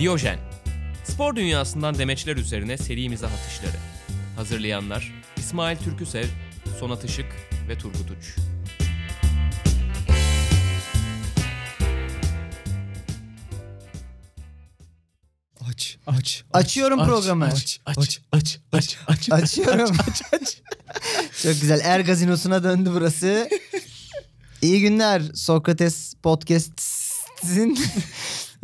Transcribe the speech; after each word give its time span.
Diyojen. 0.00 0.38
Spor 1.04 1.36
dünyasından 1.36 1.98
demeçler 1.98 2.36
üzerine 2.36 2.78
seri 2.78 3.08
mizah 3.08 3.32
atışları. 3.32 3.76
Hazırlayanlar 4.36 5.12
İsmail 5.36 5.76
Türküsev, 5.76 6.24
Sonat 6.80 7.04
Işık 7.04 7.26
ve 7.68 7.78
Turgut 7.78 8.10
Uç. 8.10 8.36
Aç, 15.68 15.98
aç. 16.06 16.44
Açıyorum 16.52 17.00
aç, 17.00 17.08
programı. 17.08 17.44
Aç, 17.44 17.80
aç, 17.86 18.20
aç, 18.32 18.60
aç, 18.72 18.98
aç. 19.06 19.32
Açıyorum. 19.32 19.96
Aç, 20.08 20.22
aç. 20.32 20.56
Çok 21.42 21.60
güzel. 21.60 21.80
Er 21.84 22.00
gazinosuna 22.00 22.64
döndü 22.64 22.90
burası. 22.94 23.48
İyi 24.62 24.80
günler 24.80 25.22
Sokrates 25.34 26.14
Podcast'in. 26.22 27.78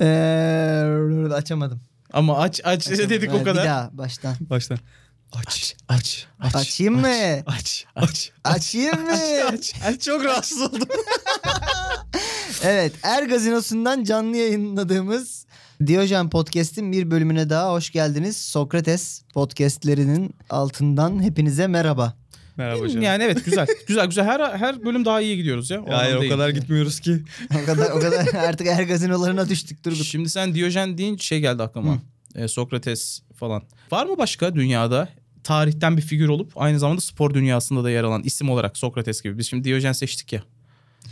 Eee, 0.00 1.32
açamadım. 1.34 1.80
Ama 2.12 2.38
aç, 2.38 2.60
aç 2.64 2.86
Açamadım. 2.88 3.10
dedik 3.10 3.34
o 3.34 3.38
kadar. 3.44 3.62
Bir 3.64 3.68
daha 3.68 3.90
baştan. 3.92 4.34
Baştan. 4.40 4.78
Aç, 5.32 5.76
aç, 5.88 6.26
aç. 6.38 6.54
Açayım 6.56 7.00
mı? 7.00 7.08
Aç, 7.46 7.86
aç. 7.96 8.32
Açayım 8.44 9.00
mı? 9.02 9.12
Aç, 9.52 9.72
aç. 9.86 10.00
Çok 10.00 10.24
rahatsız 10.24 10.60
oldum. 10.62 10.88
Evet, 12.62 12.92
Er 13.02 13.22
Gazinosu'ndan 13.22 14.04
canlı 14.04 14.36
yayınladığımız 14.36 15.46
Diyojen 15.86 16.30
Podcast'in 16.30 16.92
bir 16.92 17.10
bölümüne 17.10 17.50
daha 17.50 17.72
hoş 17.72 17.90
geldiniz. 17.90 18.36
Sokrates 18.36 19.22
podcastlerinin 19.34 20.34
altından 20.50 21.22
hepinize 21.22 21.66
merhaba. 21.66 22.14
Merhaba 22.56 22.80
hocam. 22.80 23.02
Yani 23.02 23.22
evet 23.22 23.44
güzel. 23.44 23.66
güzel 23.86 24.06
güzel. 24.06 24.24
Her 24.24 24.58
her 24.58 24.84
bölüm 24.84 25.04
daha 25.04 25.20
iyi 25.20 25.36
gidiyoruz 25.36 25.70
ya. 25.70 25.82
O 25.82 25.92
Hayır 25.92 26.16
o 26.16 26.28
kadar 26.28 26.48
gitmiyoruz 26.48 27.00
ki. 27.00 27.22
O 27.62 27.66
kadar 27.66 27.90
o 27.90 28.00
kadar 28.00 28.34
artık 28.34 28.66
Er 28.66 28.82
Gazinolarına 28.82 29.48
düştük 29.48 29.82
Turgut. 29.84 30.04
Şimdi 30.04 30.30
sen 30.30 30.54
Diyojen 30.54 30.98
deyince 30.98 31.24
şey 31.24 31.40
geldi 31.40 31.62
aklıma. 31.62 31.98
Ee, 32.34 32.48
Sokrates 32.48 33.22
falan. 33.36 33.62
Var 33.90 34.06
mı 34.06 34.18
başka 34.18 34.54
dünyada 34.54 35.08
tarihten 35.44 35.96
bir 35.96 36.02
figür 36.02 36.28
olup 36.28 36.52
aynı 36.56 36.78
zamanda 36.78 37.00
spor 37.00 37.34
dünyasında 37.34 37.84
da 37.84 37.90
yer 37.90 38.04
alan 38.04 38.22
isim 38.22 38.50
olarak 38.50 38.76
Sokrates 38.76 39.22
gibi. 39.22 39.38
Biz 39.38 39.48
şimdi 39.48 39.64
Diyojen 39.64 39.92
seçtik 39.92 40.32
ya. 40.32 40.42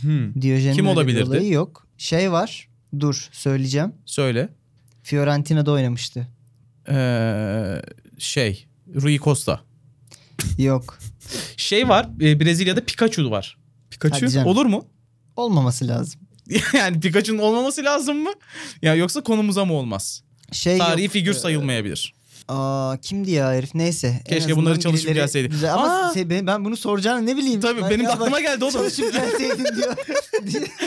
Hmm. 0.01 0.41
Diyojen'in 0.41 0.75
Kim 0.75 0.87
olabilirdi? 0.87 1.29
olayı 1.29 1.51
yok. 1.51 1.87
Şey 1.97 2.31
var. 2.31 2.67
Dur 2.99 3.27
söyleyeceğim. 3.31 3.93
Söyle. 4.05 4.49
Fiorentina'da 5.03 5.71
oynamıştı. 5.71 6.27
Ee, 6.89 7.81
şey 8.17 8.65
Rui 8.95 9.19
Costa. 9.19 9.61
Yok. 10.57 10.97
Şey 11.57 11.89
var 11.89 12.09
e, 12.21 12.39
Brezilya'da 12.39 12.85
Pikachu 12.85 13.31
var. 13.31 13.57
Pikachu. 13.91 14.27
Canım. 14.27 14.47
Olur 14.47 14.65
mu? 14.65 14.87
Olmaması 15.35 15.87
lazım. 15.87 16.21
yani 16.73 16.99
Pikachu'nun 16.99 17.37
olmaması 17.39 17.83
lazım 17.83 18.17
mı? 18.17 18.31
Ya 18.81 18.95
yoksa 18.95 19.21
konumuza 19.23 19.65
mı 19.65 19.73
olmaz? 19.73 20.23
Şey 20.51 20.77
Tarihi 20.77 21.03
yok. 21.03 21.13
figür 21.13 21.31
Ee, 21.31 21.33
sayılmayabilir. 21.39 22.13
Aa 22.47 22.97
kimdi 23.01 23.31
ya 23.31 23.51
herif? 23.51 23.75
Neyse. 23.75 24.07
En 24.07 24.23
Keşke 24.23 24.37
azından 24.37 24.57
bunları 24.57 24.79
çalışıp 24.79 25.09
birileri- 25.09 25.13
gelseydi. 25.13 25.47
Güzel. 25.49 25.73
Ama 25.73 25.87
Aa! 25.89 26.13
şey, 26.13 26.29
ben, 26.29 26.47
ben 26.47 26.65
bunu 26.65 26.77
soracağını 26.77 27.25
ne 27.25 27.37
bileyim. 27.37 27.61
Tabii 27.61 27.81
Ben 27.81 27.89
benim 27.89 28.05
de 28.05 28.09
aklıma 28.09 28.39
geldi 28.39 28.65
o 28.65 28.67
da. 28.67 28.71
Çalışıp 28.71 29.13
gelseydin 29.13 29.65
diyor. 29.75 29.95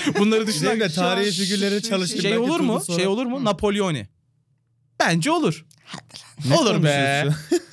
Bunları 0.18 0.46
düşünen 0.46 0.76
Bizim 0.80 0.88
de 0.90 0.94
tarihi 0.94 1.30
figürleri 1.30 1.82
çalıştık. 1.82 2.22
Şey 2.22 2.30
Belki 2.30 2.42
olur 2.42 2.60
mu? 2.60 2.72
Turgut 2.72 2.86
sonra- 2.86 2.98
Şey 2.98 3.06
olur 3.06 3.26
mu? 3.26 3.44
Napoleoni. 3.44 4.08
Bence 5.00 5.30
olur. 5.30 5.64
Ne 6.48 6.54
olur 6.54 6.82
be. 6.82 7.26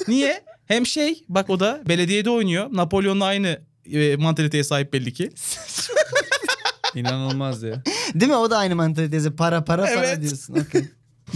Niye? 0.08 0.44
Hem 0.66 0.86
şey 0.86 1.24
bak 1.30 1.50
o 1.50 1.60
da 1.60 1.82
belediyede 1.88 2.30
oynuyor. 2.30 2.68
Napolyon'la 2.72 3.26
aynı 3.26 3.62
e, 3.92 4.16
mantaliteye 4.16 4.64
sahip 4.64 4.94
belli 4.94 5.14
ki. 5.14 5.30
İnanılmaz 6.96 7.64
ya. 7.64 7.84
Değil 8.16 8.32
mi? 8.32 8.38
O 8.38 8.50
da 8.52 8.58
aynı 8.58 8.76
mantalitesi. 8.76 9.32
Para 9.36 9.64
para 9.64 9.82
para 9.86 10.06
Evet. 10.08 10.22
diyorsun. 10.22 10.54
Okey. 10.56 10.86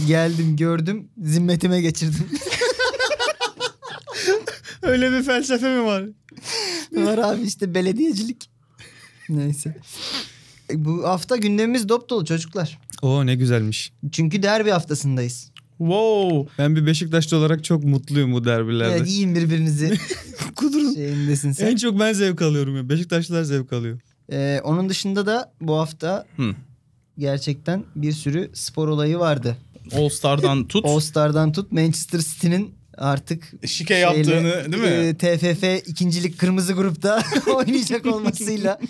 Geldim 0.06 0.56
gördüm 0.56 1.08
zimmetime 1.22 1.80
geçirdim. 1.80 2.28
Öyle 4.82 5.12
bir 5.12 5.22
felsefe 5.22 5.74
mi 5.76 5.84
var? 5.84 6.04
Var 6.92 7.18
abi 7.18 7.42
işte 7.42 7.74
belediyecilik. 7.74 8.50
Neyse. 9.28 9.76
E, 10.70 10.84
Bu 10.84 11.08
hafta 11.08 11.36
gündemimiz 11.36 11.88
dop 11.88 12.10
dolu 12.10 12.24
çocuklar. 12.24 12.78
Oo 13.02 13.26
ne 13.26 13.34
güzelmiş. 13.34 13.92
Çünkü 14.12 14.42
derbi 14.42 14.70
haftasındayız. 14.70 15.49
Wow. 15.80 16.52
Ben 16.58 16.76
bir 16.76 16.86
Beşiktaşlı 16.86 17.36
olarak 17.36 17.64
çok 17.64 17.84
mutluyum 17.84 18.32
bu 18.32 18.44
derbilerde. 18.44 18.94
Evet 18.96 19.08
yiyin 19.08 19.34
birbirinizi. 19.34 19.98
Kudurun. 20.56 20.94
Şeyindesin 20.94 21.52
sen. 21.52 21.66
En 21.66 21.76
çok 21.76 22.00
ben 22.00 22.12
zevk 22.12 22.42
alıyorum 22.42 22.76
ya. 22.76 22.88
Beşiktaşlılar 22.88 23.42
zevk 23.42 23.72
alıyor. 23.72 24.00
Ee, 24.32 24.60
onun 24.64 24.88
dışında 24.88 25.26
da 25.26 25.52
bu 25.60 25.78
hafta 25.78 26.26
Hı. 26.36 26.54
gerçekten 27.18 27.84
bir 27.96 28.12
sürü 28.12 28.50
spor 28.54 28.88
olayı 28.88 29.18
vardı. 29.18 29.56
All 29.92 30.08
Star'dan 30.08 30.64
tut. 30.68 30.84
All 30.84 31.00
Star'dan 31.00 31.52
tut 31.52 31.72
Manchester 31.72 32.18
City'nin 32.18 32.74
artık 32.98 33.52
şike 33.66 33.94
şeyle, 33.94 34.00
yaptığını 34.00 34.72
değil 34.72 34.82
mi? 34.82 34.88
e, 34.88 35.16
TFF 35.16 35.88
ikincilik 35.88 36.38
kırmızı 36.38 36.72
grupta 36.72 37.22
oynayacak 37.54 38.06
olmasıyla 38.06 38.80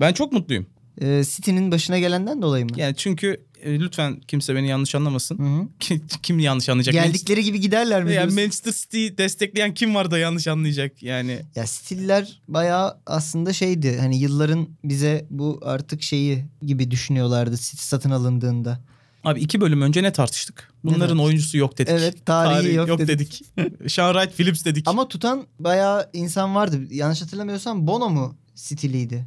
Ben 0.00 0.12
çok 0.12 0.32
mutluyum. 0.32 0.66
E, 1.00 1.24
City'nin 1.24 1.70
başına 1.70 1.98
gelenden 1.98 2.42
dolayı 2.42 2.64
mı? 2.64 2.70
Yani 2.76 2.96
çünkü 2.96 3.46
e, 3.62 3.80
lütfen 3.80 4.20
kimse 4.20 4.54
beni 4.54 4.68
yanlış 4.68 4.94
anlamasın. 4.94 5.38
Hı 5.38 5.62
hı. 5.62 5.68
Kim, 5.80 6.02
kim 6.22 6.38
yanlış 6.38 6.68
anlayacak? 6.68 6.94
Geldikleri 6.94 7.44
gibi 7.44 7.60
giderler 7.60 8.04
mi 8.04 8.14
Yani? 8.14 8.34
Manchester 8.34 8.72
City'yi 8.72 9.18
destekleyen 9.18 9.74
kim 9.74 9.94
var 9.94 10.10
da 10.10 10.18
yanlış 10.18 10.48
anlayacak 10.48 11.02
yani. 11.02 11.40
Ya 11.54 11.66
stiller 11.66 12.40
bayağı 12.48 12.98
aslında 13.06 13.52
şeydi 13.52 13.98
hani 14.00 14.18
yılların 14.18 14.68
bize 14.84 15.26
bu 15.30 15.60
artık 15.62 16.02
şeyi 16.02 16.44
gibi 16.62 16.90
düşünüyorlardı 16.90 17.56
City 17.56 17.82
satın 17.82 18.10
alındığında. 18.10 18.80
Abi 19.24 19.40
iki 19.40 19.60
bölüm 19.60 19.82
önce 19.82 20.02
ne 20.02 20.12
tartıştık? 20.12 20.72
Bunların 20.84 21.00
tartıştık? 21.00 21.26
oyuncusu 21.26 21.58
yok 21.58 21.78
dedik. 21.78 21.92
Evet, 21.92 22.26
tarihi 22.26 22.74
yok 22.74 22.98
dedik. 22.98 23.42
Sean 23.88 24.12
Wright 24.12 24.36
Phillips 24.36 24.64
dedik. 24.64 24.88
Ama 24.88 25.08
tutan 25.08 25.46
bayağı 25.60 26.10
insan 26.12 26.54
vardı. 26.54 26.80
Yanlış 26.90 27.22
hatırlamıyorsam 27.22 27.86
Bono 27.86 28.10
mu 28.10 28.36
City'liydi? 28.54 29.26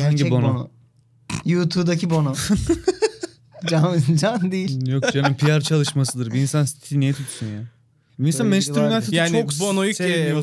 Hangi 0.00 0.30
Bono? 0.30 0.70
YouTube'daki 1.44 2.10
Bono. 2.10 2.34
can, 3.68 3.98
can 4.20 4.52
değil. 4.52 4.86
Yok 4.86 5.12
canım 5.12 5.34
PR 5.36 5.60
çalışmasıdır. 5.60 6.30
Bir 6.32 6.40
insan 6.40 6.64
City 6.64 6.98
niye 7.00 7.12
tutsun 7.12 7.46
ya? 7.46 7.62
Bir 8.18 8.26
insan 8.26 8.46
Böyle 8.46 8.54
Manchester. 8.56 8.82
United'ı 8.96 9.14
yani 9.14 9.30
çok 9.42 9.60
Bono'yu 9.60 9.92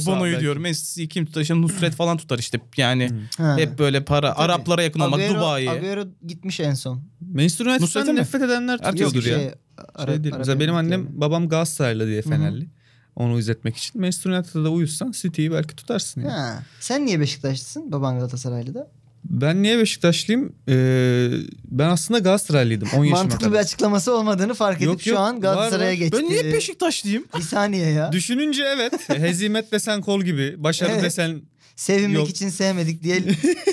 Bono'yu 0.07 0.31
belki. 0.31 0.41
diyorum. 0.41 0.61
Messi 0.61 1.07
kim 1.07 1.25
tutar? 1.25 1.41
İşte 1.41 1.61
Nusret 1.61 1.94
falan 1.95 2.17
tutar 2.17 2.39
işte. 2.39 2.59
Yani 2.77 3.09
Ha. 3.38 3.57
hep 3.57 3.79
böyle 3.79 4.05
para. 4.05 4.33
Tabii. 4.33 4.41
Araplara 4.44 4.83
yakın 4.83 5.00
olmak. 5.00 5.29
Dubai'ye. 5.29 5.69
Agüero 5.72 6.03
gitmiş 6.27 6.59
en 6.59 6.73
son. 6.73 7.01
Manchester 7.33 7.66
United'dan 7.66 8.16
nefret 8.16 8.41
edenler 8.44 8.77
tutuyordur 8.83 9.23
ya. 9.25 9.39
Şey, 9.39 9.51
Ara- 9.95 10.11
Şey 10.13 10.23
değil. 10.23 10.35
Mesela 10.38 10.59
benim 10.59 10.75
annem 10.75 10.94
Emirlikleri. 10.94 11.21
babam 11.21 11.50
Galatasaraylı 11.50 12.07
diye 12.07 12.21
Fenerli. 12.21 12.67
Onu 13.16 13.39
izletmek 13.39 13.77
için. 13.77 14.01
Manchester 14.01 14.31
United'da 14.31 14.63
da 14.63 14.69
uyusan 14.69 15.11
City'yi 15.11 15.51
belki 15.51 15.75
tutarsın. 15.75 16.21
ya. 16.21 16.31
Ha. 16.33 16.63
Sen 16.79 17.06
niye 17.06 17.19
Beşiktaşlısın? 17.19 17.91
Baban 17.91 18.16
Galatasaraylı 18.17 18.73
da. 18.73 18.91
Ben 19.25 19.63
niye 19.63 19.78
Beşiktaşlıyım? 19.78 20.56
Ee, 20.69 21.30
ben 21.66 21.90
aslında 21.90 22.19
Galatasaraylıydım 22.19 22.88
10 22.96 22.97
yaşıma 23.06 23.18
Mantıklı 23.18 23.40
kadar. 23.46 23.53
bir 23.53 23.57
açıklaması 23.57 24.13
olmadığını 24.18 24.53
fark 24.53 24.78
edip 24.78 24.88
Yok, 24.88 25.02
şu 25.02 25.09
yok. 25.09 25.19
an 25.19 25.41
Galatasaray'a 25.41 25.94
geçti. 25.94 26.18
Ben 26.22 26.30
niye 26.30 26.53
Beşiktaşlıyım? 26.53 27.24
Bir 27.38 27.41
saniye 27.44 27.90
ya. 27.90 28.12
Düşününce 28.12 28.63
evet. 28.75 28.94
Hezimet 29.19 29.72
desen 29.72 30.02
kol 30.02 30.22
gibi. 30.24 30.56
Başarı 30.63 30.91
Evet. 30.91 31.03
desen 31.03 31.41
Sevinmek 31.75 32.18
Yok. 32.18 32.30
için 32.30 32.50
sevmedik 32.50 33.03
diye 33.03 33.19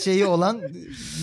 şeyi 0.05 0.25
olan 0.25 0.61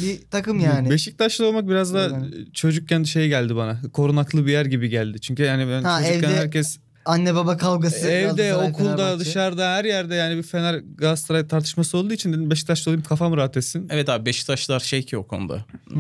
bir 0.04 0.20
takım 0.32 0.60
yani. 0.60 0.90
Beşiktaşlı 0.90 1.48
olmak 1.48 1.68
biraz 1.70 1.94
da 1.94 2.20
çocukken 2.54 3.04
şey 3.04 3.28
geldi 3.28 3.56
bana. 3.56 3.82
Korunaklı 3.94 4.46
bir 4.46 4.52
yer 4.52 4.66
gibi 4.66 4.90
geldi. 4.90 5.22
Çünkü 5.22 5.44
yani 5.44 5.68
ben 5.68 5.84
Ha, 5.84 6.00
çocukken 6.04 6.30
evde 6.30 6.38
herkes 6.38 6.78
Anne 7.06 7.36
baba 7.36 7.58
kavgası. 7.58 8.08
evde, 8.08 8.24
Galatasaray, 8.44 8.70
okulda, 8.70 8.96
Fenerbahçe. 8.98 9.20
dışarıda 9.20 9.70
her 9.74 9.86
yerde 9.86 10.16
yani 10.16 10.38
bir 10.38 10.44
Fener 10.44 10.82
Galatasaray 10.96 11.48
tartışması 11.48 11.98
olduğu 11.98 12.14
için 12.14 12.34
dedim 12.34 12.50
Beşiktaşlı 12.52 12.92
olayım 12.92 13.04
kafam 13.04 13.38
rahat 13.38 13.58
etsin. 13.58 13.88
Evet 13.92 14.10
abi 14.10 14.26
Beşiktaşlılar 14.26 14.80
şey 14.80 15.04
ki 15.04 15.18
o 15.18 15.28
konuda. 15.28 15.66
Ee, 15.96 16.00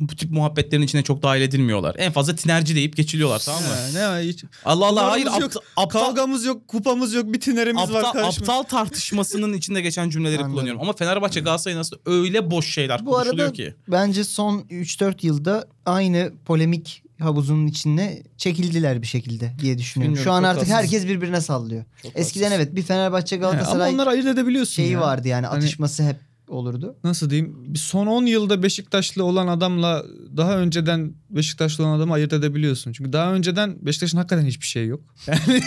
bu 0.00 0.16
tip 0.16 0.30
muhabbetlerin 0.30 0.82
içine 0.82 1.02
çok 1.02 1.22
dahil 1.22 1.42
edilmiyorlar. 1.42 1.94
En 1.98 2.12
fazla 2.12 2.34
tinerci 2.34 2.74
deyip 2.76 2.96
geçiliyorlar 2.96 3.42
tamam 3.46 3.62
mı? 3.62 3.68
Ne 3.94 4.08
var 4.08 4.22
hiç. 4.22 4.44
Allah 4.64 4.86
Allah 4.86 5.10
hayır 5.10 5.26
aptal, 5.26 5.40
yok, 5.40 5.52
aptal, 5.76 6.00
Kavgamız 6.00 6.44
yok, 6.44 6.68
kupamız 6.68 7.14
yok, 7.14 7.32
bir 7.32 7.40
tinerimiz 7.40 7.90
var 7.92 7.98
aptal, 8.04 8.12
karışma. 8.12 8.42
aptal 8.54 8.62
tartışmasının 8.62 9.52
içinde 9.52 9.80
geçen 9.80 10.10
cümleleri 10.10 10.36
Anladım. 10.38 10.52
kullanıyorum. 10.54 10.80
Ama 10.82 10.92
Fenerbahçe 10.92 11.40
Galatasaray'ın 11.40 11.80
aslında 11.80 12.02
öyle 12.06 12.50
boş 12.50 12.74
şeyler 12.74 13.06
Bu 13.06 13.10
konuşuluyor 13.10 13.44
arada 13.46 13.52
ki. 13.52 13.74
bence 13.88 14.24
son 14.24 14.58
3-4 14.60 15.26
yılda 15.26 15.68
aynı 15.86 16.32
polemik 16.46 17.02
havuzunun 17.20 17.66
içine 17.66 18.22
çekildiler 18.36 19.02
bir 19.02 19.06
şekilde 19.06 19.52
diye 19.58 19.78
düşünüyorum. 19.78 20.14
Bilmiyorum, 20.14 20.24
Şu 20.24 20.32
an 20.32 20.40
çok 20.40 20.48
artık 20.50 20.60
haksız. 20.62 20.74
herkes 20.74 21.06
birbirine 21.06 21.40
sallıyor. 21.40 21.84
Eskiden 22.14 22.44
haksız. 22.50 22.60
evet 22.66 22.76
bir 22.76 22.82
Fenerbahçe 22.82 23.36
He, 23.36 23.44
ama 23.46 23.50
Galatasaray 23.52 23.94
onları 23.94 24.10
ayırt 24.10 24.26
edebiliyorsun 24.26 24.72
şeyi 24.72 24.90
ya. 24.92 25.00
vardı 25.00 25.28
yani 25.28 25.46
Hani- 25.46 25.58
atışması 25.58 26.02
hep 26.02 26.16
olurdu. 26.48 26.96
Nasıl 27.04 27.30
diyeyim? 27.30 27.56
Bir 27.74 27.78
Son 27.78 28.06
10 28.06 28.26
yılda 28.26 28.62
Beşiktaşlı 28.62 29.24
olan 29.24 29.46
adamla 29.46 30.04
daha 30.36 30.56
önceden 30.58 31.14
Beşiktaşlı 31.30 31.84
olan 31.86 31.96
adamı 31.98 32.12
ayırt 32.14 32.32
edebiliyorsun. 32.32 32.92
Çünkü 32.92 33.12
daha 33.12 33.32
önceden 33.34 33.86
Beşiktaş'ın 33.86 34.16
hakikaten 34.18 34.46
hiçbir 34.46 34.66
şey 34.66 34.86
yok. 34.86 35.00
Yani 35.26 35.62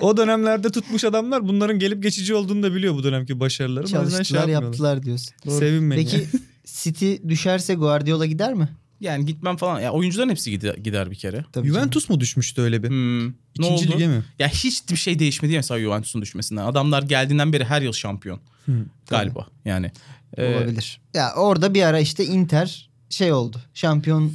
o 0.00 0.16
dönemlerde 0.16 0.70
tutmuş 0.70 1.04
adamlar 1.04 1.48
bunların 1.48 1.78
gelip 1.78 2.02
geçici 2.02 2.34
olduğunu 2.34 2.62
da 2.62 2.74
biliyor 2.74 2.94
bu 2.94 3.04
dönemki 3.04 3.40
başarıları. 3.40 3.88
Şey 3.88 3.98
Çalıştılar 4.00 4.38
yapmıyorlar. 4.40 4.66
yaptılar 4.66 5.02
diyorsun. 5.02 5.34
Sevinmeyin. 5.48 6.04
Peki 6.10 6.26
City 6.66 7.14
düşerse 7.28 7.74
Guardiola 7.74 8.26
gider 8.26 8.54
mi? 8.54 8.68
Yani 9.00 9.26
gitmem 9.26 9.56
falan. 9.56 9.80
Ya 9.80 9.90
oyuncuların 9.92 10.28
hepsi 10.30 10.50
gider, 10.50 10.74
gider 10.74 11.10
bir 11.10 11.16
kere. 11.16 11.44
Tabii 11.52 11.68
Juventus 11.68 12.08
mu 12.08 12.20
düşmüştü 12.20 12.62
öyle 12.62 12.82
bir? 12.82 12.88
Hmm. 12.88 13.26
Ne 13.28 13.32
İkinci 13.58 13.86
oldu? 13.86 13.94
lige 13.94 14.06
mi? 14.08 14.22
Ya 14.38 14.48
hiç 14.48 14.82
bir 14.90 14.96
şey 14.96 15.18
değişmedi 15.18 15.52
ya 15.52 15.58
mesela 15.58 15.80
Juventus'un 15.80 16.22
düşmesinden. 16.22 16.64
Adamlar 16.64 17.02
geldiğinden 17.02 17.52
beri 17.52 17.64
her 17.64 17.82
yıl 17.82 17.92
şampiyon 17.92 18.40
Hı. 18.66 18.72
galiba. 19.10 19.46
Yani 19.64 19.92
canım. 20.36 20.52
e, 20.52 20.56
Olabilir. 20.56 21.00
Ya 21.14 21.34
orada 21.34 21.74
bir 21.74 21.82
ara 21.82 22.00
işte 22.00 22.24
Inter 22.24 22.90
şey 23.10 23.32
oldu. 23.32 23.60
Şampiyon 23.74 24.32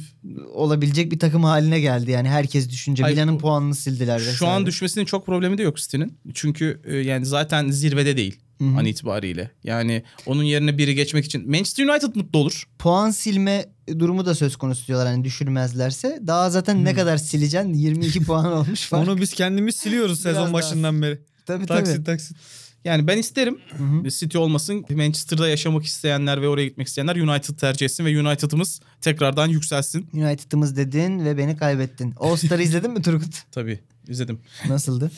olabilecek 0.54 1.12
bir 1.12 1.18
takım 1.18 1.44
haline 1.44 1.80
geldi. 1.80 2.10
Yani 2.10 2.28
herkes 2.28 2.70
düşünce 2.70 3.02
Hayır, 3.02 3.16
Milan'ın 3.16 3.38
puanını 3.38 3.74
sildiler 3.74 4.16
vesaire. 4.16 4.36
Şu 4.36 4.46
an 4.48 4.66
düşmesinin 4.66 5.04
çok 5.04 5.26
problemi 5.26 5.58
de 5.58 5.62
yok 5.62 5.76
City'nin. 5.76 6.18
Çünkü 6.34 6.80
e, 6.84 6.96
yani 6.96 7.26
zaten 7.26 7.70
zirvede 7.70 8.16
değil 8.16 8.36
Hı 8.58 8.64
hı. 8.64 8.78
an 8.78 8.84
itibariyle. 8.84 9.50
Yani 9.64 10.02
onun 10.26 10.42
yerine 10.42 10.78
biri 10.78 10.94
geçmek 10.94 11.24
için 11.24 11.50
Manchester 11.50 11.86
United 11.86 12.14
mutlu 12.16 12.38
olur. 12.38 12.64
puan 12.78 13.10
silme 13.10 13.66
durumu 13.98 14.26
da 14.26 14.34
söz 14.34 14.56
konusu 14.56 14.86
diyorlar 14.86 15.08
hani 15.08 15.24
düşürmezlerse. 15.24 16.20
Daha 16.26 16.50
zaten 16.50 16.84
ne 16.84 16.94
kadar 16.94 17.16
sileceksin? 17.16 17.74
22 17.74 18.24
puan 18.24 18.52
olmuş 18.52 18.80
fark. 18.88 19.08
Onu 19.08 19.20
biz 19.20 19.32
kendimiz 19.32 19.76
siliyoruz 19.76 20.10
Biraz 20.24 20.34
sezon 20.34 20.44
daha- 20.44 20.52
başından 20.52 21.02
beri. 21.02 21.18
tabii 21.46 21.66
tabii. 21.66 21.84
Taksit 21.84 22.06
taksit. 22.06 22.36
Yani 22.84 23.06
ben 23.06 23.18
isterim 23.18 23.58
Hı 23.76 23.84
hı. 23.84 24.10
City 24.10 24.38
olmasın. 24.38 24.84
Manchester'da 24.90 25.48
yaşamak 25.48 25.84
isteyenler 25.84 26.42
ve 26.42 26.48
oraya 26.48 26.64
gitmek 26.66 26.86
isteyenler 26.88 27.16
United 27.16 27.54
tercih 27.58 27.86
etsin 27.86 28.04
ve 28.04 28.20
United'ımız 28.20 28.80
tekrardan 29.00 29.46
yükselsin. 29.48 30.08
United'ımız 30.12 30.76
dedin 30.76 31.24
ve 31.24 31.38
beni 31.38 31.56
kaybettin. 31.56 32.14
All 32.18 32.36
Star'ı 32.36 32.62
izledin 32.62 32.90
mi 32.90 33.02
Turgut? 33.02 33.42
Tabii 33.52 33.80
izledim. 34.08 34.38
Nasıldı? 34.68 35.10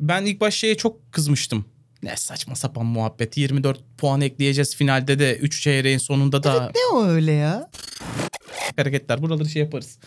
Ben 0.00 0.24
ilk 0.24 0.40
baş 0.40 0.54
şeye 0.54 0.76
çok 0.76 1.12
kızmıştım. 1.12 1.64
Ne 2.02 2.16
saçma 2.16 2.54
sapan 2.54 2.86
muhabbet. 2.86 3.36
24 3.36 3.80
puan 3.98 4.20
ekleyeceğiz 4.20 4.76
finalde 4.76 5.18
de 5.18 5.36
3 5.36 5.62
çeyreğin 5.62 5.98
sonunda 5.98 6.42
da 6.42 6.72
Ne 6.74 6.96
o 6.96 7.04
öyle 7.04 7.32
ya? 7.32 7.70
hareketler. 8.76 9.22
Buraları 9.22 9.48
şey 9.48 9.62
yaparız. 9.62 9.98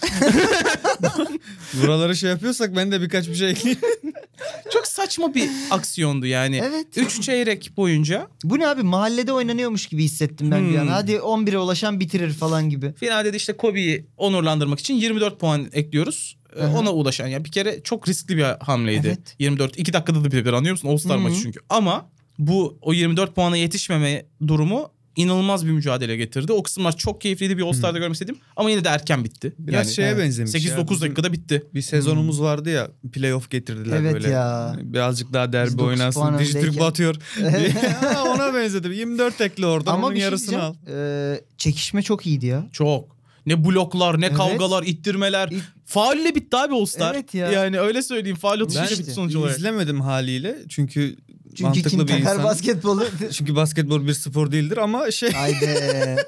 Buraları 1.81 2.15
şey 2.15 2.29
yapıyorsak 2.29 2.75
ben 2.75 2.91
de 2.91 3.01
birkaç 3.01 3.27
bir 3.27 3.35
şey 3.35 3.49
ekleyeyim. 3.49 3.81
Çok 4.73 4.87
saçma 4.87 5.35
bir 5.35 5.49
aksiyondu 5.71 6.25
yani. 6.25 6.61
Evet. 6.63 6.87
3 6.95 7.21
çeyrek 7.21 7.71
boyunca 7.77 8.27
Bu 8.43 8.59
ne 8.59 8.67
abi 8.67 8.83
mahallede 8.83 9.33
oynanıyormuş 9.33 9.87
gibi 9.87 10.03
hissettim 10.03 10.51
ben 10.51 10.69
bir 10.69 10.77
an. 10.77 10.81
Hmm. 10.81 10.89
Hadi 10.89 11.11
11'e 11.11 11.57
ulaşan 11.57 11.99
bitirir 11.99 12.33
falan 12.33 12.69
gibi. 12.69 12.93
finalde 12.93 13.33
de 13.33 13.37
işte 13.37 13.53
Kobe'yi 13.53 14.05
onurlandırmak 14.17 14.79
için 14.79 14.93
24 14.93 15.39
puan 15.39 15.69
ekliyoruz. 15.73 16.37
Ee, 16.55 16.61
Hı 16.61 16.67
hı. 16.67 16.77
Ona 16.77 16.93
ulaşan 16.93 17.27
yani 17.27 17.45
bir 17.45 17.51
kere 17.51 17.83
çok 17.83 18.07
riskli 18.07 18.37
bir 18.37 18.43
hamleydi. 18.43 19.07
Evet. 19.07 19.35
24 19.39 19.79
2 19.79 19.93
dakikada 19.93 20.23
da 20.23 20.31
bir 20.31 20.53
anlıyor 20.53 20.71
musun? 20.73 20.87
All-Star 20.89 21.17
Hı 21.17 21.19
hı. 21.19 21.23
maçı 21.23 21.41
çünkü. 21.41 21.59
Ama 21.69 22.09
bu 22.39 22.77
o 22.81 22.93
24 22.93 23.35
puana 23.35 23.57
yetişmeme 23.57 24.25
durumu 24.47 24.91
inanılmaz 25.15 25.65
bir 25.65 25.71
mücadele 25.71 26.17
getirdi. 26.17 26.53
O 26.53 26.63
kısımlar 26.63 26.97
çok 26.97 27.21
keyifliydi 27.21 27.57
bir 27.57 27.63
All-Star'da 27.63 27.97
görmek 27.97 28.13
istedim. 28.13 28.37
Ama 28.55 28.69
yine 28.69 28.83
de 28.83 28.89
erken 28.89 29.23
bitti. 29.23 29.53
Biraz 29.59 29.95
şeye 29.95 30.07
evet. 30.07 30.19
benzemiş. 30.19 30.53
ya. 30.53 30.59
8-9 30.59 30.89
Bizim 30.89 31.01
dakikada 31.01 31.33
bitti. 31.33 31.63
Bir 31.73 31.81
sezonumuz 31.81 32.41
vardı 32.41 32.69
ya 32.69 32.87
playoff 33.13 33.49
getirdiler 33.49 33.97
Evet 33.97 34.13
böyle. 34.13 34.29
ya. 34.29 34.75
Birazcık 34.81 35.33
daha 35.33 35.47
Biz 35.47 35.53
derbi 35.53 35.77
puan 35.77 35.87
oynansın. 35.87 36.39
Dijitürk 36.39 36.79
batıyor. 36.79 37.15
Ona 38.27 38.53
benzedim. 38.53 38.91
24 38.91 39.41
ekle 39.41 39.65
oradan 39.65 39.93
Ama 39.93 40.07
onun 40.07 40.15
şey 40.15 40.23
yarısını 40.23 40.63
al. 40.63 40.73
diyeceğim. 40.73 41.01
Ee, 41.33 41.41
çekişme 41.57 42.01
çok 42.01 42.25
iyiydi 42.25 42.45
ya. 42.45 42.65
Çok. 42.71 43.20
Ne 43.45 43.65
bloklar, 43.65 44.21
ne 44.21 44.25
Evet. 44.25 44.37
kavgalar, 44.37 44.83
ittirmeler. 44.83 45.47
İt- 45.47 45.61
Faulle 45.85 46.35
bitti 46.35 46.57
abi 46.57 46.73
All-Star. 46.73 47.15
Evet 47.15 47.33
ya. 47.33 47.51
Yani 47.51 47.79
öyle 47.79 48.01
söyleyeyim. 48.01 48.37
Faul 48.37 48.59
Ben 48.59 48.63
atışıyla 48.65 48.97
bitti 49.03 49.11
sonuç 49.11 49.35
olarak. 49.35 49.57
izlemedim 49.57 50.01
haliyle. 50.01 50.55
Çünkü, 50.69 51.15
Çünkü 51.55 51.63
mantıklı 51.63 51.89
kim 51.89 51.99
bir 51.99 52.07
takar 52.07 52.19
insan. 52.21 52.43
basketbolu? 52.43 53.05
Çünkü 53.31 53.55
basketbol 53.55 54.07
bir 54.07 54.13
spor 54.13 54.51
değildir 54.51 54.77
ama 54.77 55.11
şey 55.11 55.31
Haydi. 55.31 56.15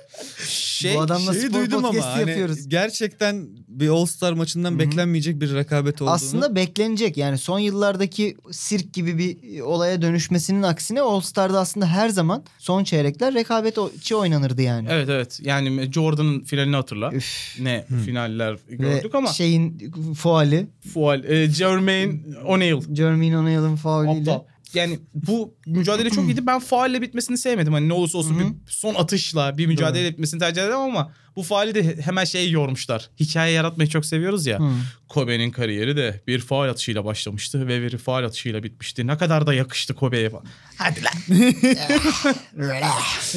Şey, 0.48 0.96
Bu 0.96 1.02
adamla 1.02 1.34
şeyi 1.34 1.46
spor 1.46 1.60
duydum 1.60 1.86
ama 1.86 2.06
hani 2.06 2.30
yapıyoruz. 2.30 2.70
gerçekten 2.70 3.48
bir 3.68 3.90
All-Star 3.90 4.34
maçından 4.34 4.72
Hı 4.72 4.76
hı. 4.76 4.80
beklenmeyecek 4.80 5.42
bir 5.42 5.54
rekabet 5.54 6.02
olduğunu. 6.02 6.14
Aslında 6.14 6.56
beklenecek 6.56 7.18
yani 7.18 7.38
son 7.38 7.60
yıllardaki 7.60 8.38
sirk 8.52 8.94
gibi 8.94 9.18
bir 9.18 9.60
olaya 9.62 10.02
dönüşmesinin 10.02 10.64
aksine 10.64 11.02
All 11.02 11.22
Star'da 11.22 11.60
aslında 11.60 11.88
her 11.88 12.10
zaman 12.10 12.44
son 12.58 12.84
çeyrekler 12.84 13.34
rekabetçi 13.34 14.16
oynanırdı 14.16 14.62
yani. 14.62 14.88
Evet 14.92 15.10
evet. 15.10 15.40
Yani 15.44 15.92
Jordan'ın 15.94 16.40
finalini 16.44 16.76
hatırla. 16.76 17.12
Üf. 17.14 17.56
Ne 17.60 17.86
Hı. 17.90 17.98
finaller 17.98 18.54
Ve 18.70 18.76
gördük 18.76 19.16
ama 19.16 19.28
şeyin 19.34 19.92
fuali, 20.18 20.68
faul. 20.94 21.24
E, 21.24 21.50
Jermaine 21.52 22.14
O'Neal. 22.46 22.82
Jermaine 22.96 23.38
O'Neal'ın 23.38 23.76
faulüyle. 23.76 24.32
Aptal. 24.32 24.53
Yani 24.76 25.00
bu 25.14 25.56
mücadele 25.66 26.10
çok 26.10 26.26
iyiydi. 26.26 26.48
Ben 26.48 26.60
faulle 26.60 27.02
bitmesini 27.02 27.38
sevmedim. 27.38 27.74
Hani 27.74 27.90
ne 27.90 27.94
olursa 27.94 28.18
olsun 28.18 28.36
Hı 28.36 28.44
hı. 28.44 28.48
bir 28.48 28.54
son 28.68 28.96
atışla 28.96 29.58
bir 29.58 29.68
mücadele 29.68 30.12
bitmesini 30.12 30.40
tercih 30.40 30.62
ederim 30.62 30.78
ama 30.78 31.12
bu 31.36 31.44
faali 31.44 31.76
de 31.76 32.02
hemen 32.02 32.26
şeyi 32.26 32.52
yormuşlar. 32.52 33.10
Hikaye 33.20 33.54
yaratmayı 33.54 33.90
çok 33.90 34.06
seviyoruz 34.06 34.46
ya. 34.46 34.60
Hı. 34.60 34.70
Kobe'nin 35.10 35.52
kariyeri 35.52 35.98
de 35.98 36.22
bir 36.28 36.40
faal 36.40 36.70
atışıyla 36.70 37.06
başlamıştı 37.06 37.68
ve 37.68 37.82
bir 37.82 37.98
faal 37.98 38.24
atışıyla 38.24 38.64
bitmişti. 38.64 39.08
Ne 39.08 39.18
kadar 39.18 39.48
da 39.48 39.54
yakıştı 39.54 39.94
Kobe'ye 39.94 40.30
falan. 40.30 40.46
Hadi 40.78 41.00
lan. 41.04 41.14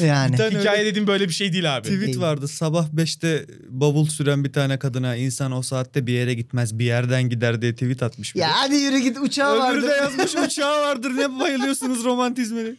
Yani. 0.01 0.33
Bir 0.33 0.37
tane 0.37 0.59
Hikaye 0.59 0.79
öyle 0.79 0.89
dediğim 0.89 1.07
böyle 1.07 1.27
bir 1.27 1.33
şey 1.33 1.53
değil 1.53 1.77
abi. 1.77 1.87
tweet 1.87 2.19
vardı. 2.19 2.47
Sabah 2.47 2.87
5'te 2.87 3.45
bavul 3.69 4.05
süren 4.05 4.43
bir 4.43 4.53
tane 4.53 4.79
kadına 4.79 5.15
insan 5.15 5.51
o 5.51 5.61
saatte 5.61 6.07
bir 6.07 6.13
yere 6.13 6.33
gitmez 6.33 6.79
bir 6.79 6.85
yerden 6.85 7.29
gider 7.29 7.61
diye 7.61 7.73
tweet 7.73 8.03
atmış. 8.03 8.35
biri. 8.35 8.41
Ya 8.41 8.49
hadi 8.53 8.75
yürü 8.75 8.97
git 8.99 9.17
uçağı 9.21 9.51
Öbürü 9.53 9.61
vardı. 9.63 9.87
de 9.87 9.91
yazmış 9.93 10.35
uçağı 10.47 10.81
vardır 10.81 11.11
ne 11.17 11.39
bayılıyorsunuz 11.39 12.03
romantizmine. 12.03 12.69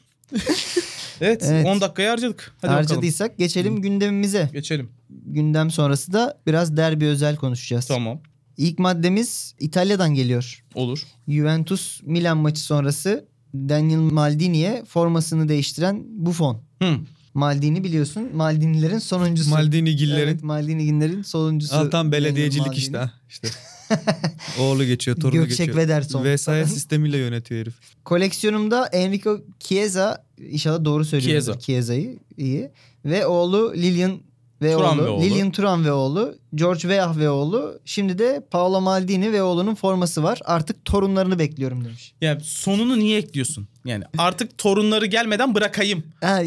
Evet, 1.21 1.43
Evet. 1.47 1.67
10 1.67 1.81
dakikayı 1.81 2.09
harcadık. 2.09 2.41
Hadi 2.61 2.63
bakalım. 2.63 2.77
Harcadıysak 2.77 3.39
geçelim 3.39 3.83
gündemimize. 3.83 4.51
Geçelim. 4.53 4.91
Gündem 5.33 5.71
sonrası 5.71 6.13
da 6.13 6.39
biraz 6.47 6.77
derbi 6.77 7.07
özel 7.07 7.37
konuşacağız. 7.37 7.87
Tamam. 7.87 8.21
İlk 8.57 8.79
maddemiz 8.79 9.55
İtalya'dan 9.61 10.15
geliyor. 10.15 10.65
Olur. 10.75 11.03
Juventus 11.29 12.03
Milan 12.03 12.39
maçı 12.39 12.61
sonrası 12.61 13.29
Daniel 13.55 13.99
Maldini'ye 13.99 14.85
formasını 14.89 15.49
değiştiren 15.49 16.05
Buffon. 16.09 16.63
Hı. 16.83 16.97
Maldini 17.35 17.85
biliyorsun 17.85 18.37
Maldinilerin 18.37 18.99
sonuncusu. 18.99 19.51
Maldini 19.51 19.97
Gillerin. 19.97 20.29
Evet, 20.29 20.43
Maldini'lerin 20.43 21.23
sonuncusu. 21.23 21.77
Al 21.77 21.91
tam 21.91 22.13
belediyecilik 22.13 22.79
işte. 22.79 22.99
Maldini. 22.99 23.11
ha, 23.11 23.21
işte. 23.29 23.49
Oğlu 24.61 24.85
geçiyor, 24.85 25.17
torunu 25.17 25.41
Gökçek 25.41 25.59
geçiyor. 25.59 25.77
Vederson. 25.77 26.25
Vesayet 26.25 26.69
sistemiyle 26.69 27.19
yönetiyor 27.19 27.61
herif. 27.61 27.75
Koleksiyonumda 28.05 28.87
Enrico 28.87 29.41
Chiesa 29.61 30.25
inşallah 30.51 30.85
doğru 30.85 31.05
söylüyorum. 31.05 31.45
Chiesa. 31.45 31.61
Chiesa'yı 31.61 32.19
iyi. 32.37 32.71
Ve 33.05 33.27
oğlu 33.27 33.75
Lilian 33.77 34.21
ve 34.63 34.73
Thuram 34.73 34.99
oğlu, 34.99 35.05
ve 35.05 35.09
oğlu. 35.09 35.23
Lilian 35.25 35.51
Thuram 35.51 35.85
ve 35.85 35.93
oğlu, 35.93 36.35
George 36.55 36.81
Weah 36.81 37.17
ve 37.17 37.31
oğlu. 37.31 37.81
Şimdi 37.85 38.19
de 38.19 38.47
Paolo 38.51 38.81
Maldini 38.81 39.33
ve 39.33 39.43
oğlunun 39.43 39.75
forması 39.75 40.23
var. 40.23 40.41
Artık 40.45 40.85
torunlarını 40.85 41.39
bekliyorum 41.39 41.85
demiş. 41.85 42.15
Yani 42.21 42.41
sonunu 42.45 42.99
niye 42.99 43.19
ekliyorsun? 43.19 43.69
Yani 43.85 44.05
artık 44.19 44.59
torunları 44.59 45.07
gelmeden 45.07 45.55
bırakayım 45.55 46.05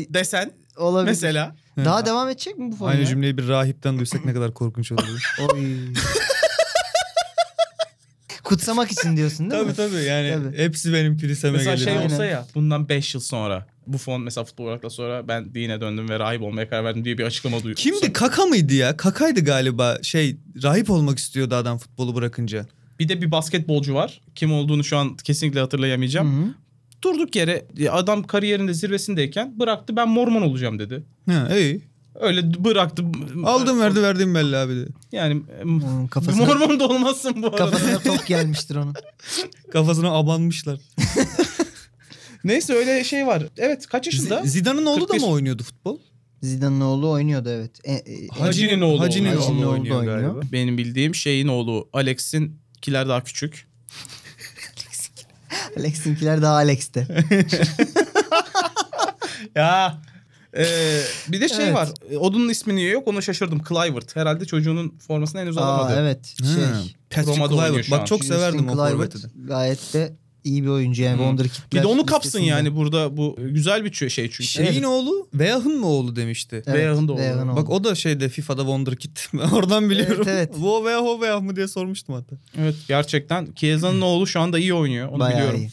desen 0.10 0.52
olabilir. 0.78 1.12
mesela. 1.12 1.56
Daha 1.78 2.06
devam 2.06 2.30
edecek 2.30 2.58
mi 2.58 2.72
bu 2.72 2.76
forma? 2.76 2.92
Aynı 2.92 3.06
cümleyi 3.06 3.38
bir 3.38 3.48
rahipten 3.48 3.98
duysak 3.98 4.26
ne 4.26 4.34
kadar 4.34 4.54
korkunç 4.54 4.92
olur. 4.92 5.34
Oy. 5.54 5.78
Kutsamak 8.56 8.92
için 8.92 9.18
diyorsun 9.18 9.52
değil 9.52 9.62
tabii 9.62 9.70
mi? 9.70 9.76
tabii 9.76 10.04
yani 10.04 10.34
Tabii. 10.34 10.58
hepsi 10.58 10.94
benim 10.94 11.18
kiliseme 11.18 11.58
Mesela 11.58 11.76
gelir. 11.76 11.86
şey 11.86 11.98
olsa 11.98 12.26
ya 12.26 12.46
bundan 12.56 12.90
5 12.90 13.14
yıl 13.16 13.22
sonra 13.22 13.68
bu 13.88 13.98
fon 13.98 14.22
mesela 14.22 14.44
futbol 14.44 14.66
olarak 14.66 14.84
da 14.84 14.90
sonra 14.90 15.28
ben 15.28 15.54
dine 15.54 15.82
döndüm 15.82 16.10
ve 16.10 16.20
rahip 16.20 16.42
olmaya 16.42 16.70
karar 16.70 16.84
verdim 16.84 17.06
diye 17.06 17.18
bir 17.18 17.24
açıklama 17.24 17.58
duyuyorum. 17.64 17.84
Kimdi? 17.84 18.14
Kaka 18.14 18.46
mıydı 18.46 18.74
ya? 18.74 18.98
Kakaydı 18.98 19.42
galiba. 19.42 19.98
Şey 20.02 20.38
rahip 20.64 20.90
olmak 20.90 21.20
istiyordu 21.20 21.56
adam 21.56 21.78
futbolu 21.78 22.16
bırakınca. 22.16 22.66
Bir 23.00 23.10
de 23.10 23.22
bir 23.22 23.32
basketbolcu 23.32 23.94
var. 23.94 24.22
Kim 24.36 24.54
olduğunu 24.54 24.84
şu 24.84 24.98
an 24.98 25.16
kesinlikle 25.18 25.60
hatırlayamayacağım. 25.60 26.44
Hı-hı. 26.44 26.54
Durduk 27.04 27.36
yere 27.36 27.66
adam 27.92 28.24
kariyerinde 28.24 28.74
zirvesindeyken 28.74 29.60
bıraktı 29.60 29.96
ben 29.96 30.10
mormon 30.10 30.42
olacağım 30.42 30.80
dedi. 30.80 31.04
Ha 31.30 31.58
iyi. 31.58 31.91
Öyle 32.16 32.64
bıraktı. 32.64 33.04
Aldım 33.46 33.80
verdi 33.80 34.02
verdim 34.02 34.36
belli 34.36 34.58
abi 34.58 34.76
de. 34.76 34.86
Yani 35.12 35.42
Hmm, 35.62 36.08
kafasına, 36.08 36.46
mormon 36.46 36.80
da 36.80 36.88
olmazsın 36.88 37.44
bu 37.44 37.48
arada. 37.48 37.58
kafasına 37.58 38.00
top 38.00 38.28
gelmiştir 38.28 38.76
onun. 38.76 38.96
Kafasına 39.74 40.12
abanmışlar. 40.12 40.80
Neyse 42.44 42.74
öyle 42.74 43.04
şey 43.04 43.28
var. 43.28 43.44
Evet 43.58 43.88
kaç 43.88 44.06
yaşında? 44.06 44.40
Z- 44.40 44.48
Zidane'ın 44.48 44.86
oğlu 44.86 45.02
da 45.02 45.06
41. 45.14 45.20
mı 45.20 45.28
oynuyordu 45.28 45.64
futbol? 45.64 45.98
Zidane'ın 46.42 46.82
oğlu 46.82 47.10
oynuyordu 47.10 47.50
evet. 47.50 47.72
E, 47.84 47.94
e, 47.94 48.28
Hacı'nin 48.28 48.82
oğlu 48.82 49.00
Hacı'nin 49.02 49.30
oğlu 49.36 49.42
Hacı'nin 49.42 49.62
oğlu 49.64 49.70
oynuyor 49.72 50.00
oynuyor. 50.00 50.22
galiba. 50.22 50.40
Benim 50.52 50.78
bildiğim 50.78 51.16
şeyin 51.16 51.48
oğlu 51.48 51.90
Alex'in 51.94 52.60
kiler 52.82 53.08
daha 53.10 53.24
küçük. 53.24 53.68
Alex'inkiler 55.78 56.42
daha 56.42 56.54
Alex'te. 56.56 57.08
Ya. 59.56 60.02
Ee, 60.58 61.02
bir 61.28 61.42
de 61.42 61.50
şey 61.50 61.66
Evet. 61.66 61.76
var. 61.76 61.90
Odun'un 62.20 62.50
ismini 62.50 62.84
yok 62.84 63.08
ona 63.08 63.22
şaşırdım. 63.22 63.62
Clivert. 63.70 64.16
Herhalde 64.16 64.46
çocuğunun 64.46 64.90
formasını 65.08 65.42
henüz 65.42 65.58
Aa 65.58 65.62
alamadı. 65.62 65.96
evet 66.00 66.36
şey. 66.40 66.96
Patrick 67.10 67.48
Kluivert. 67.48 67.86
şu 67.86 67.96
an. 67.96 68.00
Bak 68.02 68.08
çok 68.08 68.20
Justin 68.22 68.36
severdim 68.36 68.70
o 68.70 68.74
Kluivert 68.74 68.92
forveti 68.94 69.24
de. 69.24 69.28
Gayet 69.48 69.94
de 69.94 70.14
iyi 70.44 70.64
bir 70.64 70.68
oyuncu 70.68 71.04
yani. 71.04 71.18
Wonderkid'ler 71.18 71.72
Bir 71.72 71.82
de 71.84 71.88
onu 71.88 72.06
kapsın 72.06 72.40
yani 72.40 72.76
burada 72.76 73.18
bu 73.18 73.36
güzel 73.40 73.86
bir 73.86 73.94
şey 73.94 74.30
çünkü. 74.30 74.44
Şeyin 74.44 74.84
oğlu 74.84 75.30
Veyah'ın 75.34 75.80
mı 75.80 75.88
oğlu 75.88 76.16
demişti. 76.16 76.64
Evet, 76.68 76.78
Veyah'ın 76.80 77.08
da 77.08 77.12
oğlu. 77.14 77.22
Veyah'ın 77.22 77.48
oğlu. 77.48 77.56
Bak 77.56 77.70
o 77.70 77.84
da 77.84 77.96
şeyde 77.96 78.30
FIFA'da 78.30 78.62
Wonderkid. 78.62 79.18
Ben 79.34 79.50
oradan 79.50 79.90
biliyorum. 79.90 80.24
Evet, 80.28 80.50
evet. 80.52 80.62
Bu 80.62 80.86
Veyah 80.86 81.02
o 81.04 81.22
Veyah 81.22 81.42
mı 81.42 81.56
diye 81.56 81.68
sormuştum 81.68 82.16
hatta. 82.16 82.36
Evet 82.58 82.76
gerçekten 82.88 83.48
Chiesa'nın 83.56 84.02
oğlu 84.02 84.28
şu 84.28 84.40
anda 84.40 84.60
iyi 84.60 84.74
oynuyor. 84.74 85.08
Onu 85.10 85.20
Bayağı 85.20 85.38
biliyorum. 85.38 85.60
iyi. 85.60 85.70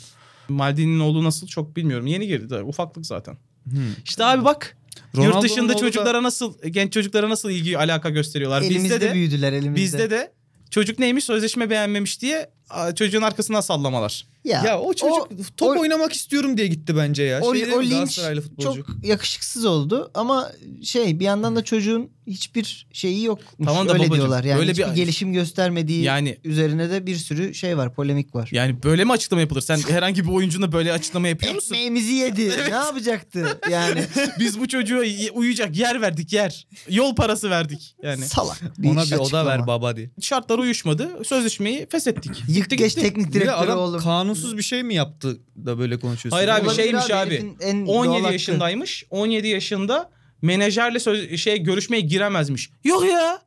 Maldini'nin 0.48 1.00
oğlu 1.00 1.24
nasıl 1.24 1.46
çok 1.46 1.76
bilmiyorum. 1.76 2.06
Yeni 2.06 2.26
girdi 2.26 2.50
de 2.50 2.62
ufaklık 2.62 3.06
zaten. 3.06 3.36
Hmm. 3.70 3.80
İşte 4.04 4.24
abi 4.24 4.44
bak 4.44 4.76
Ronaldo'nun 5.16 5.34
yurt 5.34 5.44
dışında 5.44 5.62
oğlu 5.72 5.74
da- 5.74 5.78
çocuklara 5.78 6.22
nasıl 6.22 6.54
genç 6.66 6.92
çocuklara 6.92 7.28
nasıl 7.28 7.50
ilgi 7.50 7.78
alaka 7.78 8.10
gösteriyorlar. 8.10 8.62
Elimizde 8.62 8.84
bizde 8.94 9.00
de 9.00 9.14
büyüdüler 9.14 9.52
elimizde. 9.52 9.82
bizde 9.82 10.10
de 10.10 10.32
çocuk 10.70 10.98
neymiş 10.98 11.24
sözleşme 11.24 11.70
beğenmemiş 11.70 12.20
diye 12.22 12.50
çocuğun 12.96 13.22
arkasından 13.22 13.60
sallamalar. 13.60 14.26
Ya, 14.44 14.80
o 14.80 14.94
çocuk 14.94 15.28
top 15.56 15.76
o- 15.76 15.80
oynamak 15.80 16.12
istiyorum 16.12 16.56
diye 16.56 16.66
gitti 16.66 16.96
bence 16.96 17.22
ya. 17.22 17.40
o, 17.40 17.54
şey 17.54 17.74
o 17.74 17.82
linç 17.82 18.20
çok 18.62 18.76
yakışıksız 19.02 19.64
oldu 19.64 20.10
ama 20.14 20.52
şey 20.84 21.20
bir 21.20 21.24
yandan 21.24 21.56
da 21.56 21.64
çocuğun 21.64 22.10
hiçbir 22.26 22.86
şeyi 22.92 23.24
yok. 23.24 23.38
Tamam 23.64 23.88
da 23.88 23.92
Öyle 23.92 23.98
babacığım, 24.02 24.14
diyorlar. 24.16 24.44
Yani 24.44 24.58
böyle 24.58 24.72
bir- 24.72 24.94
gelişim 24.94 25.32
göstermediği 25.32 26.02
Yani 26.02 26.38
üzerine 26.44 26.90
de 26.90 27.06
bir 27.06 27.16
sürü 27.16 27.54
şey 27.54 27.76
var, 27.76 27.94
polemik 27.94 28.34
var. 28.34 28.48
yani 28.52 28.82
böyle 28.82 29.04
mi 29.04 29.12
açıklama 29.12 29.40
yapılır? 29.40 29.60
Sen 29.60 29.76
herhangi 29.88 30.24
bir 30.24 30.30
oyuncuna 30.30 30.72
böyle 30.72 30.92
açıklama 30.92 31.28
yapıyor 31.28 31.54
musun? 31.54 31.74
Ekmeğimizi 31.74 32.12
yedi. 32.12 32.48
Ne 32.68 32.74
yapacaktı? 32.74 33.58
Yani 33.70 34.04
Biz 34.38 34.60
bu 34.60 34.68
çocuğa 34.68 35.02
uyuyacak 35.34 35.76
yer 35.76 36.00
verdik 36.00 36.32
yer. 36.32 36.66
Yol 36.88 37.14
parası 37.14 37.50
verdik 37.50 37.96
yani. 38.02 38.24
salak. 38.26 38.60
Ona 38.86 39.02
iş 39.02 39.10
bir 39.10 39.16
oda 39.16 39.22
açıklama. 39.22 39.50
ver 39.50 39.66
baba 39.66 39.96
diye. 39.96 40.10
Şartlar 40.20 40.58
uyuşmadı. 40.58 41.10
Sözleşmeyi 41.24 41.86
feshettik. 41.90 42.32
Yık 42.48 42.70
geç 42.70 42.94
teknik 42.94 43.28
Bir 43.28 43.32
direktörü 43.32 43.70
oğlum. 43.72 44.00
Kanunsuz 44.28 44.56
bir 44.56 44.62
şey 44.62 44.82
mi 44.82 44.94
yaptı 44.94 45.40
da 45.66 45.78
böyle 45.78 45.98
konuşuyorsun? 45.98 46.36
Hayır 46.36 46.48
abi, 46.48 46.66
Olabilir 46.66 46.82
şeymiş 46.82 47.10
abi, 47.10 47.30
herifin 47.30 47.56
en 47.60 47.86
doğal 47.86 47.96
17 48.06 48.20
hakkı. 48.22 48.32
yaşındaymış. 48.32 49.04
17 49.10 49.48
yaşında 49.48 50.10
menajerle 50.42 50.98
söz, 50.98 51.36
şey 51.40 51.58
görüşmeye 51.62 52.00
giremezmiş. 52.00 52.70
Yok 52.84 53.04
ya. 53.04 53.42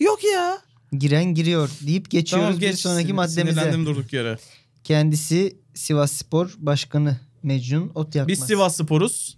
Yok 0.00 0.24
ya. 0.34 0.58
Giren 0.98 1.24
giriyor 1.24 1.70
deyip 1.86 2.10
geçiyoruz 2.10 2.46
Tamam 2.46 2.60
bir 2.60 2.66
geç. 2.66 2.78
sonraki 2.78 3.08
Sin- 3.08 3.14
maddemize. 3.14 3.52
Sinirlendim 3.60 3.86
durduk 3.86 4.12
yere. 4.12 4.38
Kendisi 4.84 5.56
Sivas 5.74 6.12
Spor 6.12 6.54
Başkanı 6.58 7.20
Mecnun 7.42 7.90
Ot 7.94 8.14
Yakmaz. 8.14 8.28
Biz 8.28 8.46
Sivas 8.46 8.76
Spor'uz. 8.76 9.36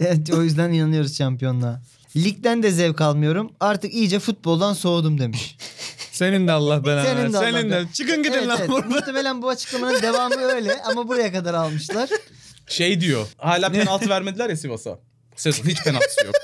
Evet 0.00 0.30
o 0.32 0.42
yüzden 0.42 0.72
inanıyoruz 0.72 1.16
şampiyonluğa. 1.18 1.82
Ligden 2.16 2.62
de 2.62 2.70
zevk 2.70 3.00
almıyorum. 3.00 3.50
Artık 3.60 3.94
iyice 3.94 4.18
futboldan 4.18 4.72
soğudum 4.72 5.18
demiş. 5.18 5.56
Senin 6.20 6.48
de 6.48 6.52
Allah 6.52 6.84
belanı 6.84 7.04
Senin 7.04 7.32
de 7.32 7.38
Allah 7.38 7.46
Senin 7.46 7.70
de. 7.70 7.70
belanı. 7.70 7.92
Çıkın 7.92 8.22
gidin 8.22 8.32
evet, 8.32 8.48
lan 8.48 8.56
evet. 8.60 8.70
buradan. 8.70 8.88
Muhtemelen 8.90 9.42
bu 9.42 9.48
açıklamanın 9.48 10.02
devamı 10.02 10.34
öyle 10.34 10.82
ama 10.82 11.08
buraya 11.08 11.32
kadar 11.32 11.54
almışlar. 11.54 12.10
Şey 12.68 13.00
diyor. 13.00 13.26
Hala 13.36 13.72
penaltı 13.72 14.08
vermediler 14.08 14.50
ya 14.50 14.56
Sivas'a. 14.56 14.98
Sezon 15.36 15.64
hiç 15.64 15.84
penaltısı 15.84 16.26
yok. 16.26 16.34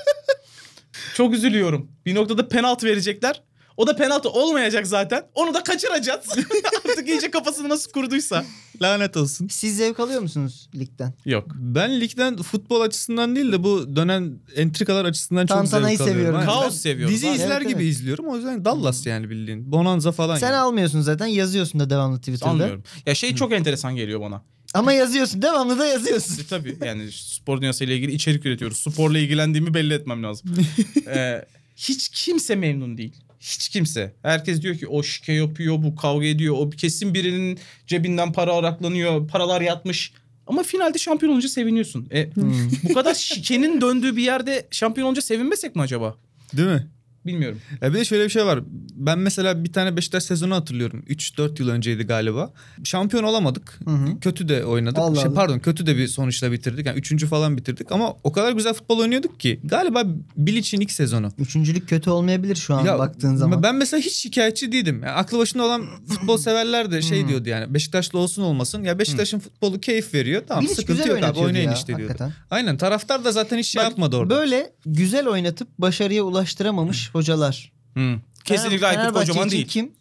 Çok 1.15 1.33
üzülüyorum. 1.33 1.91
Bir 2.05 2.15
noktada 2.15 2.47
penaltı 2.47 2.85
verecekler. 2.85 3.43
O 3.77 3.87
da 3.87 3.95
penaltı 3.95 4.29
olmayacak 4.29 4.87
zaten. 4.87 5.23
Onu 5.35 5.53
da 5.53 5.63
kaçıracağız. 5.63 6.25
Artık 6.89 7.09
iyice 7.09 7.31
kafasını 7.31 7.69
nasıl 7.69 7.91
kurduysa. 7.91 8.45
Lanet 8.81 9.17
olsun. 9.17 9.47
Siz 9.47 9.77
zevk 9.77 9.99
alıyor 9.99 10.21
musunuz 10.21 10.69
ligden? 10.75 11.13
Yok. 11.25 11.47
Ben 11.55 12.01
ligden 12.01 12.37
futbol 12.37 12.81
açısından 12.81 13.35
değil 13.35 13.51
de 13.51 13.63
bu 13.63 13.95
dönen 13.95 14.39
entrikalar 14.55 15.05
açısından 15.05 15.45
çok 15.45 15.57
Tantanayı 15.57 15.97
zevk 15.97 16.07
alıyorum. 16.07 16.19
seviyorum. 16.31 16.49
Aynen. 16.49 16.61
Kaos 16.61 16.73
Ben 16.73 16.77
seviyoruz 16.77 17.15
Dizi 17.15 17.27
izler 17.29 17.61
Evet, 17.61 17.69
gibi 17.69 17.83
evet. 17.83 17.91
izliyorum. 17.91 18.25
O 18.27 18.35
yüzden 18.35 18.65
Dallas 18.65 19.05
yani 19.05 19.29
bildiğin. 19.29 19.71
Bonanza 19.71 20.11
falan. 20.11 20.35
Sen 20.37 20.47
yani. 20.47 20.57
almıyorsun 20.57 21.01
zaten 21.01 21.25
yazıyorsun 21.25 21.79
da 21.79 21.89
devamlı 21.89 22.17
Twitter'da. 22.19 22.51
Almıyorum. 22.51 22.83
Ya 23.05 23.15
şey 23.15 23.35
çok 23.35 23.53
enteresan 23.53 23.95
geliyor 23.95 24.21
bana. 24.21 24.41
Ama 24.73 24.93
yazıyorsun 24.93 25.41
devamlı 25.41 25.79
da 25.79 25.85
yazıyorsun. 25.85 26.43
E, 26.43 26.47
Tabii 26.49 26.77
yani 26.85 27.11
spor 27.11 27.61
dünyasıyla 27.61 27.95
ilgili 27.95 28.11
içerik 28.11 28.45
üretiyoruz. 28.45 28.77
Sporla 28.77 29.19
ilgilendiğimi 29.19 29.73
belli 29.73 29.93
etmem 29.93 30.23
lazım. 30.23 30.55
Ee, 31.07 31.45
hiç 31.75 32.09
kimse 32.09 32.55
memnun 32.55 32.97
değil. 32.97 33.13
Hiç 33.47 33.69
kimse. 33.69 34.13
Herkes 34.23 34.61
diyor 34.61 34.75
ki 34.77 34.87
o 34.87 35.03
şike 35.03 35.33
yapıyor, 35.33 35.83
bu 35.83 35.95
kavga 35.95 36.25
ediyor. 36.25 36.55
O 36.57 36.69
kesin 36.69 37.13
birinin 37.13 37.59
cebinden 37.87 38.33
para 38.33 38.53
araklanıyor, 38.53 39.27
paralar 39.27 39.61
yatmış. 39.61 40.13
Ama 40.47 40.63
finalde 40.63 40.97
şampiyon 40.97 41.31
olunca 41.31 41.49
seviniyorsun. 41.49 42.07
E, 42.11 42.29
Hmm. 42.33 42.53
bu 42.89 42.93
kadar 42.93 43.13
şikenin 43.13 43.81
döndüğü 43.81 44.15
bir 44.15 44.23
yerde 44.23 44.67
şampiyon 44.71 45.05
olunca 45.07 45.21
sevinmesek 45.21 45.75
mi 45.75 45.81
acaba? 45.81 46.15
Değil 46.57 46.69
mi? 46.69 46.87
Bilmiyorum. 47.27 47.59
Ya 47.81 47.93
bir 47.93 47.99
de 47.99 48.05
şöyle 48.05 48.23
bir 48.25 48.29
şey 48.29 48.45
var. 48.45 48.59
Ben 48.95 49.19
mesela 49.19 49.63
bir 49.63 49.73
tane 49.73 49.97
Beşiktaş 49.97 50.23
sezonu 50.23 50.55
hatırlıyorum. 50.55 51.03
3-4 51.09 51.61
yıl 51.61 51.69
önceydi 51.69 52.03
galiba. 52.03 52.53
Şampiyon 52.83 53.23
olamadık. 53.23 53.79
Hı 53.85 53.89
hı. 53.91 54.19
Kötü 54.19 54.49
de 54.49 54.65
oynadık. 54.65 54.97
Allah 54.97 55.15
şey, 55.15 55.23
Allah. 55.25 55.33
pardon 55.33 55.59
kötü 55.59 55.85
de 55.85 55.97
bir 55.97 56.07
sonuçla 56.07 56.51
bitirdik. 56.51 56.85
Yani 56.85 56.97
üçüncü 56.99 57.27
falan 57.27 57.57
bitirdik. 57.57 57.91
Ama 57.91 58.13
o 58.23 58.31
kadar 58.31 58.51
güzel 58.51 58.73
futbol 58.73 58.99
oynuyorduk 58.99 59.39
ki. 59.39 59.59
Galiba 59.63 60.03
Bilic'in 60.37 60.81
ilk 60.81 60.91
sezonu. 60.91 61.31
Üçüncülük 61.37 61.89
kötü 61.89 62.09
olmayabilir 62.09 62.55
şu 62.55 62.75
an 62.75 62.85
baktığın 62.99 63.35
zaman. 63.35 63.63
Ben 63.63 63.75
mesela 63.75 64.01
hiç 64.01 64.13
şikayetçi 64.13 64.71
değildim. 64.71 65.01
Yani 65.03 65.11
aklı 65.11 65.37
başında 65.37 65.63
olan 65.65 65.85
futbol 66.07 66.37
severler 66.37 66.91
de 66.91 67.01
şey 67.01 67.21
Hmm. 67.21 67.27
diyordu 67.29 67.49
yani. 67.49 67.73
Beşiktaşlı 67.73 68.19
olsun 68.19 68.41
olmasın. 68.43 68.83
Ya 68.83 68.99
Beşiktaş'ın 68.99 69.39
futbolu 69.39 69.79
keyif 69.79 70.13
veriyor. 70.13 70.43
Tamam 70.47 70.63
Bilic 70.63 70.75
sıkıntı 70.75 71.09
yok 71.09 71.23
abi 71.23 71.39
oynayın 71.39 71.67
ya, 71.69 71.73
işte 71.73 71.87
diyordu. 71.87 72.03
hakikaten. 72.03 72.33
Aynen 72.51 72.77
taraftar 72.77 73.25
da 73.25 73.31
zaten 73.31 73.57
hiç 73.57 73.67
şey 73.67 73.79
Bak, 73.83 73.89
yapmadı 73.89 74.15
orada. 74.17 74.35
Böyle 74.35 74.71
güzel 74.85 75.27
oynatıp 75.27 75.67
başarıya 75.79 76.23
ulaştıramamış 76.23 77.09
hocalar. 77.17 77.71
Hı. 77.97 78.15
Kesinlikle 78.45 78.77
Fener- 78.77 78.87
Aykut 78.89 79.01
Fenerbahçe 79.01 79.27
Kocaman 79.27 79.51
değil. 79.51 79.67
Kim? 79.67 79.91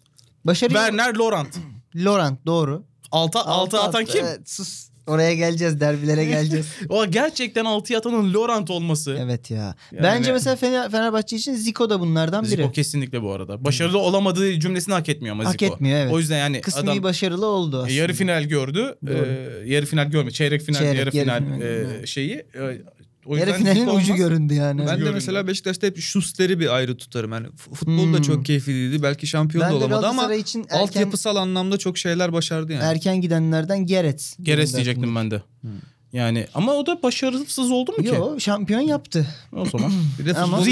Başarıya... 0.45 0.81
Werner 0.81 1.15
Laurent. 1.15 1.57
Laurent 1.95 2.47
doğru. 2.47 2.85
Altı, 3.13 3.39
altı 3.39 3.81
atan 3.81 4.03
attı. 4.03 4.13
kim? 4.13 4.25
Evet, 4.27 4.51
sus. 4.51 4.87
Oraya 5.07 5.35
geleceğiz 5.35 5.81
derbilere 5.81 6.25
geleceğiz. 6.25 6.67
O 6.89 7.07
gerçekten 7.07 7.65
altı 7.65 7.97
atanın 7.97 8.35
Laurent 8.35 8.71
olması. 8.71 9.17
evet 9.21 9.51
ya. 9.51 9.75
Yani- 9.93 10.03
Bence 10.03 10.33
mesela 10.33 10.57
Fener, 10.57 10.91
Fenerbahçe 10.91 11.37
için 11.37 11.55
Zico 11.55 11.91
da 11.91 12.01
bunlardan 12.01 12.45
biri. 12.45 12.51
Zico 12.51 12.73
kesinlikle 12.73 13.23
bu 13.23 13.33
arada. 13.33 13.65
Başarılı 13.65 13.99
olamadığı 13.99 14.61
cümlesini 14.61 14.95
hak 14.95 15.09
etmiyor 15.09 15.35
ama 15.35 15.45
Hak 15.45 15.53
Zico. 15.53 15.67
etmiyor 15.75 15.99
evet. 15.99 16.13
O 16.13 16.19
yüzden 16.19 16.39
yani 16.39 16.61
Kısmi 16.61 16.81
adam 16.91 17.03
başarılı 17.03 17.47
oldu 17.47 17.77
e, 17.77 17.79
aslında. 17.79 17.93
yarı 17.93 18.13
final 18.15 18.45
gördü. 18.45 18.97
Doğru. 19.07 19.27
Ee, 19.27 19.63
yarı 19.73 19.87
final 19.87 20.05
görmedi. 20.11 20.35
Çeyrek 20.35 20.63
final, 20.63 20.79
Çeyrek, 20.79 20.99
yarı 20.99 21.17
yarı 21.17 21.25
final, 21.25 21.39
final. 21.57 22.03
e, 22.03 22.07
şeyi. 22.07 22.35
E, 22.35 22.83
o 23.27 23.37
Yarı 23.37 23.53
finalin 23.53 23.87
ucu 23.87 24.15
göründü 24.15 24.55
yani. 24.55 24.87
Ben 24.87 25.01
de 25.05 25.11
mesela 25.11 25.47
Beşiktaş'ta 25.47 25.87
hep 25.87 25.99
Schuster'i 26.01 26.61
bir 26.61 26.75
ayrı 26.75 26.97
tutarım. 26.97 27.33
Yani 27.33 27.47
futbol 27.57 28.05
Hmm. 28.05 28.15
da 28.15 28.23
çok 28.23 28.45
keyifliydi. 28.47 29.03
Belki 29.03 29.27
şampiyon 29.27 29.65
Ben 29.65 29.71
da 29.73 29.77
olamadı 29.77 30.07
ama 30.07 30.35
için 30.35 30.61
erken, 30.63 30.77
altyapısal 30.79 31.37
anlamda 31.37 31.79
çok 31.79 31.99
şeyler 31.99 32.33
başardı 32.33 32.73
yani. 32.73 32.85
erken 32.85 33.21
gidenlerden 33.21 33.87
Geret. 33.87 34.37
Geres 34.43 34.75
diyecektim 34.75 35.17
ben 35.17 35.31
de. 35.31 35.43
Hmm. 35.61 35.71
Yani 36.13 36.47
ama 36.55 36.73
o 36.75 36.87
da 36.87 37.03
başarısız 37.03 37.71
oldu 37.71 37.93
mu 37.93 37.99
ki? 37.99 38.09
Yo 38.09 38.41
şampiyon 38.41 38.81
yaptı. 38.81 39.27
O 39.53 39.67
zaman. 39.67 39.93
bir 40.19 40.27
de 40.27 40.35
Ama- 40.35 40.63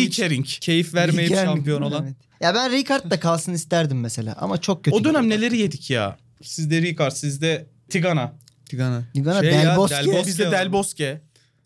keyif 0.61 0.95
vermeyip 0.95 1.31
Yani- 1.31 1.45
şampiyon 1.45 1.83
olan. 1.83 2.05
Evet. 2.05 2.15
Ya 2.41 2.55
ben 2.55 2.73
Ricard 2.73 3.11
da 3.11 3.21
kalsın 3.21 3.53
isterdim 3.53 4.01
mesela 4.01 4.37
ama 4.41 4.61
çok 4.61 4.85
kötü. 4.85 4.97
O 4.97 5.05
dönem 5.05 5.29
neleri 5.29 5.59
yedik 5.59 5.91
ya? 5.91 6.17
Sizde 6.43 6.83
Ricard, 6.83 7.13
sizde 7.13 7.67
Tigana. 7.89 8.33
Tigana. 8.69 9.03
Tigana, 9.15 9.41
Şey 9.41 9.51
Del 9.53 9.77
Bosque. 9.77 9.99
Del 9.99 10.07
Bosque. 10.07 10.27
Bizde 10.27 10.51
Del 10.51 10.73
Bosque. 10.73 11.21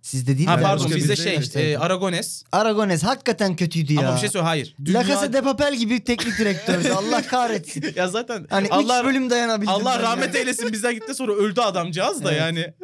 Sizde 0.09 0.39
değil 0.39 0.49
Ha 0.49 0.57
mi? 0.57 0.63
pardon 0.63 0.87
bizde 0.87 0.97
bizde 0.97 1.17
şey 1.17 1.37
işte. 1.37 1.61
e, 1.61 1.77
Aragones. 1.79 2.43
Aragones 2.53 3.03
hakikaten 3.03 3.57
kötüydü 3.57 3.93
ya. 3.93 4.01
Ama 4.01 4.15
bir 4.15 4.21
şey 4.21 4.29
söyle 4.29 4.45
hayır. 4.47 4.75
La 4.89 5.05
Casa 5.07 5.33
de 5.33 5.43
Papel 5.43 5.77
gibi 5.77 6.05
teknik 6.05 6.39
direktördü. 6.39 6.89
Allah 6.97 7.23
kahretsin. 7.27 7.85
Ya 7.97 8.09
zaten 8.09 8.47
Hani 8.51 8.69
Allah 8.71 9.01
üç 9.01 9.07
bölüm 9.07 9.31
dayanabildim. 9.31 9.69
Allah 9.69 9.95
ben 9.97 10.03
rahmet 10.03 10.35
ya. 10.35 10.41
eylesin 10.41 10.73
bizden 10.73 10.95
gitti 10.95 11.15
sonra 11.15 11.33
öldü 11.33 11.61
adamcağız 11.61 12.25
da 12.25 12.31
Evet. 12.33 12.41
yani. 12.41 12.75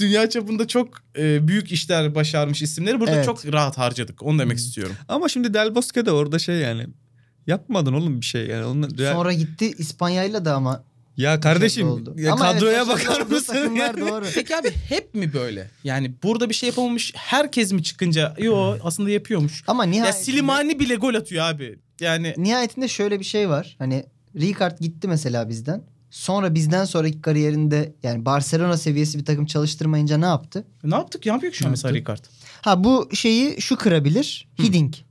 Dünya 0.00 0.30
çapında 0.30 0.66
çok 0.68 0.88
e, 1.18 1.48
büyük 1.48 1.72
işler 1.72 2.14
başarmış 2.14 2.62
isimleri 2.62 3.00
burada 3.00 3.14
Evet. 3.14 3.24
çok 3.24 3.52
rahat 3.52 3.78
harcadık. 3.78 4.22
Onu 4.22 4.38
demek 4.38 4.58
istiyorum. 4.58 4.94
Ama 5.08 5.28
şimdi 5.28 5.54
Del 5.54 5.74
Bosque 5.74 6.06
de 6.06 6.12
orada 6.12 6.38
şey 6.38 6.56
yani. 6.56 6.86
Yapmadın 7.46 7.92
oğlum 7.92 8.20
bir 8.20 8.26
şey 8.26 8.46
yani. 8.46 8.64
Onun, 8.64 8.88
Sonra 9.12 9.32
gitti 9.32 9.72
İspanya'yla 9.78 10.44
da 10.44 10.54
ama 10.54 10.84
ya 11.16 11.40
kardeşim 11.40 11.88
oldu. 11.88 12.14
ya 12.18 12.32
Ama 12.32 12.46
evet, 12.50 12.54
kadroya 12.60 12.88
başarılı 12.88 13.14
bakar 13.20 13.36
mısın? 13.36 13.74
yani? 13.74 14.00
doğru. 14.00 14.24
Peki 14.34 14.56
abi 14.56 14.70
hep 14.88 15.14
mi 15.14 15.32
böyle? 15.32 15.70
Yani 15.84 16.12
burada 16.22 16.48
bir 16.48 16.54
şey 16.54 16.68
yapamamış 16.68 17.12
herkes 17.16 17.72
mi 17.72 17.82
çıkınca 17.82 18.34
yo 18.38 18.76
aslında 18.82 19.10
yapıyormuş. 19.10 19.64
Ama 19.66 19.84
Ya 19.84 19.90
nihayetinde, 19.90 20.24
Slimani 20.24 20.80
bile 20.80 20.94
gol 20.94 21.14
atıyor 21.14 21.44
abi. 21.44 21.78
Yani 22.00 22.34
nihayetinde 22.36 22.88
şöyle 22.88 23.20
bir 23.20 23.24
şey 23.24 23.48
var. 23.48 23.76
Hani 23.78 24.04
Ricard 24.36 24.78
gitti 24.80 25.08
mesela 25.08 25.48
bizden. 25.48 25.82
Sonra 26.10 26.54
bizden 26.54 26.84
sonraki 26.84 27.20
kariyerinde 27.20 27.94
yani 28.02 28.24
Barcelona 28.24 28.76
seviyesi 28.76 29.18
bir 29.18 29.24
takım 29.24 29.46
çalıştırmayınca 29.46 30.18
ne 30.18 30.24
yaptı? 30.26 30.64
ne 30.84 30.94
yaptık? 30.94 31.26
Ne 31.26 31.32
yapıyor 31.32 31.52
ki 31.52 31.58
şu 31.58 31.64
an 31.64 31.70
mesela? 31.70 31.94
Ricard? 31.94 32.24
Ha 32.60 32.84
bu 32.84 33.08
şeyi 33.12 33.60
şu 33.60 33.76
kırabilir. 33.76 34.48
Hiddink. 34.58 35.04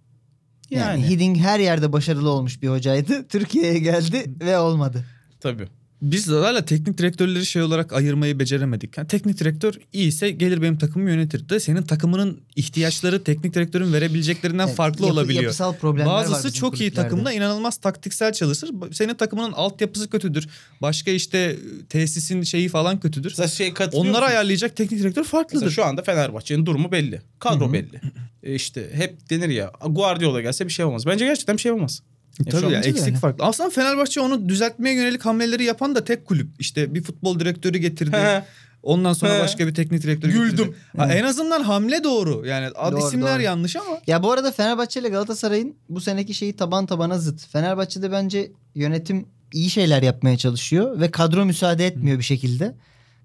Yani, 0.69 1.01
Yani, 1.01 1.09
Hiddink 1.09 1.37
her 1.37 1.59
yerde 1.59 1.93
başarılı 1.93 2.29
olmuş 2.29 2.61
bir 2.61 2.67
hocaydı. 2.69 3.27
Türkiye'ye 3.29 3.79
geldi 3.79 4.25
ve 4.39 4.57
olmadı. 4.57 5.05
tabii. 5.39 5.67
Biz 6.11 6.27
hala 6.27 6.65
teknik 6.65 6.97
direktörleri 6.97 7.45
şey 7.45 7.61
olarak 7.61 7.93
ayırmayı 7.93 8.39
beceremedik. 8.39 8.97
Yani 8.97 9.07
teknik 9.07 9.39
direktör 9.39 9.73
iyiyse 9.93 10.31
gelir 10.31 10.61
benim 10.61 10.77
takımımı 10.77 11.09
yönetir 11.11 11.49
de 11.49 11.59
senin 11.59 11.81
takımının 11.83 12.41
ihtiyaçları 12.55 13.23
teknik 13.23 13.53
direktörün 13.53 13.93
verebileceklerinden 13.93 14.67
Evet, 14.67 14.75
farklı 14.75 15.01
yapı- 15.05 15.13
olabiliyor. 15.13 15.43
Yapısal 15.43 15.75
problemler 15.75 16.05
var 16.11 16.23
Bazısı 16.23 16.47
bizim 16.47 16.59
çok 16.59 16.81
iyi 16.81 16.91
takımda 16.93 17.33
inanılmaz 17.33 17.77
taktiksel 17.77 18.33
çalışır. 18.33 18.69
Senin 18.91 19.13
takımının 19.13 19.51
altyapısı 19.51 20.09
kötüdür. 20.09 20.47
Başka 20.81 21.11
işte 21.11 21.55
tesisin 21.89 22.41
şeyi 22.43 22.69
falan 22.69 22.99
kötüdür. 22.99 23.29
Mesela 23.29 23.47
şey 23.47 23.73
Onları 23.93 24.07
musun? 24.07 24.21
ayarlayacak 24.21 24.75
teknik 24.75 24.99
direktör 24.99 25.21
Mesela 25.21 25.41
farklıdır. 25.41 25.71
şu 25.71 25.85
anda 25.85 26.01
Fenerbahçe'nin 26.03 26.65
durumu 26.65 26.91
belli. 26.91 27.21
Kadro 27.39 27.65
Hı 27.65 27.69
hı. 27.69 27.73
belli. 27.73 28.01
E 28.43 28.55
işte 28.55 28.89
hep 28.93 29.29
denir 29.29 29.49
ya 29.49 29.71
Guardiola 29.89 30.41
gelse 30.41 30.67
bir 30.67 30.73
şey 30.73 30.85
olmaz. 30.85 31.05
Bence 31.05 31.25
gerçekten 31.25 31.55
bir 31.57 31.61
şey 31.61 31.71
olmaz. 31.71 32.01
E, 32.45 32.49
Tabii 32.49 32.73
ya, 32.73 32.79
eksik 32.79 33.07
öyle. 33.07 33.17
farklı. 33.17 33.45
Aslında 33.45 33.69
Fenerbahçe 33.69 34.19
onu 34.21 34.49
düzeltmeye 34.49 34.95
yönelik 34.95 35.25
hamleleri 35.25 35.63
yapan 35.63 35.95
da 35.95 36.03
tek 36.03 36.25
kulüp. 36.25 36.47
İşte 36.59 36.93
bir 36.95 37.03
futbol 37.03 37.39
direktörü 37.39 37.77
getirdi. 37.77 38.43
Ondan 38.83 39.13
sonra 39.13 39.35
He. 39.35 39.39
başka 39.39 39.67
bir 39.67 39.73
teknik 39.75 40.03
direktör 40.03 40.29
Güldüm. 40.29 40.49
getirdi. 40.67 40.75
Ha, 40.97 41.13
en 41.13 41.23
azından 41.23 41.63
hamle 41.63 42.03
doğru. 42.03 42.45
Yani 42.47 42.67
ad 42.75 42.91
Doğru, 42.91 43.07
isimler 43.07 43.35
doğru. 43.35 43.41
yanlış 43.43 43.75
ama. 43.75 44.01
Ya 44.07 44.23
bu 44.23 44.31
arada 44.31 44.51
Fenerbahçe 44.51 44.99
ile 44.99 45.09
Galatasaray'ın 45.09 45.75
bu 45.89 46.01
seneki 46.01 46.33
şeyi 46.33 46.55
taban 46.55 46.85
tabana 46.85 47.19
zıt. 47.19 47.47
Fenerbahçe'de 47.47 48.11
bence 48.11 48.51
yönetim 48.75 49.25
iyi 49.53 49.69
şeyler 49.69 50.01
yapmaya 50.01 50.37
çalışıyor 50.37 50.99
ve 50.99 51.11
kadro 51.11 51.45
müsaade 51.45 51.87
etmiyor 51.87 52.17
bir 52.19 52.23
şekilde. 52.23 52.75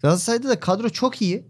Galatasaray'da 0.02 0.49
da 0.49 0.61
kadro 0.61 0.88
çok 0.88 1.23
iyi. 1.23 1.45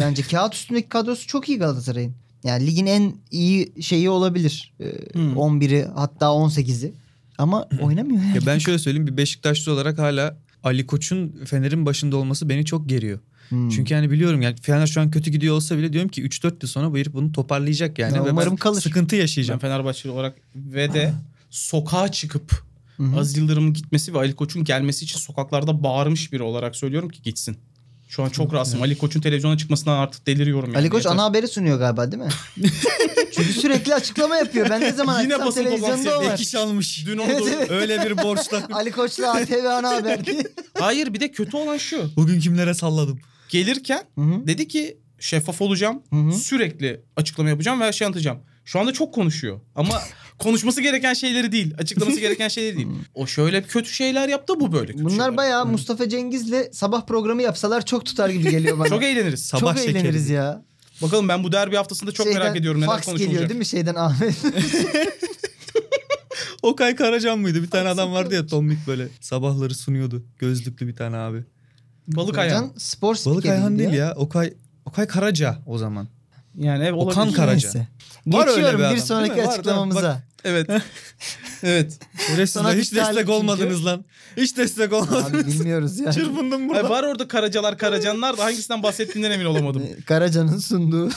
Bence 0.00 0.22
kağıt 0.22 0.54
üstündeki 0.54 0.88
kadrosu 0.88 1.26
çok 1.26 1.48
iyi 1.48 1.58
Galatasaray'ın. 1.58 2.14
Yani 2.44 2.66
ligin 2.66 2.86
en 2.86 3.14
iyi 3.30 3.82
şeyi 3.82 4.10
olabilir. 4.10 4.72
Ee, 4.80 4.84
Hmm. 5.12 5.32
11'i 5.36 5.84
hatta 5.94 6.26
18'i. 6.26 6.92
Ama 7.38 7.68
oynamıyor 7.82 8.22
yani. 8.22 8.34
Ya 8.36 8.46
ben 8.46 8.58
şöyle 8.58 8.78
söyleyeyim 8.78 9.06
bir 9.06 9.16
Beşiktaşlı 9.16 9.72
olarak 9.72 9.98
hala 9.98 10.36
Ali 10.64 10.86
Koç'un 10.86 11.44
Fener'in 11.44 11.86
başında 11.86 12.16
olması 12.16 12.48
beni 12.48 12.64
çok 12.64 12.88
geriyor. 12.88 13.18
Hmm. 13.48 13.68
Çünkü 13.68 13.94
yani 13.94 14.10
biliyorum 14.10 14.42
yani 14.42 14.56
Fener 14.62 14.86
şu 14.86 15.00
an 15.00 15.10
kötü 15.10 15.30
gidiyor 15.30 15.54
olsa 15.54 15.78
bile 15.78 15.92
diyorum 15.92 16.10
ki 16.10 16.22
3-4 16.22 16.52
yıl 16.62 16.68
sonra 16.68 16.92
bu 16.92 16.98
herif 16.98 17.12
bunu 17.12 17.32
toparlayacak 17.32 17.98
yani. 17.98 18.16
Ya 18.16 18.24
Ve 18.24 18.30
umarım 18.30 18.50
ben 18.50 18.56
kalır. 18.56 18.80
sıkıntı 18.80 19.16
Ben 19.16 19.20
yaşayacağım. 19.20 19.60
Fenerbahçeli 19.60 20.12
olarak 20.12 20.36
ve 20.56 20.94
de 20.94 21.14
sokağa 21.50 22.12
çıkıp 22.12 22.68
Hı 22.96 23.02
hı. 23.02 23.20
Aziz 23.20 23.36
Yıldırım'ın 23.36 23.72
gitmesi 23.72 24.14
ve 24.14 24.18
Ali 24.18 24.34
Koç'un 24.34 24.64
gelmesi 24.64 25.04
için 25.04 25.18
sokaklarda 25.18 25.82
bağırmış 25.82 26.32
biri 26.32 26.42
olarak 26.42 26.76
söylüyorum 26.76 27.08
ki 27.08 27.22
gitsin. 27.22 27.56
Şu 28.08 28.22
an 28.22 28.28
çok 28.28 28.52
rahatsızım. 28.54 28.82
Ali 28.82 28.98
Koç'un 28.98 29.20
televizyona 29.20 29.58
çıkmasından 29.58 29.96
artık 29.96 30.26
deliriyorum. 30.26 30.68
Yani. 30.68 30.78
Ali 30.78 30.90
Koç 30.90 31.04
Yeter. 31.04 31.10
ana 31.10 31.24
haberi 31.24 31.48
sunuyor 31.48 31.78
galiba 31.78 32.12
değil 32.12 32.22
mi? 32.22 32.28
Çünkü 33.32 33.52
sürekli 33.52 33.94
açıklama 33.94 34.36
yapıyor. 34.36 34.70
Ben 34.70 34.80
ne 34.80 34.92
zaman 34.92 35.22
Yine 35.22 35.34
açsam 35.34 35.46
basın 35.46 35.64
televizyonda 35.64 36.18
o 36.18 36.24
var. 36.24 36.32
Ek 36.32 36.42
iş 36.42 36.54
almış. 36.54 37.06
Dün 37.06 37.18
Evet, 37.28 37.42
evet. 37.56 37.70
Öyle 37.70 38.04
bir 38.04 38.22
borçla. 38.22 38.62
Ali 38.72 38.90
Koç'la 38.90 39.32
ATV 39.34 39.64
ana 39.64 39.90
haber. 39.90 40.20
Hayır 40.78 41.14
bir 41.14 41.20
de 41.20 41.30
kötü 41.30 41.56
olan 41.56 41.76
şu. 41.76 42.10
Bugün 42.16 42.40
kimlere 42.40 42.74
salladım? 42.74 43.18
Gelirken 43.48 44.02
Hı 44.14 44.20
hı. 44.20 44.46
dedi 44.46 44.68
ki 44.68 44.98
şeffaf 45.20 45.62
olacağım. 45.62 46.02
Hı 46.10 46.16
hı. 46.16 46.32
Sürekli 46.32 47.00
açıklama 47.16 47.48
yapacağım 47.50 47.80
ve 47.80 47.92
şey 47.92 48.06
anlatacağım. 48.06 48.38
Şu 48.64 48.80
anda 48.80 48.92
çok 48.92 49.14
konuşuyor. 49.14 49.60
Ama 49.74 50.02
konuşması 50.38 50.80
gereken 50.80 51.14
şeyleri 51.14 51.52
değil. 51.52 51.74
Açıklaması 51.78 52.20
gereken 52.20 52.48
şeyleri 52.48 52.76
değil. 52.76 52.88
O 53.14 53.26
şöyle 53.26 53.62
kötü 53.62 53.90
şeyler 53.92 54.28
yaptı 54.28 54.60
bu 54.60 54.72
böyle 54.72 54.92
kötü 54.92 55.04
Bunlar 55.04 55.10
şeyler. 55.24 55.36
bayağı 55.36 55.66
Mustafa 55.66 56.08
Cengiz'le 56.08 56.72
sabah 56.72 57.06
programı 57.06 57.42
yapsalar 57.42 57.84
çok 57.86 58.06
tutar 58.06 58.28
gibi 58.28 58.50
geliyor 58.50 58.78
bana. 58.78 58.88
Çok 58.98 59.02
eğleniriz. 59.02 59.46
Sabah 59.46 59.60
çok 59.74 59.78
şekeri. 59.78 59.98
eğleniriz 59.98 60.30
ya. 60.30 60.62
Bakalım 61.02 61.28
ben 61.28 61.44
bu 61.44 61.52
derbi 61.52 61.76
haftasında 61.76 62.12
çok 62.12 62.26
Şeyden 62.26 62.42
merak 62.42 62.56
ediyorum 62.56 62.80
neler 62.80 62.90
fax 62.92 63.04
konuşulacak. 63.04 63.30
geliyor 63.32 63.48
değil 63.48 63.58
mi 63.58 63.66
şeyden 63.66 63.94
Ahmet? 63.94 64.34
Okay 66.62 66.96
Karacan 66.96 67.38
mıydı? 67.38 67.62
Bir 67.62 67.70
tane 67.70 67.88
adam 67.88 68.12
vardı 68.12 68.34
ya 68.34 68.46
tombik 68.46 68.86
böyle 68.86 69.08
sabahları 69.20 69.74
sunuyordu. 69.74 70.24
Gözlüklü 70.38 70.86
bir 70.88 70.96
tane 70.96 71.16
abi. 71.16 71.44
Balık 72.08 72.38
ayağı. 72.38 72.60
Can 72.60 72.72
spor 72.76 73.16
Balık 73.26 73.46
Ayhan 73.46 73.78
değil 73.78 73.92
ya. 73.92 74.14
Okay 74.16 74.54
Okay 74.84 75.06
Karaca 75.06 75.58
o 75.66 75.78
zaman. 75.78 76.08
Yani 76.58 76.92
olabilir. 76.92 77.12
Okan 77.12 77.32
Karaca. 77.32 77.68
Neyse. 77.68 77.88
Var 78.26 78.40
öyle 78.46 78.50
Geçiyorum 78.50 78.74
bir 78.74 78.78
bir, 78.78 78.84
adam, 78.84 78.96
değil 78.96 79.06
sonraki 79.06 79.34
mi? 79.40 79.46
Var, 79.46 79.52
açıklamamıza. 79.52 80.22
Evet. 80.44 80.70
evet. 81.62 81.98
Sanat 82.50 82.76
hiç 82.76 82.94
destek 82.94 83.16
çünkü. 83.18 83.30
olmadınız 83.32 83.86
lan. 83.86 84.04
Hiç 84.36 84.56
destek 84.56 84.86
Abi 84.86 84.94
olmadınız. 84.94 85.46
bilmiyoruz 85.46 85.98
yani. 85.98 86.14
Çırpındım 86.14 86.62
Ay, 86.62 86.68
burada. 86.68 86.90
var 86.90 87.02
orada 87.02 87.28
karacalar 87.28 87.78
karacanlar 87.78 88.38
da 88.38 88.44
hangisinden 88.44 88.82
bahsettiğinden 88.82 89.30
emin 89.30 89.44
olamadım. 89.44 89.82
Karaca'nın 90.06 90.58
sunduğu. 90.58 91.10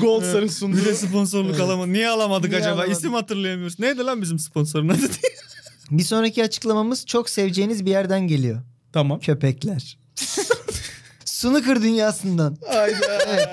Gold 0.00 0.22
Sar'ın 0.22 0.48
sunduğu. 0.48 0.76
Bir 0.76 0.84
de 0.84 0.94
sponsorluk 0.94 1.60
alamadık. 1.60 1.92
Niye 1.92 2.08
alamadık 2.08 2.50
Niye 2.50 2.60
acaba? 2.60 2.74
alamadık? 2.74 2.96
İsim 2.96 3.12
hatırlayamıyoruz. 3.12 3.78
Neydi 3.78 4.00
lan 4.04 4.22
bizim 4.22 4.38
sponsorun 4.38 4.88
adı? 4.88 5.00
bir 5.90 6.02
sonraki 6.02 6.44
açıklamamız 6.44 7.06
çok 7.06 7.30
seveceğiniz 7.30 7.86
bir 7.86 7.90
yerden 7.90 8.20
geliyor. 8.20 8.62
Tamam. 8.92 9.20
Köpekler. 9.20 9.98
Snooker 11.44 11.82
dünyasından. 11.82 12.56
Hayda. 12.68 12.96
Evet. 13.28 13.48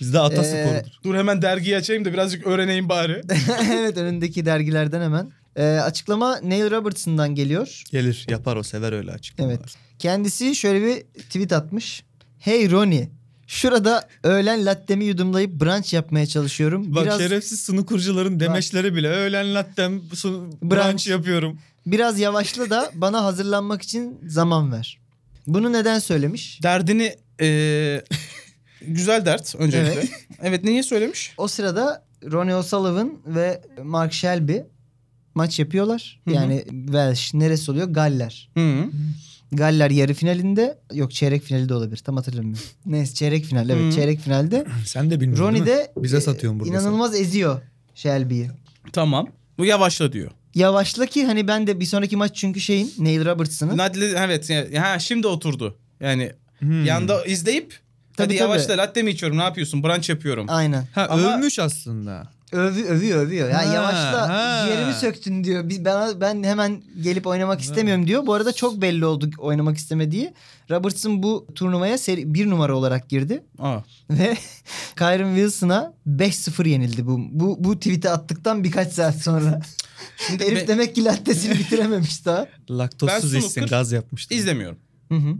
Bizde 0.00 0.20
ata 0.20 0.42
Ee, 0.42 0.44
sporudur. 0.44 0.90
Dur 1.04 1.14
hemen 1.14 1.42
dergiyi 1.42 1.76
açayım 1.76 2.04
da 2.04 2.12
birazcık 2.12 2.46
öğreneyim 2.46 2.88
bari. 2.88 3.22
evet 3.72 3.96
önündeki 3.96 4.46
dergilerden 4.46 5.00
hemen. 5.00 5.30
Ee, 5.56 5.64
açıklama 5.64 6.38
Neil 6.38 6.70
Robertson'dan 6.70 7.34
geliyor. 7.34 7.82
Gelir 7.90 8.26
yapar 8.30 8.56
o 8.56 8.62
sever 8.62 8.92
öyle 8.92 9.12
açıklamalar. 9.12 9.56
Evet. 9.56 9.74
Kendisi 9.98 10.56
şöyle 10.56 10.86
bir 10.86 11.00
tweet 11.22 11.52
atmış. 11.52 12.04
Hey 12.38 12.70
Ronnie. 12.70 13.08
Şurada 13.46 14.08
öğlen 14.24 14.66
lattemi 14.66 15.04
yudumlayıp 15.04 15.60
brunch 15.60 15.94
yapmaya 15.94 16.26
çalışıyorum. 16.26 16.94
Bak 16.94 17.04
biraz 17.04 17.18
şerefsiz 17.20 17.60
sunukurcuların 17.62 18.40
demeçleri 18.40 18.94
bile 18.94 19.08
öğlen 19.08 19.54
lattem 19.54 20.00
Brunch. 20.00 20.62
brunch 20.62 21.06
yapıyorum. 21.08 21.58
biraz 21.86 22.18
yavaşla 22.20 22.70
da 22.70 22.90
bana 22.94 23.24
hazırlanmak 23.24 23.82
için 23.82 24.18
zaman 24.28 24.72
ver. 24.72 24.99
Bunu 25.46 25.72
neden 25.72 25.98
söylemiş? 25.98 26.62
Derdini 26.62 27.14
eee, 27.40 28.04
güzel 28.86 29.26
dert 29.26 29.54
öncelikle. 29.58 29.92
Evet. 29.92 30.10
Evet. 30.42 30.64
niye 30.64 30.82
söylemiş? 30.82 31.34
O 31.38 31.48
sırada 31.48 32.04
Ronnie 32.32 32.54
O'Sullivan 32.54 33.18
ve 33.26 33.62
Mark 33.82 34.12
Shelby 34.12 34.56
maç 35.34 35.58
yapıyorlar. 35.58 36.20
Hı 36.24 36.30
hı. 36.30 36.34
Yani 36.34 36.64
Welsh 36.70 37.34
neresi 37.34 37.70
oluyor? 37.70 37.88
Galler. 37.88 38.50
Hı. 38.56 38.84
Galler 39.52 39.90
yarı 39.90 40.14
finalinde 40.14 40.78
yok 40.92 41.12
çeyrek 41.12 41.42
finali 41.42 41.68
de 41.68 41.74
olabilir 41.74 41.96
tam 41.96 42.16
hatırlamıyorum. 42.16 42.62
Neyse 42.86 43.14
çeyrek 43.14 43.44
final 43.44 43.70
evet 43.70 43.92
Hı. 43.92 43.96
çeyrek 43.96 44.20
finalde 44.20 44.66
Sen 44.84 45.10
de 45.10 45.20
bilmiyorsun 45.20 45.44
Ronnie 45.44 45.66
de 45.66 45.92
Bize 45.96 46.16
e, 46.16 46.20
satıyorsun 46.20 46.60
burada 46.60 46.72
inanılmaz 46.72 47.14
eziyor 47.14 47.60
Shelby'yi. 47.94 48.50
Tamam. 48.92 49.28
Bu 49.58 49.64
yavaşla 49.64 50.12
diyor. 50.12 50.30
Yavaşla 50.54 51.06
ki 51.06 51.26
hani 51.26 51.48
ben 51.48 51.66
de 51.66 51.80
bir 51.80 51.84
sonraki 51.84 52.16
maç 52.16 52.36
çünkü 52.36 52.60
şeyin 52.60 52.92
Neil 52.98 53.24
Robertson'ın. 53.24 53.76
Nadile 53.76 54.06
evet 54.06 54.50
yani, 54.50 54.78
ha 54.78 54.98
şimdi 54.98 55.26
oturdu. 55.26 55.78
Yani 56.00 56.32
Hmm. 56.58 56.84
yanda 56.84 57.24
izleyip 57.24 57.66
Tabii, 57.70 57.78
hadi 58.16 58.28
tabii. 58.28 58.34
yavaşla 58.34 58.78
latte 58.78 59.02
mi 59.02 59.10
içiyorum 59.10 59.38
ne 59.38 59.42
yapıyorsun 59.42 59.82
brunch 59.82 60.10
yapıyorum. 60.10 60.46
Aynen. 60.48 60.86
Ha 60.94 61.06
Ama- 61.10 61.34
övmüş 61.34 61.58
aslında. 61.58 62.28
Övü, 62.52 62.84
övüyor 62.84 63.22
övüyor. 63.26 63.48
Ya 63.48 63.58
Ha, 63.58 63.74
yavaşla 63.74 64.28
ha. 64.28 64.66
ciğerimi 64.66 64.94
söktün 64.94 65.44
diyor. 65.44 65.68
Biz 65.68 65.84
ben 65.84 66.20
ben 66.20 66.42
hemen 66.42 66.82
gelip 67.02 67.26
oynamak 67.26 67.60
istemiyorum 67.60 68.06
diyor. 68.06 68.26
Bu 68.26 68.34
arada 68.34 68.52
çok 68.52 68.82
belli 68.82 69.04
oldu 69.04 69.30
oynamak 69.38 69.76
istemediği. 69.76 70.32
Robertson 70.70 71.22
bu 71.22 71.46
turnuvaya 71.54 71.98
seri, 71.98 72.34
bir 72.34 72.50
numara 72.50 72.76
olarak 72.76 73.08
girdi 73.08 73.42
Aa. 73.58 73.78
ve 74.10 74.36
Kyron 74.98 75.34
Wilson'a 75.34 75.92
5-0 76.08 76.68
yenildi 76.68 77.06
bu 77.06 77.20
bu 77.30 77.56
bu 77.64 77.76
tweet'i 77.76 78.10
attıktan 78.10 78.64
birkaç 78.64 78.92
saat 78.92 79.16
sonra. 79.16 79.60
Şimdi 80.26 80.44
Herif 80.46 80.56
be- 80.62 80.68
demek 80.68 80.94
ki 80.94 81.04
lattesini 81.04 81.58
bitirememiş 81.58 82.24
daha. 82.26 82.46
Laktozsuz 82.70 83.32
Ben 83.32 83.38
içsin 83.38 83.50
snooker 83.50 83.68
gaz 83.78 83.92
yapmıştı. 83.92 84.34
izlemiyorum. 84.34 84.78
Hı 85.08 85.14
hı. 85.14 85.34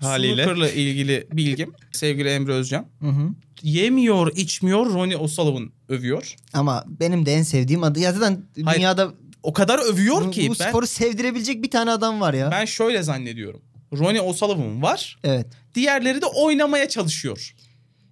Haliyle. 0.00 0.44
Snooker'la 0.44 0.70
ilgili 0.70 1.26
bilgim 1.32 1.72
sevgili 1.92 2.28
Emre 2.28 2.52
Özcan. 2.52 2.86
Hı 3.00 3.08
hı. 3.08 3.28
Yemiyor 3.62 4.36
içmiyor 4.36 4.86
Ronnie 4.86 5.16
O'Sullivan 5.16 5.70
övüyor. 5.88 6.34
Ama 6.52 6.84
benim 7.00 7.26
de 7.26 7.34
en 7.34 7.42
sevdiğim 7.42 7.82
adı. 7.82 8.00
Ya 8.00 8.12
zaten 8.12 8.42
Hayır, 8.64 8.78
dünyada 8.78 9.14
O 9.42 9.52
kadar 9.52 9.78
övüyor 9.92 10.24
bu, 10.26 10.30
ki 10.30 10.48
bu 10.48 10.54
ben, 10.60 10.68
sporu 10.68 10.86
sevdirebilecek 10.86 11.62
bir 11.62 11.70
tane 11.70 11.90
adam 11.90 12.20
var 12.20 12.34
ya. 12.34 12.50
ben 12.50 12.64
şöyle 12.64 13.02
zannediyorum. 13.02 13.60
Ronnie 13.98 14.20
O'Sullivan 14.20 14.82
var. 14.82 15.18
Evet. 15.24 15.46
Diğerleri 15.74 16.20
de 16.22 16.26
oynamaya 16.26 16.88
çalışıyor. 16.88 17.53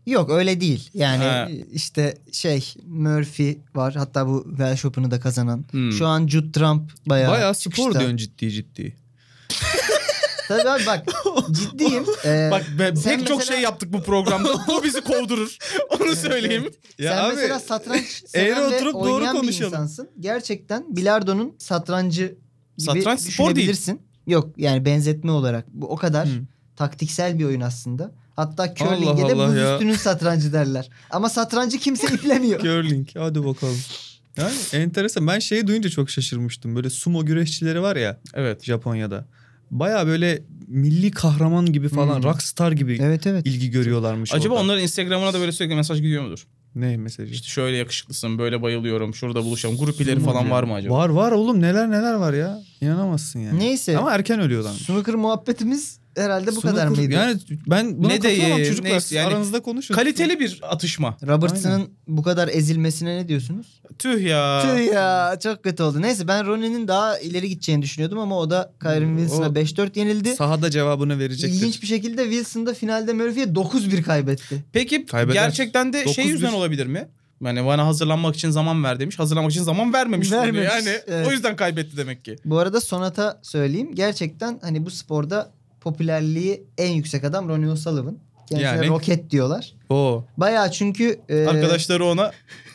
Yok 0.07 0.31
öyle 0.31 0.61
değil. 0.61 0.91
Yani 0.95 1.25
Ha. 1.25 1.49
işte 1.73 2.15
şey 2.33 2.75
Murphy 2.87 3.59
var. 3.75 3.95
Hatta 3.95 4.27
bu 4.29 4.45
Welsh 4.49 4.85
Open'ı 4.85 5.11
da 5.11 5.21
kazanan. 5.21 5.65
Hmm. 5.71 5.93
Şu 5.93 6.07
an 6.07 6.27
Jude 6.29 6.53
Trump 6.53 6.93
bayağı 7.07 7.33
Bayağı 7.33 7.55
spor 7.55 7.71
çıkışta. 7.71 8.01
diyorsun 8.01 8.17
ciddi 8.17 8.51
ciddi. 8.51 8.97
Tabii 10.49 10.69
abi 10.71 10.87
bak 10.87 11.05
ciddiyim. 11.51 12.05
Ee, 12.25 12.49
Bak 12.53 12.67
be, 12.79 12.97
sen 12.97 13.19
pek 13.19 13.29
çok 13.29 13.39
mesela- 13.39 13.57
şey 13.57 13.63
yaptık 13.65 13.93
bu 13.93 14.03
programda. 14.03 14.49
bu 14.69 14.83
bizi 14.85 15.01
kovdurur. 15.01 15.57
Onu 16.01 16.17
söyleyeyim. 16.17 16.71
Ya 16.99 17.13
sen 17.17 17.25
abi, 17.25 17.35
mesela 17.35 17.61
satranç 17.61 18.25
ve 18.35 18.67
oturup 18.67 18.95
doğru 18.95 19.27
konuşalım. 19.27 19.73
insansın. 19.73 20.11
Gerçekten 20.21 20.97
bilardonun 20.97 21.55
satrancı 21.59 22.23
gibi 22.27 22.37
Satranç 22.79 23.21
spor 23.21 23.57
değil. 23.57 23.77
Yok 24.27 24.51
yani 24.57 24.85
benzetme 24.85 25.31
olarak. 25.31 25.67
Bu 25.69 25.87
o 25.87 25.97
kadar 25.97 26.29
Hı. 26.29 26.33
taktiksel 26.77 27.39
bir 27.39 27.45
oyun 27.45 27.61
aslında. 27.61 28.13
Hatta 28.37 28.75
curling'e 28.75 29.29
de 29.29 29.35
Allah 29.35 29.49
buz 29.49 29.57
ya. 29.57 29.75
üstünün 29.75 29.95
satrancı 29.95 30.53
derler. 30.53 30.89
Ama 31.11 31.29
satrancı 31.29 31.79
kimse 31.79 32.07
iplemiyor. 32.15 32.61
Curling 32.61 33.09
hadi 33.19 33.45
bakalım. 33.45 33.79
Yani 34.37 34.53
enteresan. 34.73 35.27
Ben 35.27 35.39
şeyi 35.39 35.67
duyunca 35.67 35.91
çok 35.91 36.11
şaşırmıştım. 36.11 36.77
Böyle 36.77 36.91
sumo 36.91 37.25
güreşçileri 37.27 37.83
var 37.83 37.97
ya 37.97 38.21
Evet. 38.35 38.65
Japonya'da. 38.65 39.25
Baya 39.71 40.07
böyle 40.07 40.43
milli 40.67 41.11
kahraman 41.11 41.67
gibi 41.73 41.89
falan, 41.89 42.17
Hmm. 42.17 42.23
rockstar 42.23 42.73
gibi 42.73 42.99
Evet 43.03 43.27
evet. 43.27 43.47
ilgi 43.47 43.71
görüyorlarmış 43.71 44.35
Acaba 44.35 44.55
orada. 44.55 44.65
onların 44.65 44.83
Instagram'ına 44.83 45.33
da 45.33 45.41
böyle 45.41 45.53
sürekli 45.53 45.75
mesaj 45.75 45.99
gidiyor 46.01 46.23
mudur? 46.25 46.47
Ne 46.75 46.97
mesajı? 46.97 47.35
İşte 47.35 47.49
şöyle 47.49 47.77
yakışıklısın, 47.77 48.39
böyle 48.39 48.63
bayılıyorum, 48.63 49.15
şurada 49.15 49.45
buluşalım. 49.45 49.77
Grup 49.77 50.01
ileri 50.01 50.21
falan 50.21 50.51
var 50.51 50.63
mı 50.63 50.75
acaba? 50.75 50.95
Var 50.95 51.09
var 51.09 51.33
oğlum 51.33 51.61
neler 51.61 51.91
neler 51.91 52.15
var 52.15 52.33
ya. 52.33 52.61
İnanamazsın 52.81 53.39
yani. 53.41 53.59
Neyse. 53.59 53.99
Ama 53.99 54.13
erken 54.13 54.41
ölüyorlar. 54.41 54.73
Snooker 54.73 55.15
muhabbetimiz 55.15 55.99
herhalde 56.17 56.57
bu 56.57 56.61
kadar 56.61 56.87
Snooker- 56.87 56.97
mıydı? 56.97 57.13
Yani 57.15 57.37
ben 57.67 57.99
buna 58.03 58.09
Ne 58.13 58.23
de- 58.23 58.29
de 58.59 58.65
çocuklar. 58.65 58.91
neyse 58.93 59.17
yani 59.17 59.27
aranızda 59.29 59.63
konuşun. 59.63 59.95
Kaliteli 59.95 60.41
bir 60.41 60.61
atışma. 60.63 61.17
Robertson'ın 61.27 61.91
bu 62.09 62.23
kadar 62.23 62.49
ezilmesine 62.49 63.17
ne 63.17 63.29
diyorsunuz? 63.29 63.83
Tüh 63.99 64.23
ya. 64.23 64.63
Tüh 64.63 64.93
ya 64.93 65.39
çok 65.43 65.65
kötü 65.65 65.83
oldu. 65.83 66.03
Neyse 66.03 66.29
ben 66.29 66.47
Ronnie'nin 66.47 66.89
daha 66.89 67.19
ileri 67.19 67.49
gideceğini 67.49 67.83
düşünüyordum 67.83 68.19
ama 68.19 68.39
o 68.39 68.51
da 68.51 68.73
Kyron 68.83 69.17
Wilson'a 69.17 69.49
O- 69.49 69.55
5-4 69.55 69.97
yenildi. 69.97 70.37
Sahada 70.37 70.71
cevabını 70.71 71.19
verecektir. 71.19 71.57
İlginç 71.57 71.83
bir 71.83 71.87
şekilde 71.87 72.23
Wilson 72.25 72.67
da 72.67 72.75
finalde 72.75 73.13
Murphy'ye 73.13 73.47
9-1 73.55 74.03
kaybetti. 74.03 74.65
Peki 74.73 75.07
Kaybeder. 75.07 75.35
gerçekten 75.43 75.93
de 75.93 75.99
şey 76.05 76.25
9-1. 76.25 76.29
yüzden 76.33 76.53
olabilir 76.53 76.87
mi? 76.87 77.09
Yani 77.45 77.67
bana 77.67 77.87
hazırlanmak 77.87 78.35
için 78.37 78.51
zaman 78.51 78.85
ver 78.85 79.01
demiş. 79.01 79.19
Hazırlanmak 79.19 79.53
için 79.53 79.63
zaman 79.63 79.93
vermemiş. 79.93 80.33
Vermemiş, 80.33 80.69
Yani 80.73 80.89
evet. 81.07 81.27
o 81.29 81.31
yüzden 81.33 81.57
kaybetti 81.57 81.97
demek 81.97 82.25
ki. 82.25 82.37
Bu 82.45 82.59
arada 82.59 82.81
Sonata 82.81 83.41
söyleyeyim. 83.43 83.95
Gerçekten 83.95 84.59
hani 84.63 84.87
bu 84.87 84.91
sporda 84.91 85.51
popülerliği 85.83 86.65
en 86.79 86.91
yüksek 86.93 87.25
adam 87.25 87.49
Ronnie 87.49 87.69
O'Sullivan. 87.71 88.19
Kendisine 88.49 88.69
Yani? 88.77 88.89
roket 88.89 89.31
diyorlar. 89.31 89.73
Oo. 89.91 90.25
Bayağı 90.37 90.71
çünkü 90.71 91.21
e, 91.29 91.47
Arkadaşları 91.47 92.05
ona 92.05 92.33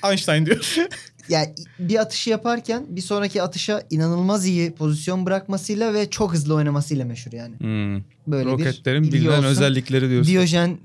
Einstein 0.09 0.45
diyor. 0.45 0.75
yani 1.29 1.53
bir 1.79 1.95
atışı 1.99 2.29
yaparken 2.29 2.85
bir 2.89 3.01
sonraki 3.01 3.41
atışa 3.41 3.83
inanılmaz 3.89 4.45
iyi 4.45 4.71
pozisyon 4.75 5.25
bırakmasıyla 5.25 5.93
ve 5.93 6.09
çok 6.09 6.33
hızlı 6.33 6.53
oynamasıyla 6.55 7.05
meşhur 7.05 7.31
yani. 7.31 7.53
Böyle 8.27 8.49
Roketlerin 8.49 9.03
bir 9.03 9.11
bilinen 9.11 9.37
olsun. 9.37 9.43
özellikleri 9.43 10.09
diyorsun. 10.09 10.31
Diyojen 10.31 10.77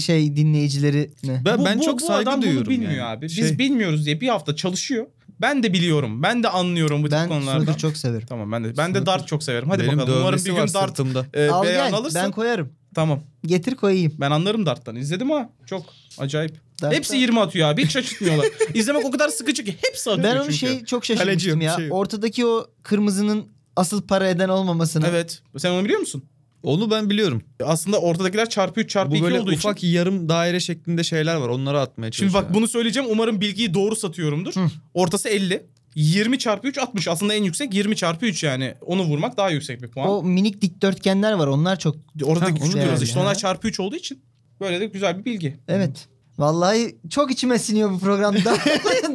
şey 0.00 0.36
dinleyicileri 0.36 1.10
ne? 1.24 1.42
Ben, 1.44 1.58
Bu- 1.58 1.64
ben 1.64 1.78
bu- 1.78 1.82
çok 1.84 2.00
bu 2.00 2.04
saygı 2.06 2.30
adam 2.30 2.42
duyuyorum 2.42 2.66
bunu 2.66 2.72
bilmiyor 2.74 2.92
yani. 2.92 3.02
abi. 3.02 3.26
Biz 3.26 3.34
Şey, 3.36 3.58
bilmiyoruz 3.58 4.06
diye 4.06 4.20
bir 4.20 4.28
hafta 4.28 4.56
çalışıyor. 4.56 5.06
Ben 5.40 5.62
de 5.62 5.72
biliyorum. 5.72 6.22
Ben 6.22 6.42
de 6.42 6.48
anlıyorum 6.48 7.02
bu 7.02 7.06
tip 7.08 7.12
Ben 7.12 7.28
konulardan. 7.28 7.58
snooker 7.64 7.78
çok 7.78 7.96
severim. 7.96 8.26
Tamam 8.28 8.52
ben 8.52 8.64
de 8.64 8.76
ben 8.76 8.94
de 8.94 8.98
Snooker- 8.98 9.06
dart 9.06 9.28
çok 9.28 9.42
severim. 9.42 9.70
Hadi 9.70 9.82
benim 9.86 9.98
bakalım. 9.98 10.20
Umarım 10.20 10.38
bir 10.38 10.44
gün 10.44 10.56
dart 10.56 10.70
sırtımda. 10.88 11.26
e, 11.34 11.48
Al 11.48 11.62
beyan 11.64 11.86
gel 11.90 11.98
alırsın. 11.98 12.20
ben 12.24 12.30
koyarım. 12.32 12.72
Tamam. 12.94 13.20
Getir 13.46 13.74
koyayım. 13.74 14.12
Ben 14.20 14.30
anlarım 14.30 14.66
darttan. 14.66 14.96
İzledim 14.96 15.30
ha. 15.30 15.50
Çok 15.66 15.82
acayip. 16.18 16.52
Dart'ta- 16.82 16.96
Hepsi 16.96 17.16
20 17.16 17.40
atıyor 17.40 17.68
abi. 17.68 17.84
Hiç 17.84 17.90
şaşırtmıyorlar. 17.92 18.46
İzlemek 18.74 19.04
o 19.04 19.10
kadar 19.10 19.28
sıkıcı 19.28 19.64
ki 19.64 19.76
hepsi 19.86 20.10
atıyor 20.10 20.28
Ben 20.28 20.36
onu 20.36 20.44
çünkü. 20.44 20.56
şey 20.58 20.84
çok 20.84 21.02
Kaleci 21.02 21.18
şaşırmıştım 21.18 21.60
bir 21.60 21.64
ya. 21.64 21.76
şey. 21.76 21.88
Ortadaki 21.90 22.46
o 22.46 22.66
kırmızının 22.82 23.46
asıl 23.76 24.02
para 24.02 24.28
eden 24.28 24.48
olmamasına. 24.48 25.06
Evet. 25.08 25.42
Sen 25.58 25.70
onu 25.70 25.84
biliyor 25.84 26.00
musun? 26.00 26.24
Onu 26.62 26.90
ben 26.90 27.10
biliyorum. 27.10 27.42
Aslında 27.64 28.00
ortadakiler 28.00 28.48
çarpı 28.48 28.80
3 28.80 28.90
çarpı 28.90 29.10
Bu 29.10 29.14
2 29.16 29.24
böyle 29.24 29.40
olduğu 29.40 29.52
ufak 29.52 29.78
için. 29.78 29.88
yarım 29.88 30.28
daire 30.28 30.60
şeklinde 30.60 31.04
şeyler 31.04 31.36
var. 31.36 31.48
Onları 31.48 31.80
atmaya 31.80 32.12
Şimdi 32.12 32.16
çalışıyorum. 32.16 32.48
bak 32.48 32.54
bunu 32.54 32.68
söyleyeceğim. 32.68 33.08
Umarım 33.12 33.40
bilgiyi 33.40 33.74
doğru 33.74 33.96
satıyorumdur. 33.96 34.54
Hı. 34.54 34.66
Ortası 34.94 35.28
50. 35.28 35.66
20 35.94 36.38
çarpı 36.38 36.68
3 36.68 36.78
60. 36.78 37.08
Aslında 37.08 37.34
en 37.34 37.42
yüksek 37.44 37.74
20 37.74 37.96
çarpı 37.96 38.26
3 38.26 38.42
yani. 38.42 38.74
Onu 38.80 39.02
vurmak 39.04 39.36
daha 39.36 39.50
yüksek 39.50 39.82
bir 39.82 39.88
puan. 39.88 40.08
O 40.08 40.22
minik 40.22 40.62
dikdörtgenler 40.62 41.32
var. 41.32 41.46
Onlar 41.46 41.78
çok 41.78 41.96
Orada 42.22 42.54
küçük 42.54 42.72
diyoruz 42.74 43.02
işte. 43.02 43.14
Ha. 43.14 43.26
Onlar 43.26 43.34
çarpı 43.34 43.68
3 43.68 43.80
olduğu 43.80 43.96
için. 43.96 44.22
Böyle 44.60 44.80
de 44.80 44.86
güzel 44.86 45.18
bir 45.18 45.24
bilgi. 45.24 45.56
Evet. 45.68 46.08
Vallahi 46.38 46.96
çok 47.10 47.30
içime 47.30 47.58
siniyor 47.58 47.90
bu 47.90 47.98
programda. 47.98 48.56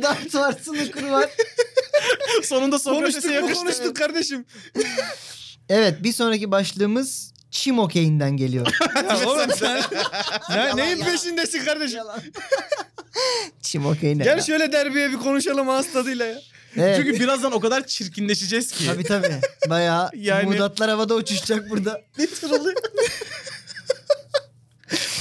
Dart 0.01 0.35
var, 0.35 0.55
snooker 0.61 1.09
var. 1.09 1.29
Sonunda 2.43 2.79
Sokrates'e 2.79 3.33
yakıştık. 3.33 3.57
konuştuk 3.57 3.95
kardeşim. 3.95 4.45
Evet 5.69 6.03
bir 6.03 6.11
sonraki 6.13 6.51
başlığımız 6.51 7.30
çim 7.51 7.79
okeyinden 7.79 8.37
geliyor. 8.37 8.67
Ya 9.09 9.27
oğlum 9.29 9.51
sen 9.55 9.81
ne, 10.49 10.75
neyin 10.75 11.03
peşindesin 11.03 11.65
kardeşim? 11.65 11.99
çim 13.61 13.85
okeyi 13.85 14.17
ne? 14.19 14.23
Gel 14.23 14.37
ya? 14.37 14.43
şöyle 14.43 14.71
derbiye 14.71 15.11
bir 15.11 15.17
konuşalım 15.17 15.69
ağız 15.69 15.93
tadıyla 15.93 16.25
ya. 16.25 16.41
Evet. 16.77 16.97
Çünkü 16.97 17.19
birazdan 17.19 17.51
o 17.51 17.59
kadar 17.59 17.87
çirkinleşeceğiz 17.87 18.71
ki. 18.71 18.85
Tabii 18.85 19.03
tabii. 19.03 19.39
Bayağı 19.69 20.09
Yani- 20.15 20.49
mudatlar 20.49 20.89
havada 20.89 21.15
uçuşacak 21.15 21.69
burada. 21.69 22.01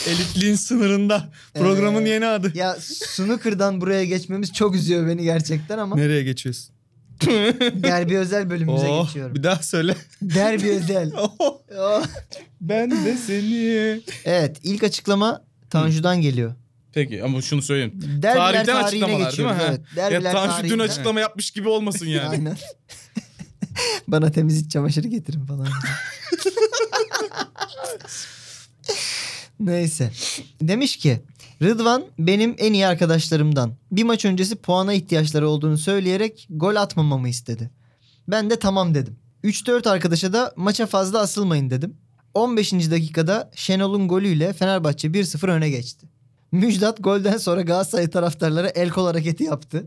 Elitliğin 0.06 0.54
sınırında. 0.54 1.28
Programın 1.54 2.04
Ee, 2.04 2.08
yeni 2.08 2.26
adı. 2.26 2.52
Ya 2.54 2.76
snooker'dan 2.80 3.80
buraya 3.80 4.04
geçmemiz 4.04 4.52
çok 4.52 4.74
üzüyor 4.74 5.06
beni 5.06 5.22
gerçekten 5.22 5.78
ama 5.78 5.96
Nereye 5.96 6.22
geçiyorsun? 6.22 6.74
derbi 7.82 8.18
özel 8.18 8.50
bölümümüze 8.50 8.86
Oh, 8.86 9.06
geçiyorum. 9.06 9.34
bir 9.34 9.42
daha 9.42 9.62
söyle. 9.62 9.96
Derbi 10.22 10.70
özel. 10.70 11.12
Oh. 11.16 11.60
Oh. 11.78 12.04
Ben 12.60 12.90
de 12.90 13.16
seni. 13.16 14.00
Evet 14.24 14.56
ilk 14.62 14.84
açıklama 14.84 15.44
Tanju'dan 15.70 16.20
geliyor. 16.20 16.54
Peki 16.92 17.24
ama 17.24 17.42
şunu 17.42 17.62
söyleyeyim. 17.62 17.92
Derbiler 18.22 18.36
Tarihten 18.36 18.76
açıklamalar 18.84 19.36
değil 19.36 19.48
mi? 19.48 19.54
Evet. 19.68 19.80
Ya 19.96 20.10
Derbiler 20.10 20.32
Tanju 20.32 20.68
dün 20.68 20.78
açıklama 20.78 21.20
yapmış 21.20 21.50
gibi 21.50 21.68
olmasın 21.68 22.06
yani. 22.06 22.28
Aynen. 22.30 22.56
Bana 24.08 24.30
temiz 24.32 24.58
iç 24.60 24.72
çamaşırı 24.72 25.08
getirin 25.08 25.46
falan. 25.46 25.68
Neyse. 29.60 30.10
Demiş 30.60 30.96
ki 30.96 31.20
Rıdvan 31.62 32.04
benim 32.18 32.54
en 32.58 32.72
iyi 32.72 32.86
arkadaşlarımdan. 32.86 33.72
Bir 33.92 34.04
maç 34.04 34.24
öncesi 34.24 34.56
puana 34.56 34.92
ihtiyaçları 34.92 35.48
olduğunu 35.48 35.78
söyleyerek 35.78 36.46
gol 36.50 36.76
atmamamı 36.76 37.28
istedi. 37.28 37.70
Ben 38.28 38.50
de 38.50 38.58
tamam 38.58 38.94
dedim. 38.94 39.16
3-4 39.44 39.88
arkadaşa 39.88 40.32
da 40.32 40.52
maça 40.56 40.86
fazla 40.86 41.20
asılmayın 41.20 41.70
dedim. 41.70 41.96
15. 42.34 42.72
dakikada 42.72 43.50
Şenol'un 43.54 44.08
golüyle 44.08 44.52
Fenerbahçe 44.52 45.08
1-0 45.08 45.50
öne 45.50 45.70
geçti. 45.70 46.06
Müjdat 46.52 47.02
golden 47.04 47.36
sonra 47.36 47.62
Galatasaray 47.62 48.10
taraftarlara 48.10 48.68
el 48.68 48.90
kol 48.90 49.06
hareketi 49.06 49.44
yaptı. 49.44 49.86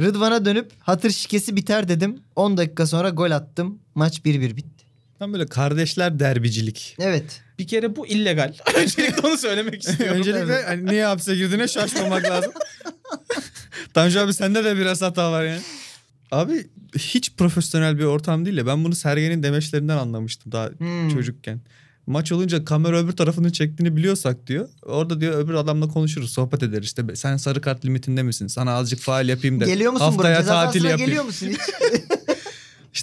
Rıdvan'a 0.00 0.44
dönüp 0.44 0.72
hatır 0.80 1.10
şikesi 1.10 1.56
biter 1.56 1.88
dedim. 1.88 2.20
10 2.36 2.56
dakika 2.56 2.86
sonra 2.86 3.10
gol 3.10 3.30
attım. 3.30 3.78
Maç 3.94 4.18
1-1 4.18 4.56
bitti. 4.56 4.75
Tam 5.18 5.32
böyle 5.32 5.46
kardeşler 5.46 6.18
derbicilik. 6.18 6.96
Evet. 7.00 7.42
Bir 7.58 7.66
kere 7.66 7.96
bu 7.96 8.06
illegal. 8.06 8.54
Öncelikle 8.76 9.28
onu 9.28 9.36
söylemek 9.36 9.82
istiyorum. 9.88 10.18
Öncelikle 10.18 10.62
hani 10.62 10.86
niye 10.86 11.04
hapse 11.04 11.34
girdiğine 11.36 11.68
şaşmamak 11.68 12.24
lazım. 12.30 12.52
Tanju 13.94 14.20
abi 14.20 14.34
sende 14.34 14.64
de 14.64 14.76
biraz 14.76 15.02
hata 15.02 15.32
var 15.32 15.44
yani. 15.44 15.60
Abi 16.30 16.66
hiç 16.98 17.32
profesyonel 17.36 17.98
bir 17.98 18.04
ortam 18.04 18.44
değil 18.46 18.56
ya. 18.56 18.66
Ben 18.66 18.84
bunu 18.84 18.94
Sergen'in 18.94 19.42
demeçlerinden 19.42 19.96
anlamıştım 19.96 20.52
daha 20.52 20.68
Hmm. 20.78 21.08
çocukken. 21.08 21.60
Maç 22.06 22.32
olunca 22.32 22.64
kamera 22.64 22.98
öbür 22.98 23.12
tarafının 23.12 23.50
çektiğini 23.50 23.96
biliyorsak 23.96 24.46
diyor. 24.46 24.68
Orada 24.82 25.20
diyor 25.20 25.38
öbür 25.38 25.54
adamla 25.54 25.88
konuşuruz, 25.88 26.32
sohbet 26.32 26.62
ederiz. 26.62 26.84
İşte 26.86 27.02
sen 27.16 27.36
sarı 27.36 27.60
kart 27.60 27.84
limitinde 27.84 28.22
misin? 28.22 28.46
Sana 28.46 28.72
azıcık 28.72 29.00
faal 29.00 29.28
yapayım 29.28 29.60
da. 29.60 29.64
Geliyor 29.66 29.92
musun 29.92 30.14
buraya? 30.18 30.36
haftaya 30.36 30.40
Ceza 30.40 30.64
tatil 30.64 30.84
yapayım. 30.84 31.06
geliyor 31.06 31.24
musun 31.24 31.46
hiç? 31.46 31.58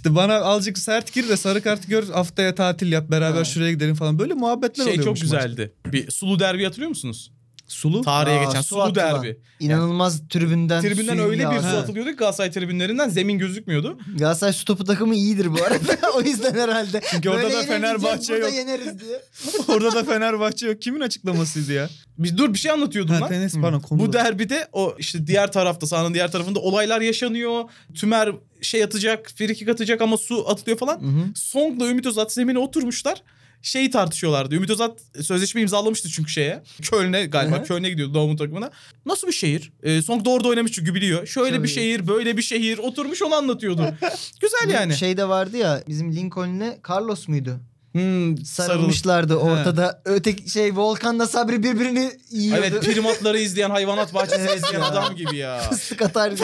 İşte 0.03 0.15
bana 0.15 0.33
azıcık 0.35 0.77
sert 0.77 1.13
gir 1.13 1.29
de 1.29 1.37
sarı 1.37 1.61
kart 1.61 1.87
gör 1.87 2.07
haftaya 2.09 2.55
tatil 2.55 2.91
yap 2.91 3.11
beraber 3.11 3.37
Ha. 3.37 3.43
şuraya 3.45 3.71
gidelim 3.71 3.95
falan. 3.95 4.19
Böyle 4.19 4.33
muhabbetler 4.33 4.83
Şey 4.85 4.93
çok 4.95 5.01
oluyormuş 5.01 5.21
maçta. 5.21 5.37
güzeldi. 5.47 5.73
Bir 5.85 6.11
sulu 6.11 6.39
derbi 6.39 6.63
hatırlıyor 6.63 6.89
musunuz? 6.89 7.31
Sulu. 7.67 8.01
Tarihe 8.01 8.39
Aa, 8.39 8.43
geçen 8.43 8.61
su 8.61 8.67
sulu 8.67 8.81
atılan. 8.81 9.23
derbi. 9.23 9.39
İnanılmaz 9.59 10.27
tribünden 10.27 10.81
Tribünden 10.81 11.15
su 11.15 11.21
öyle 11.21 11.51
bir 11.51 11.59
su 11.59 11.67
atılıyordu 11.67 12.09
ki 12.09 12.15
Galatasaray 12.15 12.51
tribünlerinden 12.51 13.09
zemin 13.09 13.37
gözükmüyordu. 13.37 13.97
Galatasaray 14.17 14.53
su 14.53 14.65
topu 14.65 14.83
takımı 14.83 15.15
iyidir 15.15 15.47
bu 15.53 15.63
arada. 15.63 16.11
o 16.15 16.21
yüzden 16.21 16.53
herhalde. 16.53 17.01
Çünkü 17.11 17.29
orada 17.29 17.43
Böyle 17.43 17.55
da 17.55 17.63
Fenerbahçe 17.63 18.33
yok. 18.35 18.53
yeneriz 18.53 18.99
diye. 18.99 19.21
Orada 19.67 19.95
da 19.95 20.03
Fenerbahçe 20.03 20.67
yok. 20.67 20.81
Kimin 20.81 21.01
açıklamasıydı 21.01 21.73
ya? 21.73 21.89
Biz 22.17 22.37
dur 22.37 22.53
bir 22.53 22.59
şey 22.59 22.71
anlatıyordum 22.71 23.15
Ha, 23.15 23.21
lan. 23.21 23.29
tenis 23.29 23.55
pardon 23.61 23.79
konu. 23.79 23.99
Bu 23.99 24.13
derbide 24.13 24.67
o 24.71 24.95
işte 24.99 25.27
diğer 25.27 25.51
tarafta 25.51 25.87
sahanın 25.87 26.13
diğer 26.13 26.31
tarafında 26.31 26.59
olaylar 26.59 27.01
yaşanıyor. 27.01 27.63
Tümer 27.95 28.29
şey 28.63 28.83
atacak, 28.83 29.31
frikik 29.35 29.69
atacak 29.69 30.01
ama 30.01 30.17
su 30.17 30.49
atılıyor 30.49 30.77
falan. 30.77 31.01
Hı 31.01 31.05
hı. 31.05 31.25
Song'la 31.35 31.87
Ümit 31.87 32.05
Özat 32.05 32.33
zemine 32.33 32.59
oturmuşlar. 32.59 33.21
Şeyi 33.61 33.91
tartışıyorlardı. 33.91 34.55
Ümit 34.55 34.69
Özat 34.69 34.99
sözleşme 35.21 35.61
imzalamıştı 35.61 36.09
çünkü 36.09 36.31
şeye. 36.31 36.63
Köln'e 36.81 37.25
galiba. 37.25 37.55
Hı 37.55 37.59
hı. 37.59 37.63
Köln'e 37.63 37.89
gidiyordu 37.89 38.13
doğumun 38.13 38.37
takımına. 38.37 38.71
Nasıl 39.05 39.27
bir 39.27 39.33
şehir? 39.33 39.71
Ee, 39.83 40.01
Song 40.01 40.25
da 40.25 40.29
orada 40.29 40.47
oynamış 40.47 40.71
çünkü 40.71 40.95
biliyor. 40.95 41.27
Şöyle 41.27 41.55
Tabii. 41.55 41.63
bir 41.63 41.69
şehir, 41.69 42.07
böyle 42.07 42.37
bir 42.37 42.41
şehir. 42.41 42.77
Oturmuş 42.77 43.21
onu 43.21 43.35
anlatıyordu. 43.35 43.93
Güzel 44.39 44.69
yani. 44.73 44.95
Şey 44.95 45.17
de 45.17 45.29
vardı 45.29 45.57
ya 45.57 45.83
bizim 45.87 46.15
Lincoln'le 46.15 46.77
Carlos 46.89 47.27
muydu? 47.27 47.59
Hmm, 47.91 48.01
sarılmış. 48.01 48.45
Sarılmışlardı 48.45 49.35
ortada. 49.35 50.01
Öteki 50.05 50.49
şey 50.49 50.75
Volkan'la 50.75 51.27
Sabri 51.27 51.63
birbirini 51.63 52.11
yiyordu. 52.31 52.65
Evet 52.67 52.83
primatları 52.83 53.39
izleyen 53.39 53.69
hayvanat 53.69 54.13
bahçesi 54.13 54.41
izleyen 54.55 54.81
adam 54.81 55.15
gibi 55.15 55.37
ya. 55.37 55.59
Fıstık 55.59 56.01
atar 56.01 56.31
gibi. 56.31 56.43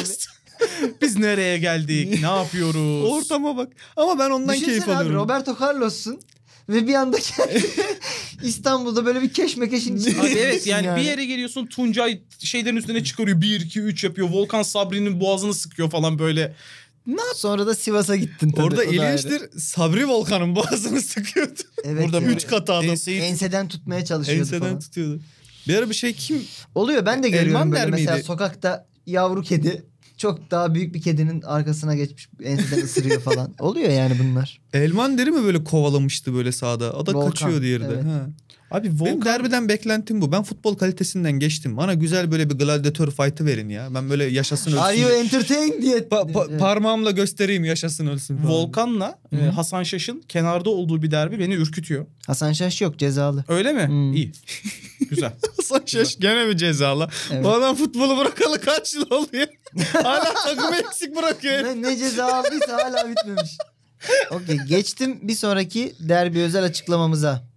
Biz 1.01 1.17
nereye 1.17 1.57
geldik? 1.57 2.21
Ne 2.21 2.27
yapıyoruz? 2.27 3.11
Ortama 3.11 3.57
bak. 3.57 3.71
Ama 3.95 4.19
ben 4.19 4.29
ondan 4.29 4.55
keyif 4.55 4.67
Düşünsene 4.67 4.95
abi 4.95 4.99
alıyorum. 5.03 5.21
Roberto 5.23 5.57
Carlos'sun 5.61 6.19
ve 6.69 6.87
bir 6.87 6.93
anda 6.93 7.17
İstanbul'da 8.43 9.05
böyle 9.05 9.21
bir 9.21 9.33
keşmekeşin 9.33 9.97
içinde. 9.97 10.21
Abi 10.21 10.27
evet 10.27 10.53
değilsin 10.53 10.71
yani, 10.71 10.99
bir 11.01 11.05
yere 11.05 11.25
geliyorsun 11.25 11.65
Tuncay 11.65 12.21
şeylerin 12.39 12.75
üstüne 12.75 13.03
çıkarıyor 13.03 13.41
1 13.41 13.61
2 13.61 13.79
3 13.81 14.03
yapıyor. 14.03 14.29
Volkan 14.29 14.63
Sabri'nin 14.63 15.19
boğazını 15.19 15.53
sıkıyor 15.53 15.89
falan 15.89 16.19
böyle. 16.19 16.55
Sonra 17.35 17.67
da 17.67 17.75
Sivas'a 17.75 18.15
gittin 18.15 18.51
tabii. 18.51 18.65
Orada 18.65 18.83
ilginçtir. 18.83 19.41
Sabri 19.59 20.07
Volkan'ın 20.07 20.55
boğazını 20.55 21.01
sıkıyordu. 21.01 21.59
Evet 21.83 22.05
Burada 22.05 22.21
ya. 22.21 22.27
Üç 22.27 22.47
katı 22.47 22.73
adam. 22.73 22.85
Enseyi- 22.85 23.21
Enseden 23.21 23.67
tutmaya 23.67 24.05
çalışıyordu 24.05 24.41
Enseden 24.41 24.59
falan. 24.59 24.79
tutuyordu. 24.79 25.21
Bir 25.67 25.75
ara 25.75 25.89
bir 25.89 25.95
şey 25.95 26.13
kim? 26.13 26.43
Oluyor 26.75 27.05
ben 27.05 27.23
de 27.23 27.29
görüyorum 27.29 27.51
Elman 27.51 27.71
böyle 27.71 27.83
der 27.83 27.89
mesela 27.89 28.13
miydi? 28.15 28.25
sokakta 28.25 28.87
yavru 29.05 29.41
kedi 29.41 29.85
çok 30.19 30.51
daha 30.51 30.73
büyük 30.75 30.95
bir 30.95 31.01
kedinin 31.01 31.41
arkasına 31.41 31.95
geçmiş 31.95 32.29
enseden 32.43 32.83
ısırıyor 32.83 33.21
falan. 33.21 33.53
Oluyor 33.59 33.89
yani 33.89 34.15
bunlar. 34.19 34.61
Elman 34.73 35.17
deri 35.17 35.31
mi 35.31 35.43
böyle 35.43 35.63
kovalamıştı 35.63 36.33
böyle 36.33 36.51
sahada? 36.51 36.93
O 36.93 37.05
da 37.05 37.13
Volkan, 37.13 37.29
kaçıyor 37.29 37.61
diğeri 37.61 37.83
de. 37.83 37.87
evet. 37.93 38.03
Ha. 38.03 38.29
Abi 38.71 38.87
Benim 38.87 38.99
Volkan 38.99 39.21
derbiden 39.25 39.69
beklentim 39.69 40.21
bu. 40.21 40.31
Ben 40.31 40.43
futbol 40.43 40.75
kalitesinden 40.75 41.31
geçtim. 41.31 41.77
Bana 41.77 41.93
güzel 41.93 42.31
böyle 42.31 42.49
bir 42.49 42.55
gladyatör 42.55 43.11
fight'ı 43.11 43.45
verin 43.45 43.69
ya. 43.69 43.87
Ben 43.93 44.09
böyle 44.09 44.25
yaşasın 44.25 44.71
ölsün. 44.71 44.81
Are 44.81 44.97
you 44.97 45.11
entertained 45.11 45.81
diye. 45.81 45.97
Pa- 45.97 46.31
pa-. 46.31 46.57
Parmağımla 46.57 47.11
göstereyim 47.11 47.65
yaşasın 47.65 48.07
ölsün 48.07 48.37
falan. 48.37 48.49
Volkan'la 48.51 49.19
e. 49.33 49.37
Hasan 49.37 49.83
Şaş'ın 49.83 50.21
kenarda 50.27 50.69
olduğu 50.69 51.01
bir 51.01 51.11
derbi 51.11 51.39
beni 51.39 51.53
ürkütüyor. 51.53 52.05
Hasan 52.27 52.53
Şaş 52.53 52.81
yok 52.81 52.99
cezalı. 52.99 53.45
Öyle 53.47 53.73
mi? 53.73 53.87
Hmm. 53.87 54.13
İyi. 54.13 54.31
Güzel. 55.09 55.31
Hasan 55.57 55.81
Şaş 55.85 56.15
gene 56.19 56.45
mi 56.45 56.57
cezalı? 56.57 57.09
Evet. 57.31 57.43
Bu 57.43 57.49
adam 57.49 57.75
futbolu 57.75 58.17
bırakalı 58.17 58.61
kaç 58.61 58.93
yıl 58.95 59.11
oluyor? 59.11 59.47
Hala 59.93 60.33
takımı 60.45 60.75
eksik 60.75 61.15
bırakıyor. 61.15 61.63
ne, 61.63 61.81
ne 61.81 61.97
ceza 61.97 62.25
aldıysa 62.33 62.73
hala 62.73 63.09
bitmemiş. 63.09 63.57
Okey 64.31 64.57
geçtim 64.57 65.19
bir 65.21 65.35
sonraki 65.35 65.95
derbi 65.99 66.39
özel 66.39 66.63
açıklamamıza. 66.63 67.48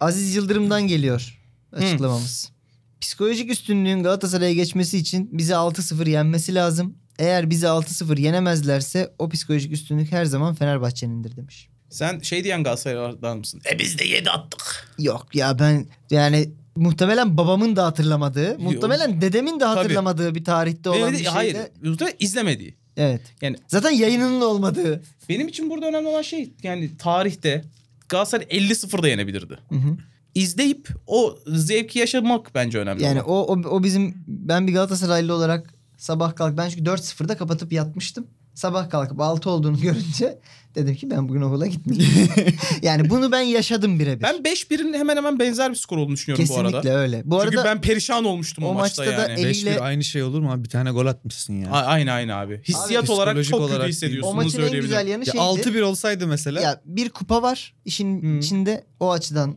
Aziz 0.00 0.34
Yıldırım'dan 0.36 0.86
geliyor 0.86 1.38
açıklamamız. 1.72 2.52
Psikolojik 3.00 3.50
üstünlüğün 3.50 4.02
Galatasaray'a 4.02 4.52
geçmesi 4.52 4.98
için 4.98 5.28
bizi 5.32 5.52
6-0 5.52 6.08
yenmesi 6.10 6.54
lazım. 6.54 6.94
Eğer 7.18 7.50
bizi 7.50 7.66
6-0 7.66 8.20
yenemezlerse 8.20 9.14
o 9.18 9.28
psikolojik 9.28 9.72
üstünlük 9.72 10.12
her 10.12 10.24
zaman 10.24 10.54
Fenerbahçe'nindir 10.54 11.36
demiş. 11.36 11.68
Sen 11.90 12.18
şey 12.20 12.44
diyen 12.44 12.64
Galatasaray'dan 12.64 13.38
mısın? 13.38 13.60
E 13.72 13.78
biz 13.78 13.98
de 13.98 14.04
7 14.04 14.30
attık. 14.30 14.88
Yok 14.98 15.26
ya 15.34 15.58
ben 15.58 15.86
yani 16.10 16.50
muhtemelen 16.76 17.36
babamın 17.36 17.76
da 17.76 17.86
hatırlamadığı, 17.86 18.58
muhtemelen 18.58 19.20
dedemin 19.20 19.60
de 19.60 19.64
hatırlamadığı 19.64 20.34
bir 20.34 20.44
tarihte 20.44 20.90
olan 20.90 21.00
Benim 21.00 21.12
bir 21.12 21.18
de- 21.18 21.22
şeyde. 21.22 21.32
hayır. 21.32 21.56
Muhtemelen 21.82 22.16
izlemediği. 22.20 22.74
Evet. 22.96 23.20
Yani- 23.42 23.56
zaten 23.68 23.90
yayınının 23.90 24.40
olmadığı. 24.40 25.02
Benim 25.28 25.48
için 25.48 25.70
burada 25.70 25.86
önemli 25.86 26.08
olan 26.08 26.22
şey 26.22 26.52
yani 26.62 26.96
tarihte 26.98 27.64
Galatasaray 28.08 28.46
50-0'da 28.46 29.08
yenebilirdi. 29.08 29.58
Hı 29.68 29.74
hı. 29.74 29.96
İzleyip 30.34 30.88
o 31.06 31.38
zevki 31.46 31.98
yaşamak 31.98 32.54
bence 32.54 32.78
önemli. 32.78 33.02
Yani 33.02 33.22
o, 33.22 33.34
o 33.34 33.68
o 33.68 33.82
bizim 33.82 34.24
ben 34.26 34.66
bir 34.66 34.72
Galatasaraylı 34.72 35.34
olarak 35.34 35.74
sabah 35.96 36.36
kalk 36.36 36.56
ben 36.56 36.68
çünkü 36.68 36.84
4-0'da 36.84 37.36
kapatıp 37.36 37.72
yatmıştım. 37.72 38.26
Sabah 38.54 38.90
kalkıp 38.90 39.20
6 39.20 39.50
olduğunu 39.50 39.80
görünce 39.80 40.38
dedim 40.74 40.94
ki 40.94 41.10
ben 41.10 41.28
bugün 41.28 41.40
okula 41.42 41.66
gitmeyeyim. 41.66 42.28
yani 42.82 43.10
bunu 43.10 43.32
ben 43.32 43.40
yaşadım 43.40 43.98
birebir. 43.98 44.22
ben 44.22 44.34
5-1'in 44.36 44.92
hemen 44.94 45.16
hemen 45.16 45.38
benzer 45.38 45.70
bir 45.70 45.76
skor 45.76 45.96
olduğunu 45.98 46.14
düşünüyorum 46.14 46.44
bu 46.44 46.48
Kesinlikle 46.48 46.78
arada. 46.78 46.98
öyle. 47.00 47.22
Bu 47.24 47.40
Çünkü 47.44 47.58
arada 47.58 47.68
ben 47.70 47.80
perişan 47.80 48.24
olmuştum 48.24 48.64
o, 48.64 48.68
o 48.68 48.74
maçta, 48.74 49.02
maçta 49.04 49.18
da 49.18 49.28
yani. 49.30 49.40
el- 49.40 49.46
5-1 49.46 49.50
eliyle- 49.50 49.80
aynı 49.80 50.04
şey 50.04 50.22
olur 50.22 50.40
mu 50.40 50.52
abi? 50.52 50.64
Bir 50.64 50.68
tane 50.68 50.90
gol 50.90 51.06
atmışsın 51.06 51.54
ya. 51.54 51.70
A- 51.70 51.84
aynı 51.84 52.12
aynı 52.12 52.34
abi. 52.34 52.62
Hissiyat 52.68 53.04
Abi, 53.04 53.12
olarak 53.12 53.44
çok 53.44 53.60
olarak 53.60 53.76
kötü 53.80 53.88
hissediyorsun. 53.88 54.30
o 54.30 54.34
maçın 54.34 54.48
en 54.48 54.52
söyleyebilirim. 54.52 54.84
güzel 54.84 55.06
yanı 55.08 55.24
Ya 55.26 55.32
şeydi. 55.32 55.78
6-1 55.78 55.82
olsaydı 55.82 56.26
mesela. 56.26 56.60
Ya 56.60 56.80
bir 56.84 57.08
kupa 57.08 57.42
var 57.42 57.74
işin 57.84 58.22
Hı. 58.22 58.38
içinde 58.38 58.84
o 59.00 59.10
açıdan 59.12 59.54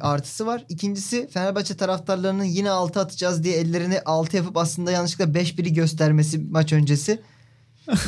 artısı 0.00 0.46
var. 0.46 0.64
İkincisi 0.68 1.28
Fenerbahçe 1.32 1.76
taraftarlarının 1.76 2.44
yine 2.44 2.70
6 2.70 3.00
atacağız 3.00 3.44
diye 3.44 3.56
ellerini 3.56 4.00
6 4.00 4.36
yapıp 4.36 4.56
aslında 4.56 4.90
yanlışlıkla 4.90 5.24
5-1'i 5.40 5.72
göstermesi 5.72 6.38
maç 6.38 6.72
öncesi. 6.72 7.20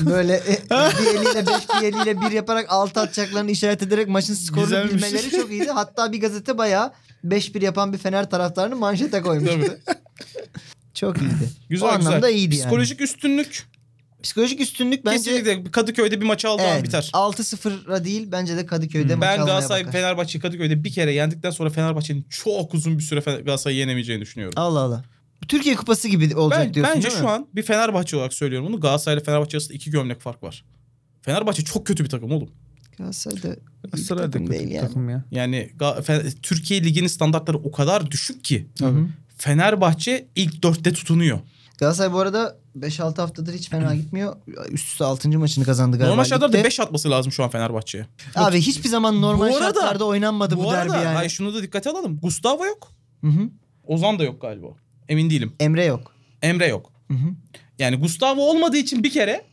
Böyle 0.07 0.35
e, 0.35 0.59
bir 0.71 1.07
eliyle 1.21 1.47
5 1.47 1.55
bir 1.83 1.87
eliyle 1.87 2.21
1 2.21 2.31
yaparak 2.31 2.67
6 2.69 3.01
atacaklarını 3.01 3.51
işaret 3.51 3.83
ederek 3.83 4.09
maçın 4.09 4.35
skorunu 4.35 4.65
Güzelmiş. 4.65 4.95
bilmeleri 4.95 5.31
çok 5.31 5.51
iyiydi. 5.51 5.71
Hatta 5.71 6.13
bir 6.13 6.21
gazete 6.21 6.59
bayağı 6.59 6.93
5-1 7.25 7.65
yapan 7.65 7.93
bir 7.93 7.99
Fener 7.99 8.31
taraftarını 8.31 8.77
manşete 8.77 9.23
koymuştu. 9.23 9.79
çok 10.95 11.17
iyiydi. 11.19 11.51
Güzel 11.69 11.89
o 11.95 11.97
güzel. 11.97 12.09
anlamda 12.09 12.31
iyiydi 12.31 12.55
yani. 12.57 12.65
Psikolojik 12.65 13.01
üstünlük 13.01 13.67
Psikolojik 14.23 14.61
üstünlük 14.61 15.05
bence 15.05 15.17
kesinlikle 15.17 15.71
Kadıköy'de 15.71 16.21
bir 16.21 16.27
maçı 16.27 16.49
aldığı 16.49 16.63
an 16.63 16.69
evet, 16.69 16.85
biter. 16.85 17.11
6-0'a 17.13 18.05
değil 18.05 18.29
bence 18.33 18.57
de 18.57 18.67
Kadıköy'de 18.67 19.13
Hmm. 19.13 19.21
maç 19.21 19.29
Ben 19.29 19.47
Galatasaray 19.47 19.81
bakar. 19.81 19.93
Fenerbahçe 19.93 20.39
Kadıköy'de 20.39 20.85
bir 20.85 20.93
kere 20.93 21.13
yendikten 21.13 21.51
sonra 21.51 21.71
Fenerbahçe'nin 21.71 22.27
çok 22.31 22.75
uzun 22.75 22.99
bir 22.99 23.03
süre 23.03 23.21
Galatasaray'ı 23.21 23.79
yenemeyeceğini 23.79 24.23
düşünüyorum. 24.23 24.55
Allah 24.57 24.81
Allah. 24.81 25.05
Türkiye 25.49 25.77
Kupası 25.77 26.09
gibi 26.09 26.37
olacak 26.37 26.67
Ben, 26.67 26.75
diyorsun 26.75 26.95
bence 26.97 27.09
değil 27.09 27.21
şu 27.21 27.29
an 27.29 27.47
bir 27.55 27.63
Fenerbahçe 27.63 28.17
olarak 28.17 28.33
söylüyorum 28.35 28.69
bunu. 28.69 28.81
Galatasaray 28.81 29.17
ile 29.19 29.25
Fenerbahçe 29.25 29.57
arasında 29.57 29.75
iki 29.75 29.91
gömlek 29.91 30.21
fark 30.21 30.43
var. 30.43 30.65
Fenerbahçe 31.23 31.65
çok 31.65 31.87
kötü 31.87 32.05
bir 32.05 32.09
takım 32.09 32.33
oğlum. 32.33 32.51
Galatasaray'da 32.99 33.57
Galatasaray 33.85 34.23
da 34.23 34.31
takım 34.31 34.47
kötü 34.47 34.59
değil 34.59 34.71
bir 34.71 34.75
yani. 34.75 34.87
takım 34.89 35.09
ya. 35.09 35.25
Yani 35.31 35.71
Türkiye 36.43 36.85
Ligi'nin 36.85 37.07
standartları 37.09 37.59
o 37.59 37.71
kadar 37.73 38.11
düşük 38.11 38.45
ki 38.45 38.67
Hı 38.79 38.87
hı. 38.87 39.09
Fenerbahçe 39.39 40.27
ilk 40.35 40.63
dörtte 40.63 40.93
tutunuyor. 40.93 41.39
Galatasaray 41.79 42.13
bu 42.13 42.19
arada 42.19 42.57
5-6 42.79 43.21
haftadır 43.21 43.55
hiç 43.55 43.69
fena 43.71 43.95
gitmiyor. 43.95 44.37
Üst 44.71 44.89
üste 44.89 45.05
6. 45.05 45.39
maçını 45.39 45.65
kazandı 45.65 45.97
galiba. 45.97 46.11
Normal 46.11 46.25
şartlarda 46.25 46.57
ligde. 46.57 46.67
5 46.67 46.81
atması 46.81 47.11
lazım 47.11 47.33
şu 47.33 47.45
an 47.45 47.51
Fenerbahçe'ye. 47.51 48.07
Abi 48.35 48.61
hiçbir 48.61 48.89
zaman 48.89 49.23
normal 49.23 49.51
Bu 49.51 49.57
arada- 49.57 49.81
şartlarda 49.81 50.05
oynanmadı 50.05 50.57
bu, 50.59 50.65
Bu 50.65 50.73
derbi 50.73 50.93
arada 50.93 51.05
yani. 51.05 51.19
ay 51.19 51.29
şunu 51.29 51.55
da 51.55 51.63
dikkate 51.63 51.91
alalım. 51.91 52.19
Gustavo 52.23 52.67
yok. 52.67 52.93
Hı 53.21 53.27
hı. 53.27 53.51
Ozan 53.85 54.19
da 54.19 54.25
yok 54.25 54.41
galiba. 54.43 54.67
Emin 55.09 55.31
değilim. 55.31 55.53
Emre 55.61 55.85
yok. 55.85 56.13
Emre 56.43 56.67
yok. 56.67 56.93
Hı 57.09 57.15
hı. 57.15 57.29
Yani 57.79 57.97
Gustavo 57.97 58.41
olmadığı 58.41 58.77
için 58.77 59.03
bir 59.03 59.11
kere 59.11 59.45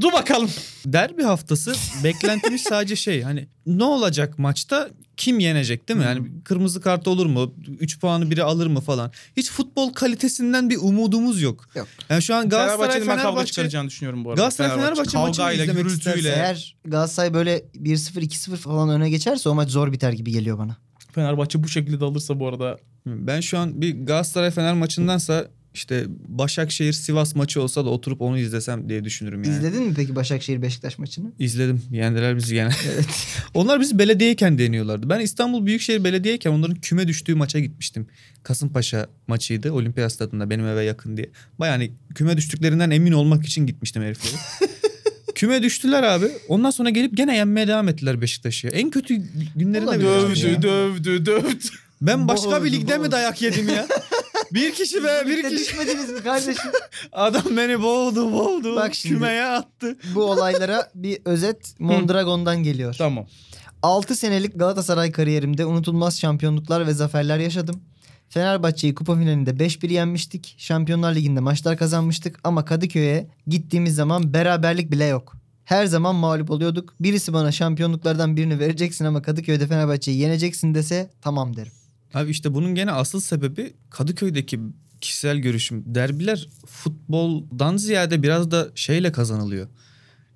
dur 0.00 0.12
bakalım. 0.12 0.50
Derbi 0.86 1.22
haftası 1.22 1.74
beklentimiz 2.04 2.62
sadece 2.62 2.96
şey 2.96 3.22
hani 3.22 3.48
ne 3.66 3.84
olacak 3.84 4.38
maçta 4.38 4.90
kim 5.16 5.38
yenecek 5.38 5.88
değil 5.88 5.98
mi? 5.98 6.04
Yani 6.04 6.28
kırmızı 6.44 6.80
kart 6.80 7.08
olur 7.08 7.26
mu? 7.26 7.54
3 7.80 8.00
puanı 8.00 8.30
biri 8.30 8.42
alır 8.42 8.66
mı 8.66 8.80
falan. 8.80 9.12
Hiç 9.36 9.50
futbol 9.50 9.92
kalitesinden 9.92 10.70
bir 10.70 10.76
umudumuz 10.76 11.42
yok. 11.42 11.66
Yok. 11.74 11.88
Yani 12.08 12.22
şu 12.22 12.34
an 12.34 12.48
Galatasaray 12.48 12.76
Fenerbahçe'nin 12.76 13.08
ben 13.08 13.16
kavga 13.16 13.22
Fenerbahçe 13.22 13.52
çıkaracağını 13.52 13.88
düşünüyorum 13.88 14.24
bu 14.24 14.30
arada. 14.30 14.40
Galatasaray 14.40 14.70
Fenerbahçe 14.70 15.18
maçını 15.18 15.36
Kavgayla, 15.36 15.64
izlemek 15.64 15.84
gürültüyle. 15.84 16.16
isterse 16.18 16.38
Eğer 16.40 16.76
Galatasaray 16.84 17.34
böyle 17.34 17.58
1-0 17.58 18.20
2-0 18.20 18.56
falan 18.56 18.88
öne 18.88 19.10
geçerse 19.10 19.48
o 19.48 19.54
maç 19.54 19.70
zor 19.70 19.92
biter 19.92 20.12
gibi 20.12 20.32
geliyor 20.32 20.58
bana. 20.58 20.76
Fenerbahçe 21.14 21.62
bu 21.64 21.68
şekilde 21.68 22.00
de 22.00 22.04
alırsa 22.04 22.40
bu 22.40 22.48
arada 22.48 22.78
ben 23.06 23.40
şu 23.40 23.58
an 23.58 23.80
bir 23.80 24.06
Galatasaray 24.06 24.50
Fener 24.50 24.74
maçındansa 24.74 25.48
işte 25.74 26.04
Başakşehir 26.28 26.92
Sivas 26.92 27.34
maçı 27.34 27.62
olsa 27.62 27.84
da 27.84 27.90
oturup 27.90 28.20
onu 28.20 28.38
izlesem 28.38 28.88
diye 28.88 29.04
düşünürüm 29.04 29.44
yani. 29.44 29.56
İzledin 29.56 29.82
mi 29.82 29.94
peki 29.94 30.16
Başakşehir 30.16 30.62
Beşiktaş 30.62 30.98
maçını? 30.98 31.32
İzledim. 31.38 31.82
Yendiler 31.90 32.36
bizi 32.36 32.54
gene. 32.54 32.70
Evet. 32.94 33.26
Onlar 33.54 33.80
bizi 33.80 33.98
belediyeyken 33.98 34.58
deniyorlardı. 34.58 35.10
Ben 35.10 35.20
İstanbul 35.20 35.66
Büyükşehir 35.66 36.04
Belediye'yken 36.04 36.50
onların 36.50 36.76
küme 36.76 37.08
düştüğü 37.08 37.34
maça 37.34 37.60
gitmiştim. 37.60 38.06
Kasımpaşa 38.42 39.06
maçıydı. 39.26 39.72
Olimpiyat 39.72 40.12
stadında 40.12 40.50
benim 40.50 40.66
eve 40.66 40.84
yakın 40.84 41.16
diye. 41.16 41.30
Baya 41.58 41.72
hani 41.72 41.92
küme 42.14 42.36
düştüklerinden 42.36 42.90
emin 42.90 43.12
olmak 43.12 43.46
için 43.46 43.66
gitmiştim 43.66 44.02
herifleri. 44.02 44.34
küme 45.40 45.62
düştüler 45.62 46.02
abi. 46.02 46.26
Ondan 46.48 46.70
sonra 46.70 46.90
gelip 46.90 47.16
gene 47.16 47.36
yenmeye 47.36 47.68
devam 47.68 47.88
ettiler 47.88 48.20
Beşiktaş'ı. 48.20 48.68
En 48.68 48.90
kötü 48.90 49.14
günlerinde 49.56 49.98
bile. 49.98 50.08
abi 50.08 50.38
ya. 50.38 50.62
dövdü, 50.62 50.62
dövdü, 50.62 51.26
dövdü. 51.26 51.58
Ben 52.02 52.28
başka 52.28 52.50
Boğuldu, 52.50 52.64
bir 52.64 52.72
ligde 52.72 52.98
mi 52.98 53.10
dayak 53.10 53.42
yedim 53.42 53.68
ya? 53.68 53.86
bir 54.52 54.74
kişi 54.74 55.04
be 55.04 55.22
bir 55.26 55.42
kişi. 55.42 55.56
düşmediniz 55.56 56.10
mi 56.10 56.22
kardeşim? 56.22 56.70
Adam 57.12 57.56
beni 57.56 57.82
boğdu 57.82 58.32
boğdu. 58.32 58.76
Bak 58.76 58.94
şimdi. 58.94 59.14
Kümeye 59.14 59.44
attı. 59.44 59.96
Bu 60.14 60.22
olaylara 60.22 60.90
bir 60.94 61.18
özet 61.24 61.74
Mondragon'dan 61.78 62.62
geliyor. 62.62 62.94
Tamam. 62.98 63.26
6 63.82 64.16
senelik 64.16 64.58
Galatasaray 64.58 65.12
kariyerimde 65.12 65.66
unutulmaz 65.66 66.20
şampiyonluklar 66.20 66.86
ve 66.86 66.94
zaferler 66.94 67.38
yaşadım. 67.38 67.82
Fenerbahçe'yi 68.30 68.94
kupa 68.94 69.14
finalinde 69.16 69.50
5-1 69.50 69.92
yenmiştik. 69.92 70.54
Şampiyonlar 70.58 71.14
Ligi'nde 71.14 71.40
maçlar 71.40 71.76
kazanmıştık 71.76 72.40
ama 72.44 72.64
Kadıköy'e 72.64 73.28
gittiğimiz 73.46 73.94
zaman 73.94 74.32
beraberlik 74.32 74.92
bile 74.92 75.04
yok. 75.04 75.36
Her 75.64 75.86
zaman 75.86 76.14
mağlup 76.14 76.50
oluyorduk. 76.50 76.94
Birisi 77.00 77.32
bana 77.32 77.52
şampiyonluklardan 77.52 78.36
birini 78.36 78.58
vereceksin 78.58 79.04
ama 79.04 79.22
Kadıköy'de 79.22 79.66
Fenerbahçe'yi 79.66 80.18
yeneceksin 80.18 80.74
dese 80.74 81.10
tamam 81.22 81.56
derim. 81.56 81.72
Abi 82.14 82.30
işte 82.30 82.54
bunun 82.54 82.74
gene 82.74 82.92
asıl 82.92 83.20
sebebi 83.20 83.72
Kadıköy'deki 83.90 84.60
kişisel 85.00 85.36
görüşüm. 85.36 85.84
Derbiler 85.86 86.48
futboldan 86.66 87.76
ziyade 87.76 88.22
biraz 88.22 88.50
da 88.50 88.68
şeyle 88.74 89.12
kazanılıyor. 89.12 89.68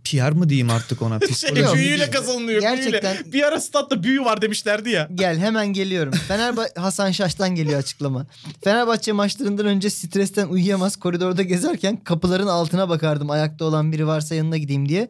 PR 0.04 0.32
mı 0.32 0.48
diyeyim 0.48 0.70
artık 0.70 1.02
ona? 1.02 1.18
Psikoloji. 1.30 1.62
Yok. 1.62 1.74
büyüyle 1.74 2.10
kazanılıyor. 2.10 2.60
Gerçekten- 2.60 3.14
Büyüyle. 3.14 3.32
Bir 3.32 3.42
ara 3.42 3.60
statta 3.60 4.02
büyü 4.02 4.24
var 4.24 4.42
demişlerdi 4.42 4.90
ya. 4.90 5.08
Gel 5.14 5.38
hemen 5.38 5.66
geliyorum. 5.66 6.12
Fenerbahçe 6.28 6.72
Hasan 6.80 7.10
Şaş'tan 7.10 7.54
geliyor 7.54 7.78
açıklama. 7.78 8.26
Fenerbahçe 8.64 9.12
maçlarından 9.12 9.66
önce 9.66 9.90
stresten 9.90 10.48
uyuyamaz 10.48 10.96
koridorda 10.96 11.42
gezerken 11.42 11.96
kapıların 11.96 12.46
altına 12.46 12.88
bakardım. 12.88 13.30
Ayakta 13.30 13.64
olan 13.64 13.92
biri 13.92 14.06
varsa 14.06 14.34
yanına 14.34 14.56
gideyim 14.56 14.88
diye. 14.88 15.08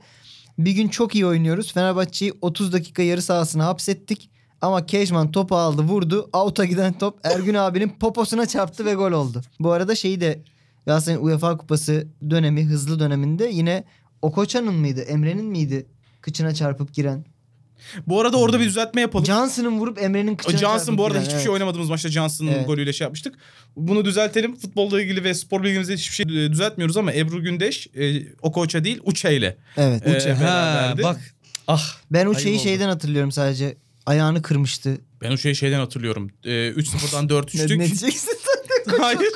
Bir 0.59 0.72
gün 0.72 0.88
çok 0.88 1.14
iyi 1.14 1.26
oynuyoruz. 1.26 1.72
Fenerbahçe'yi 1.72 2.33
30 2.40 2.72
dakika 2.72 3.02
yarı 3.02 3.22
sahasına 3.22 3.66
hapsettik. 3.66 4.30
Ama 4.61 4.87
Kejman 4.87 5.30
topu 5.33 5.57
aldı 5.57 5.83
vurdu. 5.83 6.30
Out'a 6.33 6.64
giden 6.64 6.92
top 6.98 7.18
Ergün 7.24 7.54
abinin 7.54 7.88
poposuna 7.88 8.46
çarptı 8.46 8.85
ve 8.85 8.94
gol 8.94 9.12
oldu. 9.12 9.42
Bu 9.61 9.72
arada 9.72 9.94
şeyi 9.94 10.20
de 10.20 10.42
Galatasaray'ın 10.87 11.24
UEFA 11.24 11.57
Kupası 11.57 12.07
dönemi 12.30 12.64
hızlı 12.64 13.00
döneminde 13.00 13.44
yine 13.52 13.85
Okoçan'ın 14.24 14.74
mıydı 14.74 15.00
Emre'nin 15.00 15.44
miydi 15.44 15.87
kıçına 16.20 16.54
çarpıp 16.54 16.94
giren? 16.94 17.24
Bu 18.06 18.20
arada 18.20 18.37
orada 18.37 18.60
bir 18.60 18.64
düzeltme 18.64 19.00
yapalım. 19.00 19.26
Johnson'ın 19.26 19.78
vurup 19.78 20.02
Emre'nin 20.02 20.37
kıçına 20.37 20.58
Johnson 20.58 20.78
çarpıp 20.78 20.98
bu 20.98 21.04
arada 21.04 21.14
giren, 21.14 21.22
hiçbir 21.24 21.34
evet. 21.34 21.44
şey 21.44 21.52
oynamadığımız 21.52 21.90
maçta 21.90 22.08
Johnson'ın 22.08 22.52
Evet. 22.52 22.66
golüyle 22.66 22.92
şey 22.92 23.04
yapmıştık. 23.04 23.34
Bunu 23.76 24.04
düzeltelim. 24.04 24.56
Futbolla 24.56 25.02
ilgili 25.02 25.24
ve 25.24 25.34
sporla 25.34 25.68
ilgili 25.68 25.94
hiçbir 25.96 26.14
şey 26.14 26.44
e, 26.44 26.52
düzeltmiyoruz 26.52 26.96
ama 26.96 27.12
Ebru 27.14 27.42
Gündeş 27.42 27.87
e, 27.94 28.22
o 28.42 28.52
koça 28.52 28.84
değil 28.84 29.00
Uçe 29.04 29.37
ile. 29.37 29.56
Evet. 29.76 30.06
Ee, 30.06 30.16
Uçe, 30.16 30.32
ha, 30.32 30.94
bak. 31.02 31.34
Ah. 31.66 31.96
Ben 32.10 32.26
oldu. 32.54 32.62
şeyden 32.62 32.88
hatırlıyorum 32.88 33.32
sadece. 33.32 33.76
Ayağını 34.06 34.42
kırmıştı. 34.42 34.98
Ben 35.22 35.37
şeyi 35.37 35.56
şeyden 35.56 35.78
hatırlıyorum. 35.78 36.30
E, 36.44 36.50
3-0'dan 36.50 37.28
4 37.28 37.54
Ne, 37.54 37.60
üçtük. 37.62 37.78
ne 37.78 37.87
diyeceksin? 37.87 38.38
Hayır. 39.00 39.20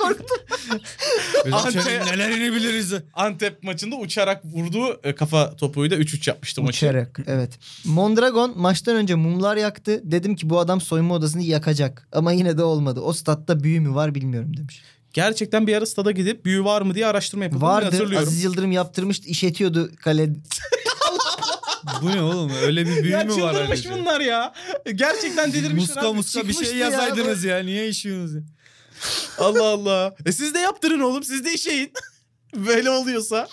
Ante... 1.53 1.79
Ante- 1.79 2.07
nelerini 2.07 2.53
biliriz. 2.53 2.95
Antep 3.15 3.63
maçında 3.63 3.97
uçarak 3.97 4.45
vurduğu 4.45 5.01
e, 5.05 5.15
kafa 5.15 5.57
topuyla 5.57 5.97
3-3 5.97 6.31
yapmıştı 6.31 6.63
maçı. 6.63 6.87
Uçarak 6.87 7.19
evet. 7.27 7.59
Mondragon 7.85 8.59
maçtan 8.59 8.97
önce 8.97 9.15
mumlar 9.15 9.57
yaktı. 9.57 10.01
Dedim 10.05 10.37
ki 10.37 10.51
bu 10.51 10.59
adam 10.61 10.81
soyunma 10.81 11.15
odasını 11.15 11.43
yakacak. 11.43 12.09
Ama 12.13 12.33
yine 12.33 12.59
de 12.59 12.63
olmadı. 12.63 13.01
O 13.01 13.13
statta 13.13 13.63
büyü 13.63 13.81
mü 13.81 13.95
var 13.95 14.15
bilmiyorum 14.15 14.57
demiş. 14.57 14.83
Gerçekten 15.13 15.67
bir 15.67 15.77
ara 15.77 15.87
stada 15.87 16.11
gidip 16.11 16.45
büyü 16.45 16.65
var 16.65 16.83
mı 16.83 16.95
diye 16.95 17.07
araştırma 17.07 17.45
yapıp 17.45 17.63
Vardı. 17.63 17.85
hatırlıyorum. 17.85 18.29
Aziz 18.29 18.45
Yıldırım 18.45 18.73
yaptırmıştı. 18.73 19.29
işetiyordu 19.29 19.91
kale. 19.97 20.29
Bu 22.03 22.11
ne 22.11 22.23
oğlum? 22.23 22.53
Öyle 22.63 22.87
bir 22.87 23.03
büyü 23.03 23.13
ya 23.13 23.25
mü 23.25 23.31
var? 23.31 23.35
çıldırmış 23.53 23.71
ayrıca? 23.87 23.91
bunlar 23.99 24.21
ya. 24.21 24.53
Gerçekten 24.95 25.53
delirmişler 25.53 25.97
Muska 25.97 26.09
abi. 26.09 26.17
muska 26.17 26.41
bir 26.41 26.47
Çıkmıştı 26.53 26.73
şey 26.73 26.79
ya. 26.81 26.91
yazaydınız 26.91 27.45
ya. 27.45 27.59
Niye 27.59 27.89
işiyorsunuz 27.89 28.35
ya? 28.35 28.41
Allah 29.39 29.65
Allah. 29.69 30.15
E 30.27 30.33
siz 30.33 30.55
de 30.55 30.59
yaptırın 30.59 31.01
oğlum. 31.01 31.23
Siz 31.25 31.45
de 31.45 31.55
işeyin. 31.55 31.93
Böyle 32.67 32.91
oluyorsa. 32.91 33.49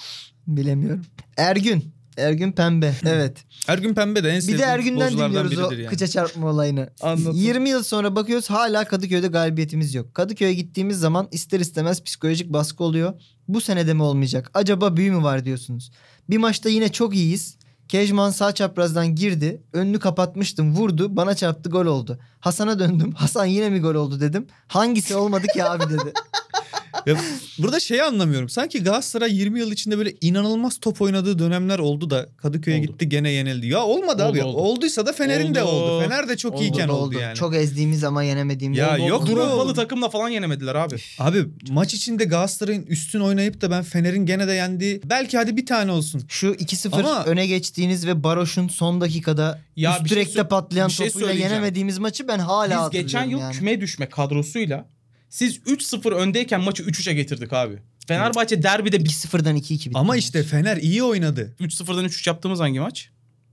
Bilemiyorum. 0.47 1.05
Ergün. 1.37 1.95
Ergün 2.17 2.51
Pembe. 2.51 2.95
Evet. 3.05 3.43
Ergün 3.67 3.93
Pembe 3.93 4.23
de 4.23 4.29
en 4.29 4.35
Bir 4.35 4.41
sevdiğim 4.41 4.59
de 4.59 4.63
Ergün'den 4.63 5.11
dinliyoruz 5.13 5.57
o 5.57 5.71
yani. 5.71 5.85
kıça 5.85 6.07
çarpma 6.07 6.49
olayını. 6.49 6.89
Anlatın. 7.01 7.33
20 7.33 7.69
yıl 7.69 7.83
sonra 7.83 8.15
bakıyoruz 8.15 8.49
hala 8.49 8.85
Kadıköy'de 8.85 9.27
galibiyetimiz 9.27 9.95
yok. 9.95 10.13
Kadıköy'e 10.13 10.53
gittiğimiz 10.53 10.99
zaman 10.99 11.27
ister 11.31 11.59
istemez 11.59 12.03
psikolojik 12.03 12.53
baskı 12.53 12.83
oluyor. 12.83 13.13
Bu 13.47 13.61
senede 13.61 13.93
mi 13.93 14.03
olmayacak? 14.03 14.51
Acaba 14.53 14.97
büyü 14.97 15.11
mü 15.11 15.23
var 15.23 15.45
diyorsunuz. 15.45 15.91
Bir 16.29 16.37
maçta 16.37 16.69
yine 16.69 16.91
çok 16.91 17.15
iyiyiz. 17.15 17.57
Kejman 17.87 18.29
sağ 18.29 18.51
çaprazdan 18.51 19.15
girdi. 19.15 19.61
Önünü 19.73 19.99
kapatmıştım. 19.99 20.75
Vurdu. 20.75 21.15
Bana 21.15 21.35
çarptı 21.35 21.69
gol 21.69 21.85
oldu. 21.85 22.19
Hasan'a 22.39 22.79
döndüm. 22.79 23.11
Hasan 23.15 23.45
yine 23.45 23.69
mi 23.69 23.81
gol 23.81 23.95
oldu 23.95 24.19
dedim. 24.21 24.47
Hangisi 24.67 25.15
olmadı 25.15 25.47
ki 25.53 25.63
abi 25.63 25.83
dedi. 25.83 26.13
Ya, 27.05 27.15
burada 27.59 27.79
şeyi 27.79 28.03
anlamıyorum. 28.03 28.49
Sanki 28.49 28.83
Galatasaray 28.83 29.35
20 29.35 29.59
yıl 29.59 29.71
içinde 29.71 29.97
böyle 29.97 30.13
inanılmaz 30.21 30.77
top 30.77 31.01
oynadığı 31.01 31.39
dönemler 31.39 31.79
oldu 31.79 32.09
da 32.09 32.29
Kadıköy'e 32.37 32.77
Oldu. 32.79 32.85
gitti 32.87 33.09
gene 33.09 33.29
yenildi. 33.29 33.67
Ya 33.67 33.83
olmadı 33.83 34.23
Oldu, 34.23 34.31
abi. 34.31 34.43
oldu. 34.43 34.57
Olduysa 34.57 35.05
da 35.05 35.13
Fener'in 35.13 35.55
de 35.55 35.63
Oldu. 35.63 35.71
oldu. 35.71 36.03
Fener 36.03 36.29
de 36.29 36.37
çok 36.37 36.53
Oldu, 36.53 36.61
iyiken 36.63 36.87
oldu, 36.87 37.01
oldu. 37.03 37.19
yani. 37.19 37.35
Çok 37.35 37.55
ezdiğimiz 37.55 38.03
ama 38.03 38.23
yenemediğimiz. 38.23 38.79
Ya 38.79 38.93
oldu. 38.95 39.07
yok 39.07 39.29
mu? 39.29 39.35
Drogbalı 39.35 39.73
takımla 39.73 40.09
falan 40.09 40.29
yenemediler 40.29 40.75
abi. 40.75 40.95
Abi 41.19 41.45
maç 41.69 41.93
içinde 41.93 42.23
Galatasaray'ın 42.25 42.83
üstün 42.83 43.19
oynayıp 43.19 43.61
da 43.61 43.71
ben 43.71 43.83
Fener'in 43.83 44.25
gene 44.25 44.47
de 44.47 44.53
yendiği 44.53 45.01
belki 45.05 45.37
hadi 45.37 45.57
bir 45.57 45.65
tane 45.65 45.91
olsun. 45.91 46.21
Şu 46.29 46.47
2-0 46.47 46.99
Ama- 46.99 47.23
öne 47.25 47.47
geçtiğiniz 47.47 48.07
ve 48.07 48.23
Baroş'un 48.23 48.67
son 48.67 49.01
dakikada 49.01 49.59
Ya 49.75 49.91
üst 49.99 50.09
şey 50.09 50.17
direkte 50.17 50.39
sö- 50.39 50.47
patlayan 50.47 50.87
şey 50.87 51.07
topuyla 51.09 51.33
yenemediğimiz 51.33 51.97
maçı 51.99 52.27
ben 52.27 52.39
hala 52.39 52.69
Biz 52.69 52.75
hatırlıyorum 52.77 53.07
geçen 53.07 53.23
yıl 53.29 53.39
yani. 53.39 53.53
küme 53.55 53.81
düşme 53.81 54.09
kadrosuyla 54.09 54.85
siz 55.29 55.57
3-0 55.57 56.13
öndeyken 56.13 56.61
maçı 56.61 56.83
3-3'e 56.83 57.13
getirdik 57.13 57.53
abi. 57.53 57.79
Fenerbahçe 58.07 58.63
derbide 58.63 58.99
bir 58.99 59.09
2-0'dan 59.09 59.57
2-2 59.57 59.71
bitti. 59.71 59.91
Ama 59.93 60.03
maç. 60.03 60.19
işte 60.19 60.43
Fener 60.43 60.77
iyi 60.77 61.03
oynadı. 61.03 61.55
3-0'dan 61.59 62.05
3-3 62.05 62.29
yaptığımız 62.29 62.59
hangi 62.59 62.79
maç? 62.79 63.09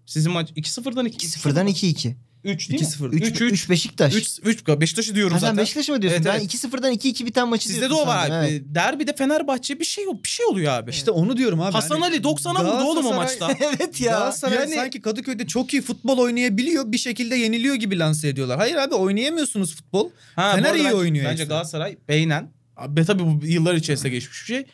Sizin 0.06 0.32
maç 0.32 0.50
2-0'dan 0.50 1.06
2 1.06 1.26
2-0'dan 1.26 1.68
2-2. 1.68 2.14
3 2.44 2.70
değil 2.70 2.82
2-0. 2.82 3.08
mi? 3.08 3.14
3 3.16 3.26
3 3.40 3.40
3 3.40 3.70
Beşiktaş. 3.70 4.14
3 4.16 4.38
3 4.44 4.68
Beşiktaş'ı 4.68 5.14
diyorum 5.14 5.32
Ha, 5.32 5.40
sen 5.40 5.46
zaten. 5.46 5.58
Beşiktaş 5.58 5.88
mı 5.88 6.02
diyorsun? 6.02 6.22
Evet, 6.22 6.34
ben 6.34 6.40
evet. 6.40 6.54
2-0'dan 6.54 6.92
2-2 6.92 7.26
biten 7.26 7.48
maçı 7.48 7.68
Sizde 7.68 7.80
de 7.82 7.88
diyorsun 7.88 8.04
o 8.04 8.08
var 8.08 8.30
abi. 8.30 8.34
evet. 8.50 8.62
Derbide 8.66 9.16
Fenerbahçe 9.16 9.80
bir 9.80 9.84
şey 9.84 10.04
bir 10.24 10.28
şey 10.28 10.46
oluyor 10.46 10.72
abi. 10.72 10.90
İşte 10.90 11.10
onu 11.10 11.36
diyorum 11.36 11.60
abi. 11.60 11.72
Hasan 11.72 12.00
Hani 12.00 12.04
Ali 12.14 12.22
90'a 12.22 12.64
vurdu 12.64 12.84
oğlum 12.84 13.06
o 13.06 13.14
maçta. 13.14 13.52
evet 13.60 14.00
ya. 14.00 14.12
Galatasaray 14.12 14.58
Yani- 14.58 14.74
sanki 14.74 15.00
Kadıköy'de 15.00 15.46
çok 15.46 15.72
iyi 15.72 15.82
futbol 15.82 16.18
oynayabiliyor. 16.18 16.92
Bir 16.92 16.98
şekilde 16.98 17.36
yeniliyor 17.36 17.74
gibi 17.74 17.98
lanse 17.98 18.28
ediyorlar. 18.28 18.58
Hayır 18.58 18.76
abi 18.76 18.94
oynayamıyorsunuz 18.94 19.74
futbol. 19.76 20.10
Ha, 20.36 20.54
Fener 20.56 20.74
iyi 20.74 20.84
bence- 20.84 20.94
oynuyor 20.94 21.24
Bence 21.24 21.42
işte. 21.42 21.48
Galatasaray 21.48 21.96
beynen. 22.08 22.50
Abi 22.76 23.04
tabii 23.04 23.22
bu 23.24 23.40
yıllar 23.46 23.74
içerisinde 23.74 24.08
geçmiş 24.08 24.40
bir 24.40 24.46
şey. 24.46 24.64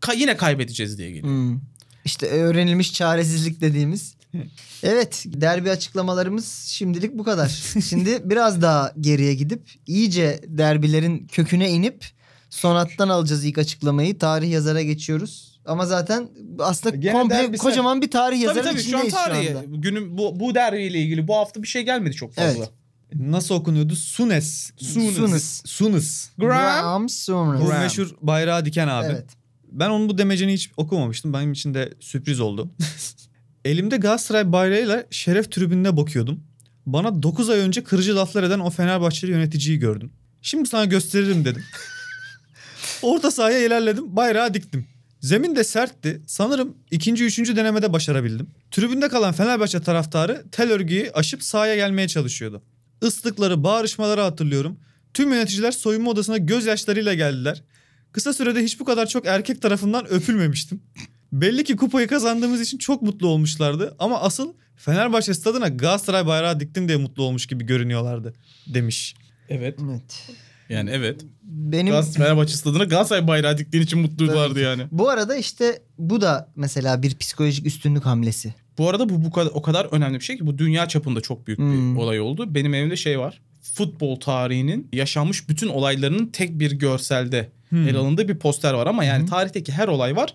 Ka- 0.00 0.16
yine 0.18 0.36
kaybedeceğiz 0.36 0.98
diye 0.98 1.08
geliyor. 1.10 1.24
Hmm. 1.28 1.60
İşte 2.04 2.26
öğrenilmiş 2.26 2.92
çaresizlik 2.94 3.60
dediğimiz. 3.60 4.17
Evet 4.82 5.24
derbi 5.26 5.70
açıklamalarımız 5.70 6.64
şimdilik 6.68 7.18
bu 7.18 7.24
kadar. 7.24 7.48
Şimdi 7.88 8.20
biraz 8.24 8.62
daha 8.62 8.92
geriye 9.00 9.34
gidip 9.34 9.70
iyice 9.86 10.40
derbilerin 10.46 11.26
köküne 11.26 11.70
inip 11.70 12.04
sonattan 12.50 13.08
alacağız 13.08 13.44
ilk 13.44 13.58
açıklamayı. 13.58 14.18
Tarih 14.18 14.50
yazara 14.50 14.82
geçiyoruz. 14.82 15.58
Ama 15.66 15.86
zaten 15.86 16.28
aslında 16.58 16.96
Gene 16.96 17.12
komple 17.12 17.34
derbisel. 17.34 17.58
kocaman 17.70 18.02
bir 18.02 18.10
tarih 18.10 18.36
Tabii 18.36 18.46
yazarı 18.46 18.64
tabii 18.64 18.82
şu 18.82 18.98
an 18.98 19.06
içindeyiz 19.06 19.14
şu, 19.14 19.30
tarihi. 19.32 19.56
anda. 19.56 19.76
Günün 19.76 20.18
bu, 20.18 20.40
bu 20.40 20.54
derbiyle 20.54 20.98
ilgili 20.98 21.28
bu 21.28 21.36
hafta 21.36 21.62
bir 21.62 21.68
şey 21.68 21.82
gelmedi 21.82 22.14
çok 22.14 22.34
fazla. 22.34 22.58
Evet. 22.58 22.70
Nasıl 23.14 23.54
okunuyordu? 23.54 23.96
Sunes. 23.96 24.70
Sunes. 24.78 25.62
Sunes. 25.64 26.30
Graham. 26.38 27.08
Sunes. 27.08 27.60
Bu 27.60 27.66
Graham. 27.66 27.82
meşhur 27.82 28.10
bayrağı 28.20 28.64
diken 28.64 28.88
abi. 28.88 29.06
Evet. 29.10 29.26
Ben 29.72 29.90
onun 29.90 30.08
bu 30.08 30.18
demecini 30.18 30.52
hiç 30.52 30.70
okumamıştım. 30.76 31.32
Benim 31.32 31.52
için 31.52 31.74
de 31.74 31.94
sürpriz 32.00 32.40
oldu. 32.40 32.70
Elimde 33.68 33.96
Galatasaray 33.96 34.52
bayrağıyla 34.52 35.04
şeref 35.10 35.52
tribününe 35.52 35.96
bakıyordum. 35.96 36.40
Bana 36.86 37.22
9 37.22 37.50
ay 37.50 37.58
önce 37.58 37.84
kırıcı 37.84 38.16
laflar 38.16 38.42
eden 38.42 38.58
o 38.58 38.70
Fenerbahçeli 38.70 39.30
yöneticiyi 39.30 39.78
gördüm. 39.78 40.12
Şimdi 40.42 40.68
sana 40.68 40.84
gösteririm 40.84 41.44
dedim. 41.44 41.64
Orta 43.02 43.30
sahaya 43.30 43.66
ilerledim. 43.66 44.16
Bayrağı 44.16 44.54
diktim. 44.54 44.86
Zemin 45.20 45.56
de 45.56 45.64
sertti. 45.64 46.22
Sanırım 46.26 46.76
ikinci, 46.90 47.24
üçüncü 47.24 47.56
denemede 47.56 47.92
başarabildim. 47.92 48.46
Tribünde 48.70 49.08
kalan 49.08 49.32
Fenerbahçe 49.32 49.80
taraftarı 49.80 50.44
tel 50.52 50.72
örgüyü 50.72 51.10
aşıp 51.14 51.42
sahaya 51.42 51.76
gelmeye 51.76 52.08
çalışıyordu. 52.08 52.62
Islıkları, 53.02 53.64
bağırışmaları 53.64 54.20
hatırlıyorum. 54.20 54.80
Tüm 55.14 55.32
yöneticiler 55.32 55.72
soyunma 55.72 56.10
odasına 56.10 56.38
gözyaşlarıyla 56.38 57.14
geldiler. 57.14 57.62
Kısa 58.12 58.32
sürede 58.32 58.62
hiç 58.62 58.80
bu 58.80 58.84
kadar 58.84 59.06
çok 59.06 59.26
erkek 59.26 59.62
tarafından 59.62 60.12
öpülmemiştim. 60.12 60.80
Belli 61.32 61.64
ki 61.64 61.76
kupayı 61.76 62.06
kazandığımız 62.06 62.60
için 62.60 62.78
çok 62.78 63.02
mutlu 63.02 63.28
olmuşlardı 63.28 63.96
ama 63.98 64.20
asıl 64.20 64.52
Fenerbahçe 64.76 65.34
stadına 65.34 65.68
Galatasaray 65.68 66.26
bayrağı 66.26 66.60
diktim 66.60 66.88
diye 66.88 66.98
mutlu 66.98 67.22
olmuş 67.22 67.46
gibi 67.46 67.66
görünüyorlardı 67.66 68.34
demiş. 68.66 69.14
Evet. 69.48 69.78
Evet. 69.90 70.30
Yani 70.68 70.90
evet. 70.90 71.20
Benim 71.42 71.86
Galatasaray 71.92 72.26
Fenerbahçe 72.28 72.54
stadına 72.54 72.84
Galatasaray 72.84 73.26
bayrağı 73.28 73.58
diktiğin 73.58 73.84
için 73.84 73.98
mutluydulardı 73.98 74.60
yani. 74.60 74.82
bu 74.92 75.08
arada 75.08 75.36
işte 75.36 75.82
bu 75.98 76.20
da 76.20 76.48
mesela 76.56 77.02
bir 77.02 77.14
psikolojik 77.16 77.66
üstünlük 77.66 78.06
hamlesi. 78.06 78.54
Bu 78.78 78.88
arada 78.88 79.08
bu 79.08 79.24
bu 79.24 79.30
kadar 79.30 79.50
o 79.54 79.62
kadar 79.62 79.84
önemli 79.84 80.18
bir 80.18 80.24
şey 80.24 80.38
ki 80.38 80.46
bu 80.46 80.58
dünya 80.58 80.88
çapında 80.88 81.20
çok 81.20 81.46
büyük 81.46 81.58
Hmm. 81.58 81.96
bir 81.96 82.00
olay 82.00 82.20
oldu. 82.20 82.54
Benim 82.54 82.74
evimde 82.74 82.96
şey 82.96 83.18
var. 83.18 83.40
Futbol 83.62 84.16
tarihinin 84.16 84.88
yaşanmış 84.92 85.48
bütün 85.48 85.68
olaylarının 85.68 86.26
tek 86.26 86.58
bir 86.58 86.72
görselde 86.72 87.50
Hmm. 87.68 87.88
ele 87.88 87.98
alındığı 87.98 88.28
bir 88.28 88.38
poster 88.38 88.74
var 88.74 88.86
ama 88.86 89.04
yani 89.04 89.22
Hı. 89.22 89.26
tarihteki 89.26 89.72
her 89.72 89.88
olay 89.88 90.16
var. 90.16 90.34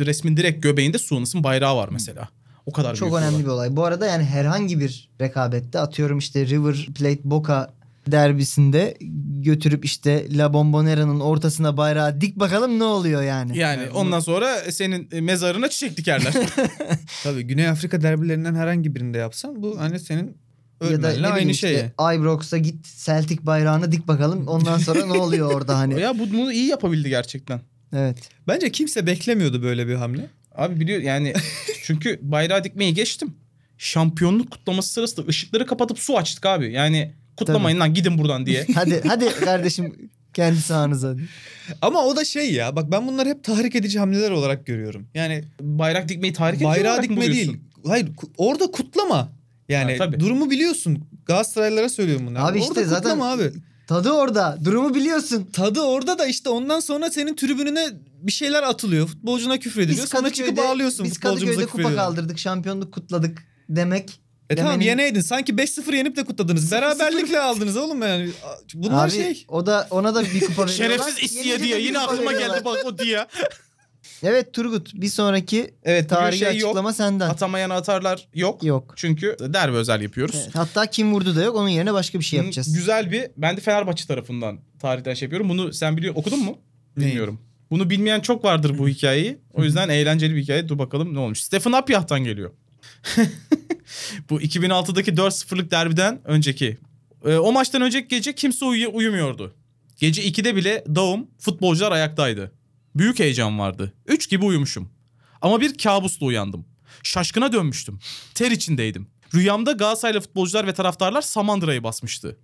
Resmin 0.00 0.36
direkt 0.36 0.62
göbeğinde 0.62 0.98
Suunus'un 0.98 1.44
bayrağı 1.44 1.76
var 1.76 1.88
mesela. 1.92 2.28
O 2.66 2.72
kadar 2.72 2.94
Çok 2.94 3.08
büyük 3.08 3.12
bir 3.22 3.22
önemli 3.22 3.34
olay. 3.36 3.44
bir 3.44 3.50
olay. 3.50 3.76
Bu 3.76 3.84
arada 3.84 4.06
yani 4.06 4.24
herhangi 4.24 4.80
bir 4.80 5.08
rekabette 5.20 5.78
atıyorum 5.78 6.18
işte 6.18 6.46
River 6.46 6.86
Plate 6.98 7.20
Boca 7.24 7.70
derbisinde 8.06 8.96
götürüp 9.40 9.84
işte 9.84 10.36
La 10.38 10.52
Bombonera'nın 10.52 11.20
ortasına 11.20 11.76
bayrağı 11.76 12.20
dik 12.20 12.36
bakalım 12.36 12.78
ne 12.78 12.84
oluyor 12.84 13.22
yani. 13.22 13.58
Yani 13.58 13.90
ondan 13.94 14.20
sonra 14.20 14.56
senin 14.72 15.08
e, 15.12 15.20
mezarına 15.20 15.68
çiçek 15.68 15.96
dikerler. 15.96 16.32
Tabii 17.24 17.42
Güney 17.42 17.68
Afrika 17.68 18.02
derbilerinden 18.02 18.54
herhangi 18.54 18.94
birinde 18.94 19.18
yapsan 19.18 19.62
bu 19.62 19.80
hani 19.80 20.00
senin 20.00 20.36
ya 20.90 21.02
da 21.02 21.12
ne 21.20 21.28
aynı 21.28 21.50
işte 21.50 21.92
şey. 21.98 22.16
Ibrox'a 22.16 22.58
git 22.58 22.86
Celtic 23.04 23.46
bayrağını 23.46 23.92
dik 23.92 24.08
bakalım 24.08 24.48
ondan 24.48 24.78
sonra 24.78 25.06
ne 25.06 25.12
oluyor 25.12 25.52
orada 25.52 25.78
hani. 25.78 26.00
ya 26.00 26.18
bu- 26.18 26.30
bunu 26.32 26.52
iyi 26.52 26.66
yapabildi 26.66 27.08
gerçekten. 27.08 27.60
Evet. 27.92 28.18
Bence 28.48 28.72
kimse 28.72 29.06
beklemiyordu 29.06 29.62
böyle 29.62 29.88
bir 29.88 29.94
hamle. 29.94 30.26
Abi 30.54 30.80
biliyor 30.80 31.00
yani 31.02 31.32
çünkü 31.82 32.18
bayrağı 32.22 32.64
dikmeyi 32.64 32.94
geçtim. 32.94 33.34
Şampiyonluk 33.78 34.50
kutlaması 34.50 34.92
sırasında 34.92 35.26
ışıkları 35.26 35.66
kapatıp 35.66 35.98
su 35.98 36.16
açtık 36.18 36.46
abi. 36.46 36.72
Yani 36.72 37.12
kutlamayın 37.36 37.80
lan 37.80 37.94
gidin 37.94 38.18
buradan 38.18 38.46
diye. 38.46 38.66
Hadi 38.74 39.02
hadi 39.08 39.28
kardeşim 39.28 40.10
kendi 40.34 40.60
sahanıza. 40.60 41.16
Ama 41.82 42.04
o 42.04 42.16
da 42.16 42.24
şey 42.24 42.52
ya 42.52 42.76
bak 42.76 42.90
ben 42.92 43.06
bunları 43.06 43.28
hep 43.28 43.44
tahrik 43.44 43.74
edici 43.76 43.98
hamleler 43.98 44.30
olarak 44.30 44.66
görüyorum. 44.66 45.06
Yani 45.14 45.44
Bayrak 45.60 46.08
dikmeyi 46.08 46.32
tahrik 46.32 46.54
edici 46.56 46.64
bayrağı 46.68 47.02
dikme 47.02 47.26
değil. 47.26 47.56
Hayır 47.86 48.08
orada 48.36 48.70
kutlama. 48.70 49.32
Yani 49.68 49.92
Ha, 49.92 49.98
tabii. 49.98 50.20
durumu 50.20 50.50
biliyorsun. 50.50 51.04
Galatasaraylılara 51.26 51.88
söylüyorum 51.88 52.26
bunu. 52.26 52.46
Abi 52.46 52.58
işte 52.58 52.70
Orada 52.70 52.84
zaten- 52.84 53.02
kutlama 53.02 53.32
abi. 53.32 53.50
Tadı 53.88 54.10
orada. 54.12 54.58
Durumu 54.64 54.94
biliyorsun. 54.94 55.48
Tadı 55.52 55.80
orada 55.80 56.18
da 56.18 56.26
işte 56.26 56.48
ondan 56.48 56.80
sonra 56.80 57.10
senin 57.10 57.36
tribününe 57.36 57.88
bir 58.22 58.32
şeyler 58.32 58.62
atılıyor. 58.62 59.06
Futbolcuna 59.08 59.58
küfür 59.58 59.80
ediliyor. 59.80 60.02
Biz 60.04 60.10
Sonra 60.10 60.30
çıkıp 60.30 60.46
Kadıköy'de, 60.46 60.68
ağlıyorsun. 60.68 61.04
biz 61.06 61.14
futbolcumuza 61.14 61.60
küfür 61.60 61.82
kupa 61.82 61.94
kaldırdık. 61.94 62.38
Şampiyonluk 62.38 62.92
kutladık 62.94 63.38
demek. 63.68 64.20
E 64.50 64.56
tamam 64.56 64.72
demenin- 64.74 64.86
yeneydin. 64.86 65.20
Sanki 65.20 65.52
5-0 65.58 65.94
yenip 65.96 66.16
de 66.16 66.24
kutladınız. 66.24 66.72
Beraberlikle 66.72 67.40
aldınız 67.40 67.76
oğlum 67.76 68.02
yani. 68.02 68.30
Bunlar 68.74 69.04
Abi 69.08 69.14
şey. 69.14 69.44
o 69.48 69.66
da 69.66 69.86
ona 69.90 70.14
da 70.14 70.22
bir 70.24 70.40
kupa 70.40 70.66
veriyorlar. 70.66 70.68
Şerefsiz 71.12 71.44
de 71.44 71.60
diye 71.60 71.80
yine 71.80 71.98
aklıma 71.98 72.32
geldi 72.32 72.64
bak 72.64 72.78
o 72.84 72.98
diye. 72.98 73.26
Evet 74.22 74.52
Turgut 74.54 74.94
bir 74.94 75.08
sonraki 75.08 75.74
Evet 75.84 76.10
tarihi 76.10 76.38
şey 76.38 76.58
yok. 76.58 76.68
açıklama 76.68 76.92
senden. 76.92 77.28
Atamayan 77.28 77.70
atarlar 77.70 78.28
yok. 78.34 78.64
Yok. 78.64 78.92
Çünkü 78.96 79.36
derbi 79.40 79.76
özel 79.76 80.00
yapıyoruz. 80.00 80.36
Evet, 80.42 80.54
hatta 80.54 80.86
kim 80.86 81.12
vurdu 81.14 81.36
da 81.36 81.42
yok. 81.42 81.56
Onun 81.56 81.68
yerine 81.68 81.92
başka 81.92 82.18
bir 82.18 82.24
şey 82.24 82.38
yapacağız. 82.38 82.74
Güzel 82.74 83.10
bir 83.12 83.26
ben 83.36 83.56
de 83.56 83.60
Fenerbahçe 83.60 84.06
tarafından 84.06 84.58
tarihten 84.80 85.14
şey 85.14 85.26
yapıyorum. 85.26 85.48
Bunu 85.48 85.72
sen 85.72 85.96
biliyor 85.96 86.14
okudun 86.16 86.38
mu? 86.44 86.58
Neyi? 86.96 87.08
Bilmiyorum. 87.08 87.40
Bunu 87.70 87.90
bilmeyen 87.90 88.20
çok 88.20 88.44
vardır 88.44 88.78
bu 88.78 88.88
hikayeyi. 88.98 89.38
O 89.54 89.64
yüzden 89.64 89.88
eğlenceli 89.88 90.36
bir 90.36 90.42
hikaye. 90.42 90.68
Dur 90.68 90.78
bakalım 90.78 91.14
ne 91.14 91.18
olmuş. 91.18 91.40
Stefan 91.40 91.72
Apyah'tan 91.72 92.24
geliyor. 92.24 92.50
bu 94.30 94.40
2006'daki 94.40 95.10
4-0'lık 95.14 95.70
derbiden 95.70 96.20
önceki. 96.24 96.78
Ee, 97.24 97.36
o 97.36 97.52
maçtan 97.52 97.82
önceki 97.82 98.08
gece 98.08 98.34
kimse 98.34 98.64
uyu- 98.64 98.90
uyumuyordu. 98.92 99.54
Gece 99.96 100.22
2'de 100.28 100.56
bile 100.56 100.84
dağım 100.94 101.26
futbolcular 101.38 101.92
ayaktaydı. 101.92 102.52
Büyük 102.98 103.18
heyecan 103.18 103.58
vardı. 103.58 103.92
3 104.06 104.28
gibi 104.30 104.44
uyumuşum. 104.44 104.90
Ama 105.42 105.60
bir 105.60 105.78
kabusla 105.78 106.26
uyandım. 106.26 106.64
Şaşkına 107.02 107.52
dönmüştüm. 107.52 107.98
Ter 108.34 108.50
içindeydim. 108.50 109.06
Rüyamda 109.34 109.72
Galatasaraylı 109.72 110.20
futbolcular 110.20 110.66
ve 110.66 110.74
taraftarlar 110.74 111.22
Samandıra'yı 111.22 111.82
basmıştı. 111.82 112.38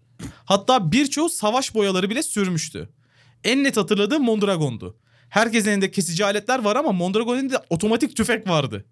Hatta 0.44 0.92
birçoğu 0.92 1.28
savaş 1.28 1.74
boyaları 1.74 2.10
bile 2.10 2.22
sürmüştü. 2.22 2.88
En 3.44 3.64
net 3.64 3.76
hatırladığım 3.76 4.24
Mondragon'du. 4.24 4.96
Herkesin 5.28 5.70
elinde 5.70 5.90
kesici 5.90 6.24
aletler 6.24 6.58
var 6.58 6.76
ama 6.76 6.92
Mondragon'un 6.92 7.38
elinde 7.38 7.56
otomatik 7.70 8.16
tüfek 8.16 8.48
vardı. 8.48 8.84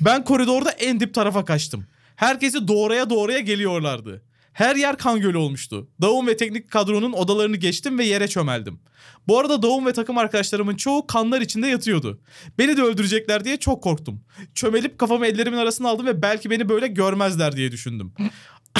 Ben 0.00 0.24
koridorda 0.24 0.70
en 0.70 1.00
dip 1.00 1.14
tarafa 1.14 1.44
kaçtım. 1.44 1.86
Herkesi 2.16 2.68
doğraya 2.68 3.10
doğraya 3.10 3.40
geliyorlardı. 3.40 4.22
Her 4.54 4.76
yer 4.76 4.96
kan 4.96 5.20
gölü 5.20 5.36
olmuştu. 5.36 5.88
Davum 6.02 6.26
ve 6.26 6.36
teknik 6.36 6.70
kadronun 6.70 7.12
odalarını 7.12 7.56
geçtim 7.56 7.98
ve 7.98 8.04
yere 8.04 8.28
çömeldim. 8.28 8.80
Bu 9.28 9.38
arada 9.38 9.62
Davum 9.62 9.86
ve 9.86 9.92
takım 9.92 10.18
arkadaşlarımın 10.18 10.76
çoğu 10.76 11.06
kanlar 11.06 11.40
içinde 11.40 11.66
yatıyordu. 11.66 12.20
Beni 12.58 12.76
de 12.76 12.82
öldürecekler 12.82 13.44
diye 13.44 13.56
çok 13.56 13.82
korktum. 13.82 14.24
Çömelip 14.54 14.98
kafamı 14.98 15.26
ellerimin 15.26 15.56
arasına 15.56 15.88
aldım 15.88 16.06
ve 16.06 16.22
belki 16.22 16.50
beni 16.50 16.68
böyle 16.68 16.86
görmezler 16.86 17.56
diye 17.56 17.72
düşündüm. 17.72 18.12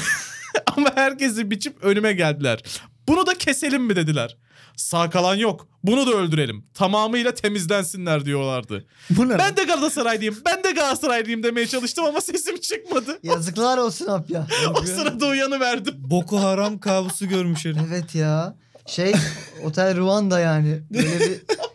Ama 0.76 0.90
herkesi 0.94 1.50
biçip 1.50 1.84
önüme 1.84 2.12
geldiler. 2.12 2.60
Bunu 3.08 3.26
da 3.26 3.34
keselim 3.34 3.82
mi 3.82 3.96
dediler. 3.96 4.36
Sağ 4.76 5.10
kalan 5.10 5.34
yok. 5.34 5.66
Bunu 5.84 6.06
da 6.06 6.10
öldürelim. 6.10 6.64
Tamamıyla 6.74 7.34
temizlensinler 7.34 8.24
diyorlardı. 8.24 8.86
Bu 9.10 9.28
ne? 9.28 9.38
Ben 9.38 9.56
de 9.56 9.64
Galatasaraylıyım. 9.64 10.36
Ben 10.46 10.64
de 10.64 10.70
Galatasaraylıyım 10.72 11.42
demeye 11.42 11.66
çalıştım 11.66 12.04
ama 12.04 12.20
sesim 12.20 12.60
çıkmadı. 12.60 13.18
Yazıklar 13.22 13.78
olsun 13.78 14.06
Apya. 14.06 14.46
O 14.82 14.86
sırada 14.86 15.26
uyanıverdim. 15.26 15.94
Boko 15.98 16.40
Haram 16.40 16.78
kabusu 16.78 17.28
görmüş 17.28 17.64
herif. 17.64 17.78
evet 17.88 18.14
ya. 18.14 18.54
Şey 18.86 19.12
Otel 19.64 19.96
Ruanda 19.96 20.40
yani. 20.40 20.82
Böyle 20.90 21.20
bir 21.20 21.40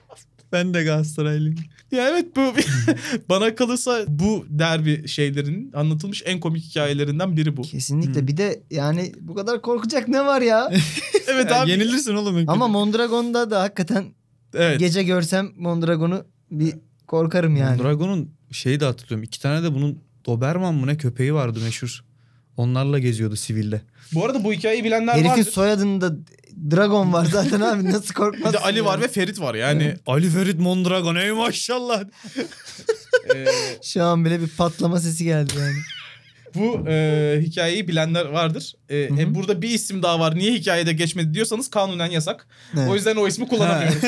Ben 0.52 0.74
de 0.74 0.84
Galatasaraylıyım. 0.84 1.56
Ya 1.92 2.10
evet 2.10 2.36
bu 2.36 2.42
bana 3.30 3.56
kalırsa 3.56 4.06
bu 4.08 4.46
derbi 4.50 5.08
şeylerinin 5.08 5.72
anlatılmış 5.74 6.24
en 6.26 6.40
komik 6.40 6.64
hikayelerinden 6.64 7.38
biri 7.38 7.58
bu. 7.58 7.62
kesinlikle. 7.62 8.20
Hmm. 8.20 8.28
Bir 8.28 8.38
de 8.38 8.64
yani 8.72 9.12
bu 9.22 9.36
kadar 9.36 9.62
korkacak 9.62 10.08
ne 10.08 10.26
var 10.26 10.42
ya? 10.42 10.72
Evet 11.28 11.52
Yani 11.52 11.62
abi. 11.62 11.72
yenilirsin 11.72 12.16
oğlum. 12.16 12.44
Ama 12.48 12.68
Mondragon'da 12.68 13.52
da 13.52 13.62
hakikaten 13.62 14.06
Evet. 14.54 14.80
gece 14.80 15.04
görsem 15.04 15.50
Mondragon'u 15.58 16.26
bir 16.52 16.74
korkarım 17.08 17.56
yani. 17.56 17.80
Dragon'un 17.84 18.32
şeyi 18.52 18.80
de 18.80 18.86
hatırlıyorum. 18.86 19.24
İki 19.24 19.42
tane 19.42 19.64
de 19.64 19.74
bunun 19.74 20.00
Doberman 20.26 20.76
mı 20.76 20.88
ne 20.88 20.98
köpeği 20.98 21.34
vardı 21.34 21.60
meşhur. 21.64 22.04
Onlarla 22.58 23.00
geziyordu 23.00 23.36
sivilde. 23.36 23.82
Bu 24.14 24.26
arada 24.26 24.44
bu 24.44 24.54
hikayeyi 24.54 24.84
bilenler 24.84 25.14
Herifin 25.14 25.30
vardır. 25.30 25.52
soyadında 25.52 26.12
Dragon 26.72 27.14
var 27.14 27.26
zaten 27.26 27.62
abi 27.62 27.86
nasıl 27.86 28.10
Bir 28.10 28.14
korkmazsın 28.14 28.54
de 28.54 28.64
Ali 28.64 28.86
var 28.86 28.92
yani. 28.94 29.04
ve 29.04 29.08
Ferit 29.08 29.40
var 29.40 29.56
yani. 29.56 29.96
Ali 30.08 30.30
Ferit 30.30 30.60
Mondragon 30.60 31.16
ey 31.16 31.32
maşallah. 31.32 32.04
e, 33.36 33.46
Şu 33.84 34.04
an 34.04 34.26
bile 34.26 34.42
bir 34.42 34.48
patlama 34.48 35.00
sesi 35.00 35.24
geldi 35.24 35.54
yani. 35.60 35.76
bu 36.56 36.90
e, 36.90 37.38
hikayeyi 37.42 37.88
bilenler 37.88 38.26
vardır. 38.26 38.74
E, 38.90 39.10
Hı 39.10 39.14
hı. 39.14 39.20
e, 39.22 39.36
burada 39.36 39.62
bir 39.62 39.70
isim 39.70 40.04
daha 40.04 40.20
var. 40.20 40.36
Niye 40.36 40.54
hikayede 40.54 40.94
geçmedi 40.94 41.34
diyorsanız 41.34 41.70
kanunen 41.70 42.12
yasak. 42.12 42.48
Evet. 42.78 42.90
O 42.90 42.96
yüzden 42.96 43.16
o 43.16 43.28
ismi 43.28 43.48
kullanamıyorum. 43.48 44.02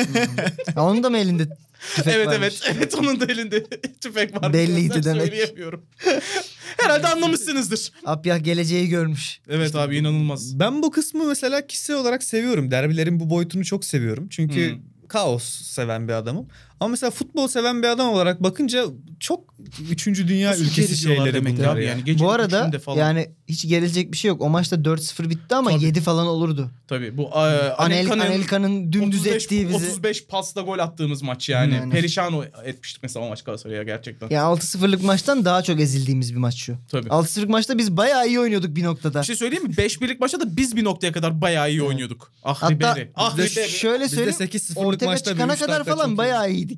Ha, 0.76 0.82
onun 0.86 1.04
da 1.04 1.10
mı 1.10 1.18
elinde 1.18 1.48
tüfek 1.96 2.14
evet 2.16 2.28
varmış? 2.28 2.62
evet. 2.66 2.76
Evet 2.78 2.96
onun 2.96 3.20
da 3.20 3.26
elinde 3.26 3.64
tüfek 4.02 4.42
var. 4.42 4.54
Belliydi 4.54 4.96
yüzden 4.98 5.04
demek. 5.04 5.28
Söyleyemiyorum. 5.28 5.86
Herhalde 6.78 7.08
anlamışsınızdır. 7.08 7.92
Apyah 8.06 8.44
geleceği 8.44 8.90
görmüş. 8.90 9.40
Evet 9.50 9.76
abi 9.76 9.98
inanılmaz. 9.98 10.60
Ben 10.60 10.84
bu 10.84 10.92
kısmı 10.92 11.26
mesela 11.28 11.68
kişisel 11.68 11.96
olarak 11.96 12.24
seviyorum. 12.24 12.72
Derbilerin 12.72 13.20
bu 13.20 13.30
boyutunu 13.30 13.66
çok 13.66 13.86
seviyorum. 13.86 14.28
Çünkü 14.30 14.72
Hmm. 14.72 14.80
kaos 15.08 15.44
seven 15.62 16.08
bir 16.08 16.14
adamım. 16.14 16.48
Ama 16.82 16.90
mesela 16.90 17.12
futbol 17.12 17.48
seven 17.48 17.84
bir 17.84 17.88
adam 17.88 18.10
olarak 18.10 18.44
bakınca 18.44 18.86
çok 19.20 19.54
3. 19.92 20.08
dünya 20.08 20.52
Nasıl 20.52 20.64
ülkesi 20.64 20.98
şeyleri 20.98 21.34
demek 21.34 21.58
bunlar 21.58 21.68
abi 21.76 21.84
ya. 21.84 21.90
yani 21.92 22.04
gece 22.04 22.26
Bu 22.26 22.32
arada 22.32 22.80
falan. 22.80 22.98
yani 22.98 23.32
hiç 23.48 23.68
gerilecek 23.68 24.12
bir 24.12 24.18
şey 24.18 24.30
yok. 24.30 24.42
O 24.42 24.50
maçta 24.50 24.76
4-0 24.76 25.30
bitti 25.30 25.56
ama 25.56 25.72
Tabii. 25.72 25.84
7 25.84 26.02
falan 26.02 26.28
olurdu. 26.28 26.72
Tabii 26.88 27.18
bu 27.18 27.22
e, 27.24 27.28
Anel, 27.28 27.74
Anelka'nın 27.78 28.20
Anelka'nın 28.20 28.92
dümdüz 28.94 29.20
35, 29.22 29.44
ettiği 29.46 29.70
bizi. 29.70 29.76
35 29.88 30.26
pasla 30.28 30.62
gol 30.62 30.80
attığımız 30.80 31.22
maç 31.22 31.50
yani. 31.50 31.74
Yani. 31.74 31.92
Perişan 31.94 32.34
etmiştik 32.66 33.04
mesela 33.04 33.26
o 33.26 33.30
maç 33.30 33.44
Galatasaray'a 33.44 33.84
gerçekten. 33.84 34.30
Ya 34.30 34.42
6-0'lık 34.44 35.04
maçtan 35.04 35.46
daha 35.46 35.62
çok 35.64 35.80
ezildiğimiz 35.80 36.34
bir 36.34 36.40
maç 36.40 36.56
şu. 36.56 36.76
Tabii. 36.90 37.08
6-0'lık 37.10 37.50
maçta 37.50 37.78
biz 37.78 37.98
bayağı 37.98 38.28
iyi 38.28 38.40
oynuyorduk 38.40 38.76
bir 38.76 38.84
noktada. 38.84 39.22
Bir 39.22 39.26
şey 39.26 39.36
söyleyeyim 39.36 39.64
mi? 39.68 39.78
5 39.78 40.02
birlik 40.02 40.20
maçta 40.20 40.40
da 40.40 40.58
biz 40.58 40.76
bir 40.76 40.84
noktaya 40.84 41.12
kadar 41.12 41.42
bayağı 41.42 41.70
iyi 41.70 41.80
Evet. 41.80 41.88
oynuyorduk. 41.90 42.32
Ah 42.44 42.62
Hatta 42.62 42.74
Ribery. 42.74 43.08
Ah 43.16 43.38
Ribery. 43.38 43.68
Şöyle 43.70 44.10
söyleyeyim. 44.10 44.38
8-0'lık 44.40 44.78
Ortega 44.78 45.12
maçta 45.12 45.32
bir 45.32 45.36
çıkana 45.36 45.56
kadar 45.56 45.84
falan 45.84 46.18
bayağı 46.18 46.52
iyiydik. 46.52 46.71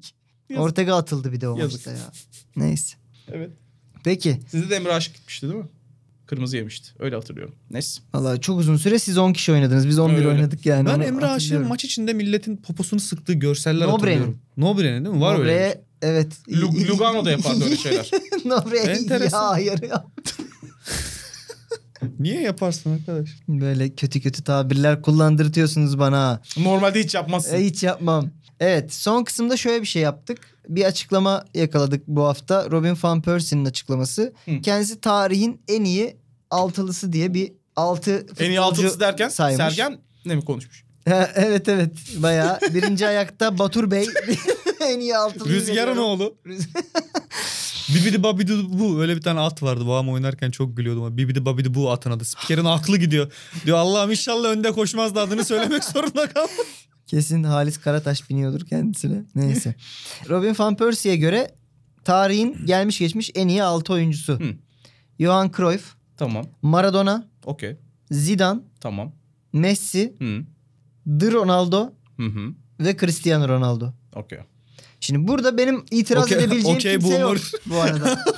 Yazık. 0.50 0.64
Ortega 0.66 0.96
atıldı 0.96 1.32
bir 1.32 1.42
de 1.42 1.48
o 1.50 1.58
Yazık. 1.58 1.74
maçta 1.88 1.92
ya. 1.92 2.12
Neyse. 2.56 2.96
Evet. 3.32 3.50
Peki. 4.04 4.40
Sizde 4.50 4.70
de 4.70 4.76
Emre 4.76 4.94
Aşık 4.94 5.16
gitmişti 5.16 5.48
değil 5.50 5.60
mi? 5.60 5.68
Kırmızı 6.26 6.58
yemişti. 6.58 6.90
Öyle 7.00 7.16
hatırlıyorum. 7.16 7.56
Neyse. 7.72 8.02
Valla 8.14 8.42
çok 8.42 8.60
uzun 8.60 8.78
süre 8.78 9.00
siz 9.00 9.18
10 9.18 9.34
kişi 9.34 9.52
oynadınız. 9.52 9.88
Biz 9.88 10.00
11 10.00 10.16
Öyle. 10.18 10.28
oynadık 10.28 10.66
yani. 10.66 10.86
Ben 10.90 10.96
onu 10.96 11.04
Emre 11.04 11.26
Aşık'ın 11.26 11.68
maç 11.68 11.86
içinde 11.86 12.14
milletin 12.14 12.58
poposunu 12.58 13.00
sıktığı 13.00 13.34
görseller 13.34 13.88
Nobre'nin. 13.88 13.92
hatırlıyorum. 13.98 14.40
Nobre'nin 14.58 15.06
değil 15.06 15.16
mi? 15.16 15.22
Var 15.22 15.40
öyle. 15.40 15.54
bir 15.54 15.58
şey. 15.74 15.82
Evet. 16.02 16.34
Lu- 16.50 16.88
Lugano 16.88 17.26
da 17.26 17.32
yapardı 17.32 17.64
öyle 17.66 17.78
şeyler. 17.78 18.12
Nobre'ye 18.46 18.84
Enteresan. 18.84 19.44
ya 19.44 19.50
hayır 19.52 19.82
ya. 19.90 20.06
Niye 22.20 22.42
yaparsın 22.42 22.92
arkadaş? 23.00 23.30
Böyle 23.48 23.96
kötü 23.96 24.22
kötü 24.22 24.44
tabirler 24.44 25.02
kullandırtıyorsunuz 25.02 26.00
bana. 26.00 26.42
Normalde 26.58 27.04
hiç 27.04 27.16
yapmazsın. 27.16 27.56
E, 27.56 27.66
hiç 27.66 27.84
yapmam. 27.84 28.30
Evet 28.64 28.94
son 28.94 29.24
kısımda 29.24 29.58
şöyle 29.58 29.82
bir 29.82 29.88
şey 29.88 30.02
yaptık. 30.02 30.40
Bir 30.70 30.86
açıklama 30.86 31.46
yakaladık 31.54 32.08
bu 32.08 32.24
hafta. 32.24 32.72
Robin 32.72 32.98
Van 33.04 33.22
Persie'nin 33.22 33.66
açıklaması. 33.66 34.34
Hı. 34.46 34.62
Kendisi 34.62 35.02
tarihin 35.02 35.62
en 35.68 35.84
iyi 35.84 36.18
altılısı 36.52 37.14
diye 37.14 37.34
bir 37.34 37.52
altı 37.76 38.12
en 38.12 38.18
iyi 38.18 38.26
futbolcu 38.28 38.62
altıncısı 38.62 39.00
derken 39.00 39.30
saymış. 39.30 39.58
Sergen 39.58 40.00
ne 40.26 40.36
mi 40.36 40.46
konuşmuş? 40.46 40.84
Evet 41.36 41.70
evet 41.70 41.92
bayağı. 42.18 42.60
Birinci 42.74 43.08
ayakta 43.08 43.58
Batur 43.58 43.92
Bey 43.92 44.08
en 44.82 45.00
iyi 45.00 45.18
altılı. 45.18 45.50
Rüzgarın 45.50 45.98
oğlu. 45.98 46.36
Bibidi 47.96 48.24
babidi 48.24 48.54
bu. 48.70 49.02
Öyle 49.02 49.16
bir 49.16 49.22
tane 49.22 49.40
at 49.40 49.64
vardı. 49.64 49.88
Babam 49.88 50.10
oynarken 50.10 50.52
çok 50.52 50.78
gülüyordum. 50.78 51.18
Bibidi 51.18 51.46
babidi 51.46 51.74
bu 51.74 51.92
atın 51.92 52.12
adı. 52.12 52.26
Spikerin 52.26 52.66
aklı 52.66 52.98
gidiyor. 52.98 53.32
Diyor 53.66 53.78
Allah'ım 53.78 54.12
inşallah 54.12 54.50
önde 54.50 54.72
koşmaz 54.72 55.16
da 55.16 55.22
adını 55.22 55.46
söylemek 55.46 55.84
zorunda 55.94 56.30
kaldım. 56.30 56.66
Kesin 57.14 57.44
Halis 57.44 57.78
Karataş 57.78 58.30
biniyordur 58.30 58.66
kendisine. 58.66 59.24
Neyse. 59.36 59.76
Robin 60.30 60.56
Van 60.60 60.76
Persie'ye 60.78 61.18
göre 61.18 61.56
tarihin 62.04 62.66
gelmiş 62.66 63.00
geçmiş 63.00 63.32
en 63.36 63.48
iyi 63.48 63.64
altı 63.64 63.94
oyuncusu. 63.94 64.40
Hı. 64.40 64.54
Johan 65.20 65.52
Cruyff, 65.58 65.94
Tamam. 66.18 66.46
Maradona, 66.62 67.28
Okey. 67.46 67.78
Zidane, 68.12 68.62
Tamam. 68.80 69.12
Messi, 69.54 70.14
Hı. 70.20 70.40
The 71.20 71.32
Ronaldo 71.32 71.94
Hı 72.18 72.26
hı. 72.26 72.50
ve 72.80 72.98
Cristiano 72.98 73.48
Ronaldo. 73.48 73.94
Okey. 74.16 74.40
Şimdi 75.00 75.28
burada 75.28 75.58
benim 75.58 75.86
itiraz 75.92 76.24
Okey- 76.32 76.38
edebileceğim 76.38 76.78
okey 76.78 76.92
kimse 77.00 77.14
yok 77.18 77.22
boomer. 77.30 77.42
bu 77.66 77.82
arada. 77.82 78.26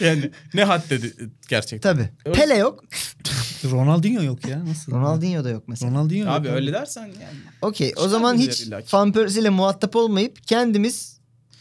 Yani 0.00 0.30
ne 0.54 0.64
had 0.64 0.90
dedi 0.90 1.14
gerçekten. 1.48 1.96
Tabii. 1.96 2.34
Pele 2.34 2.54
yok. 2.54 2.84
Ronaldinho 3.64 4.22
yok 4.22 4.46
ya. 4.48 4.64
Nasıl? 4.64 4.92
Ronaldinho 4.92 5.44
da 5.44 5.50
yok 5.50 5.62
mesela. 5.66 5.92
Ronaldinho 5.92 6.24
yok. 6.24 6.28
Abi 6.34 6.48
öyle 6.48 6.72
dersen 6.72 7.06
yani. 7.06 7.38
Okey 7.62 7.92
o 7.96 8.08
zaman 8.08 8.36
hiç 8.38 8.60
illa 8.60 8.82
ki. 8.82 8.86
Van 8.96 9.12
Persie 9.12 9.40
ile 9.42 9.50
muhatap 9.50 9.96
olmayıp 9.96 10.46
kendimiz 10.46 11.18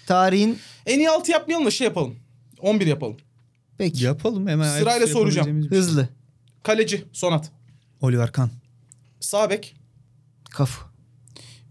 tarihin 0.08 0.60
En 0.86 1.00
iyi 1.00 1.10
altı 1.10 1.32
yapmayalım 1.32 1.66
da 1.66 1.72
şey 1.72 1.86
yapalım. 1.86 2.16
11 2.60 2.88
yapalım. 2.88 3.18
peki 3.78 4.04
Yapalım 4.04 4.48
hemen. 4.48 4.70
Sırayla 4.70 4.92
ayrıca 4.92 5.14
soracağım. 5.14 5.48
yapabileceğimiz 5.48 5.66
bir 5.66 5.70
şey. 5.70 5.80
hızlı. 5.80 6.10
Kaleci 6.64 7.06
Sonat. 7.14 7.52
Oliver 8.02 8.32
Kahn. 8.32 8.50
Sağ 9.20 9.50
bek. 9.50 9.76
Kafu. 10.50 10.82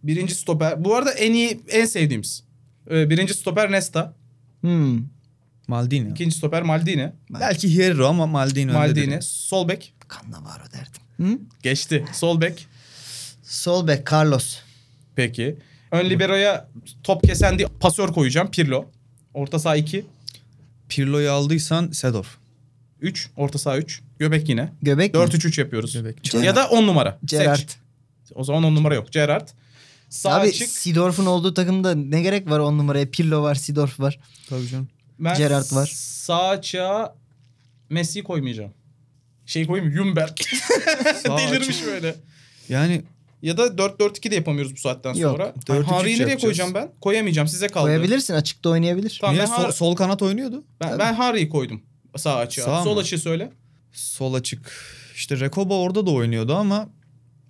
Birinci 0.03 0.35
stoper. 0.35 0.85
Bu 0.85 0.95
arada 0.95 1.13
en 1.13 1.33
iyi, 1.33 1.61
en 1.69 1.85
sevdiğimiz. 1.85 2.45
Ee, 2.91 3.11
birinci 3.11 3.35
stoper 3.35 3.73
Nesta. 3.73 4.15
Hmm. 4.61 4.99
Maldini. 5.69 6.11
İkinci 6.11 6.37
stoper 6.37 6.63
Maldini. 6.63 7.13
Belki 7.31 7.75
Hierro 7.75 8.07
ama 8.07 8.27
Maldini. 8.27 8.73
Maldini. 8.73 9.13
yani. 9.13 9.23
Sol 9.23 9.69
bek. 9.69 9.95
Cannavaro 10.15 10.65
derdim. 10.73 11.03
Hı? 11.17 11.39
Geçti. 11.63 12.05
Sol 12.13 12.41
bek. 12.41 12.67
Sol 13.43 13.89
bek 13.89 14.13
Carlos. 14.13 14.59
Peki. 15.17 15.57
Ön 15.91 16.11
libero'ya 16.11 16.69
top 17.03 17.23
kesen 17.23 17.59
diye 17.59 17.69
pasör 17.81 18.09
koyacağım. 18.09 18.51
Pirlo. 18.51 18.85
Orta 19.35 19.59
saha 19.59 19.77
2. 19.77 20.07
Pirlo'yu 20.89 21.31
aldıysan 21.31 21.91
Sedorf. 21.91 22.37
3. 23.01 23.31
Orta 23.37 23.59
saha 23.59 23.79
3. 23.79 24.03
Göbek 24.19 24.49
yine. 24.49 24.73
Göbek 24.83 25.15
mi? 25.15 25.21
4-3-3 25.21 25.61
yapıyoruz. 25.61 25.93
Göbek. 25.93 26.35
Ya 26.35 26.57
da 26.57 26.69
10 26.69 26.87
numara. 26.87 27.19
Gerrard. 27.25 27.59
Seç. 27.59 27.77
O 28.35 28.45
zaman 28.45 28.65
10 28.65 28.75
numara 28.75 28.95
yok. 28.95 29.13
Gerrard. 29.13 29.49
Sağ 30.09 30.35
Abi 30.35 30.49
açık. 30.49 30.69
Sidorf'un 30.69 31.27
olduğu 31.27 31.55
takımda 31.55 31.95
ne 31.95 32.23
gerek 32.23 32.51
var 32.51 32.59
on 32.59 32.79
numaraya? 32.79 33.11
Pirlo 33.11 33.43
var, 33.43 33.55
Sidorf 33.55 34.01
var. 34.01 34.19
Tabii 34.49 34.69
canım. 34.69 34.89
Ben 35.19 35.37
Gerrard 35.37 35.73
var. 35.73 35.93
Sağ 35.95 36.49
açığa 36.49 37.15
Messi'yi 37.91 38.25
koymayacağım. 38.25 38.73
Şey 39.47 39.67
koyayım 39.67 39.93
Jumberg. 39.93 40.37
Sağ 41.27 41.39
Delirmiş 41.39 41.69
açık. 41.69 41.87
böyle. 41.87 42.15
Yani 42.69 43.03
Ya 43.43 43.57
da 43.57 43.67
4-4-2 43.67 44.31
de 44.31 44.35
yapamıyoruz 44.35 44.73
bu 44.77 44.81
saatten 44.81 45.15
Yok, 45.15 45.33
sonra. 45.33 45.53
4-3-3 45.67 45.85
Henry'i 45.85 46.03
nereye 46.15 46.21
yapacağız. 46.21 46.41
koyacağım 46.43 46.75
ben? 46.75 46.91
Koyamayacağım 47.01 47.49
size 47.49 47.67
kaldı. 47.69 47.85
Koyabilirsin 47.85 48.35
açıkta 48.35 48.69
oynayabilir. 48.71 49.19
Tamam, 49.21 49.35
niye 49.35 49.43
ben, 49.43 49.47
sol, 49.57 49.63
Har- 49.65 49.73
sol 49.73 49.97
kanat 49.97 50.23
oynuyordu? 50.23 50.65
ben, 50.81 50.99
ben 50.99 51.15
Henry'i 51.15 51.49
koydum 51.49 51.83
sağ 52.17 52.37
açığa. 52.37 52.65
Sağ 52.65 52.83
Sol 52.85 52.95
mı? 52.95 53.01
açığı 53.01 53.19
söyle. 53.19 53.53
Sol 53.93 54.35
açık. 54.35 54.73
İşte 55.15 55.41
Rekoba 55.41 55.75
orada 55.79 56.07
da 56.07 56.11
oynuyordu 56.11 56.55
ama 56.55 56.89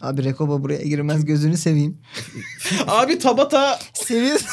Abi 0.00 0.24
Rekoba 0.24 0.62
buraya 0.62 0.82
girmez 0.82 1.24
gözünü 1.24 1.56
seveyim. 1.56 1.98
Abi 2.86 3.18
Tabata. 3.18 3.78
Seviyorsun. 3.94 4.48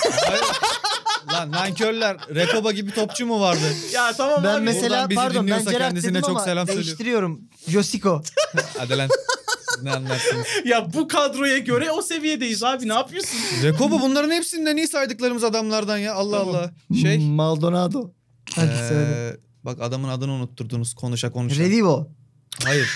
Lan 1.31 1.51
nankörler 1.51 2.17
Rekoba 2.35 2.71
gibi 2.71 2.91
topçu 2.91 3.25
mu 3.25 3.39
vardı? 3.41 3.59
Ya 3.93 4.13
tamam 4.13 4.43
ben 4.43 4.53
abi. 4.55 4.61
mesela 4.63 5.09
bizi 5.09 5.15
pardon 5.15 5.35
ben 5.35 5.43
dinliyorsa 5.43 5.71
Gerard 5.71 5.87
kendisine 5.87 6.11
dedim 6.11 6.21
çok 6.21 6.29
ama 6.29 6.39
selam 6.39 6.67
söylüyorum. 6.67 6.85
değiştiriyorum. 6.87 7.41
Josico. 7.67 8.21
Hadi 8.77 8.97
lan. 8.97 9.09
Siz 9.75 9.83
ne 9.83 9.91
anlarsınız? 9.91 10.47
Ya 10.65 10.93
bu 10.93 11.07
kadroya 11.07 11.57
göre 11.57 11.91
o 11.91 12.01
seviyedeyiz 12.01 12.63
abi 12.63 12.89
ne 12.89 12.93
yapıyorsun? 12.93 13.39
Rekoba 13.63 14.01
bunların 14.01 14.31
hepsinden 14.31 14.77
iyi 14.77 14.87
saydıklarımız 14.87 15.43
adamlardan 15.43 15.97
ya. 15.97 16.13
Allah 16.13 16.37
Tamam. 16.39 16.55
Allah. 16.55 16.71
Şey. 17.01 17.17
Maldonado. 17.17 18.11
Hadi 18.55 18.71
söyle. 18.89 19.29
eee, 19.31 19.37
bak 19.63 19.81
adamın 19.81 20.09
adını 20.09 20.31
unutturdunuz 20.31 20.93
konuşa 20.93 21.31
konuşa. 21.31 21.61
Redivo. 21.63 22.07
Hayır. 22.63 22.89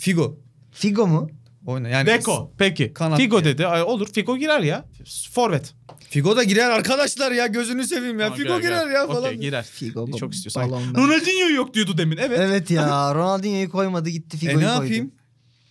Figo. 0.00 0.38
Figo 0.72 1.06
mu? 1.06 1.30
Oyna. 1.66 1.88
Yani 1.88 2.06
Beko. 2.06 2.52
Peki. 2.58 2.92
Kanat 2.92 3.18
Figo 3.18 3.44
diye. 3.44 3.54
dedi. 3.54 3.66
Ay, 3.66 3.82
olur. 3.82 4.08
Figo 4.12 4.36
girer 4.36 4.60
ya. 4.60 4.84
Forvet. 5.32 5.74
Figo 6.14 6.36
da 6.36 6.44
girer 6.44 6.70
arkadaşlar 6.70 7.32
ya 7.32 7.46
gözünü 7.46 7.86
seveyim 7.86 8.20
ya. 8.20 8.26
Tamam, 8.26 8.38
Figo 8.38 8.60
girer, 8.60 8.86
ya 8.90 9.06
falan. 9.06 9.22
Okey 9.24 9.34
girer. 9.36 9.62
Figo. 9.62 10.18
Çok 10.18 10.34
istiyorsan. 10.34 10.68
Ronaldinho 10.70 11.54
yok 11.54 11.74
diyordu 11.74 11.98
demin. 11.98 12.16
Evet. 12.16 12.38
Evet 12.42 12.70
ya 12.70 13.14
Ronaldinho'yu 13.14 13.70
koymadı 13.70 14.08
gitti 14.08 14.36
E 14.36 14.40
Figo'yu 14.40 14.58
ne 14.58 14.62
koydu. 14.64 14.72
yapayım? 14.82 15.12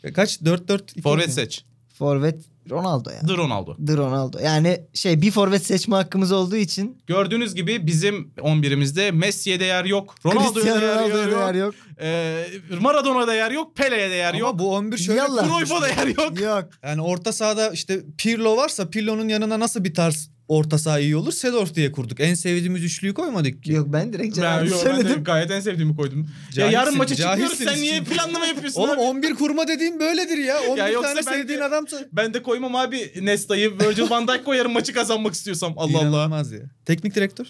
E, 0.04 0.14
kaç? 0.14 0.38
4-4 0.42 1.02
Forvet 1.02 1.34
seç. 1.34 1.64
Forvet 1.98 2.42
Ronaldo 2.70 3.10
ya. 3.10 3.20
The 3.20 3.34
Ronaldo. 3.34 3.78
The 3.88 3.98
Ronaldo. 3.98 4.40
Yani 4.40 4.82
şey 4.94 5.22
bir 5.22 5.32
forvet 5.32 5.66
seçme 5.66 5.96
hakkımız 5.96 6.32
olduğu 6.32 6.56
için 6.56 6.98
Gördüğünüz 7.08 7.56
gibi 7.56 7.88
bizim 7.88 8.32
11'imizde 8.38 9.12
Messi'ye 9.12 9.60
değer 9.60 9.86
yok. 9.86 10.16
Ronaldo'ya 10.26 10.82
değer, 10.82 10.96
Ronaldo'ya 10.96 11.24
yok. 11.24 11.32
değer 11.32 11.54
yok. 11.54 11.76
Ee, 12.02 12.46
Maradona'ya 12.80 13.28
değer 13.28 13.52
yok. 13.52 13.76
Pele'ye 13.76 14.10
değer 14.10 14.30
Ama 14.30 14.40
yok. 14.40 14.60
bu 14.60 14.76
11 14.76 14.98
şöyle. 14.98 15.20
Cruyff'a 15.22 15.82
değer 15.82 16.08
yok. 16.08 16.40
Yok. 16.42 16.70
Yani 16.84 17.02
orta 17.02 17.32
sahada 17.34 17.70
işte 17.72 18.04
Pirlo 18.18 18.58
varsa 18.58 18.90
Pirlo'nun 18.90 19.28
yanına 19.28 19.60
nasıl 19.60 19.84
bir 19.84 19.94
tarz 19.94 20.33
orta 20.48 20.78
saha 20.78 21.00
iyi 21.00 21.16
olur? 21.16 21.32
Sedorf 21.32 21.76
diye 21.76 21.92
kurduk. 21.92 22.20
En 22.20 22.34
sevdiğimiz 22.34 22.84
üçlüyü 22.84 23.14
koymadık 23.14 23.64
ki. 23.64 23.72
Yok 23.72 23.88
ben 23.94 24.14
direkt 24.14 24.36
Gerard'ı 24.36 24.70
yok, 24.70 24.82
ben 24.86 24.92
de 24.92 25.02
söyledim. 25.02 25.24
gayet 25.24 25.52
en 25.52 25.60
sevdiğimi 25.60 25.96
koydum. 25.96 26.20
ya 26.20 26.28
Cahilsin, 26.52 26.74
yarın 26.78 26.98
maça 26.98 27.16
çıkıyoruz 27.16 27.40
cahilsiniz 27.42 27.72
sen 27.74 27.82
niye 27.82 28.02
planlama 28.04 28.46
yapıyorsun 28.46 28.82
Oğlum 28.82 28.92
abi? 28.92 29.00
11 29.00 29.34
kurma 29.36 29.68
dediğim 29.68 30.00
böyledir 30.00 30.38
ya. 30.38 30.56
11 30.70 30.92
yoksa 30.94 31.14
tane 31.14 31.20
ben 31.28 31.34
de- 31.34 31.38
sevdiğin 31.38 31.60
adam 31.60 31.86
Ben 32.12 32.34
de 32.34 32.44
koymam 32.44 32.76
abi 32.76 33.12
Nesta'yı 33.22 33.80
Virgil 33.80 34.10
van 34.10 34.28
Dijk 34.28 34.46
koyarım 34.46 34.72
maçı 34.74 34.94
kazanmak 34.94 35.34
istiyorsam. 35.34 35.74
Allah 35.78 35.98
Allah. 35.98 36.08
İnanılmaz 36.08 36.52
ya. 36.52 36.60
Teknik 36.86 37.16
direktör. 37.16 37.46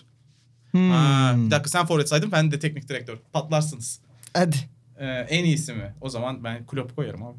Hmm. 0.72 0.89
Ha, 0.89 1.34
bir 1.38 1.52
dakika 1.52 1.70
sen 1.70 1.86
forvet 1.86 2.10
saydın 2.10 2.32
ben 2.32 2.52
de 2.52 2.60
teknik 2.60 2.89
direktör. 2.89 3.18
Patlarsınız. 3.34 4.00
Hadi. 4.34 4.56
Ee, 5.00 5.06
en 5.08 5.44
iyisi 5.44 5.74
mi? 5.74 5.94
O 6.02 6.10
zaman 6.10 6.44
ben 6.44 6.66
Klopp 6.66 6.96
koyarım 6.96 7.24
abi. 7.24 7.38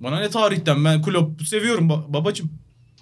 Bana 0.00 0.20
ne 0.20 0.30
tarihten 0.30 0.84
ben 0.84 1.02
Klopp 1.02 1.42
seviyorum 1.46 1.88
ba- 1.88 2.12
babacım. 2.12 2.50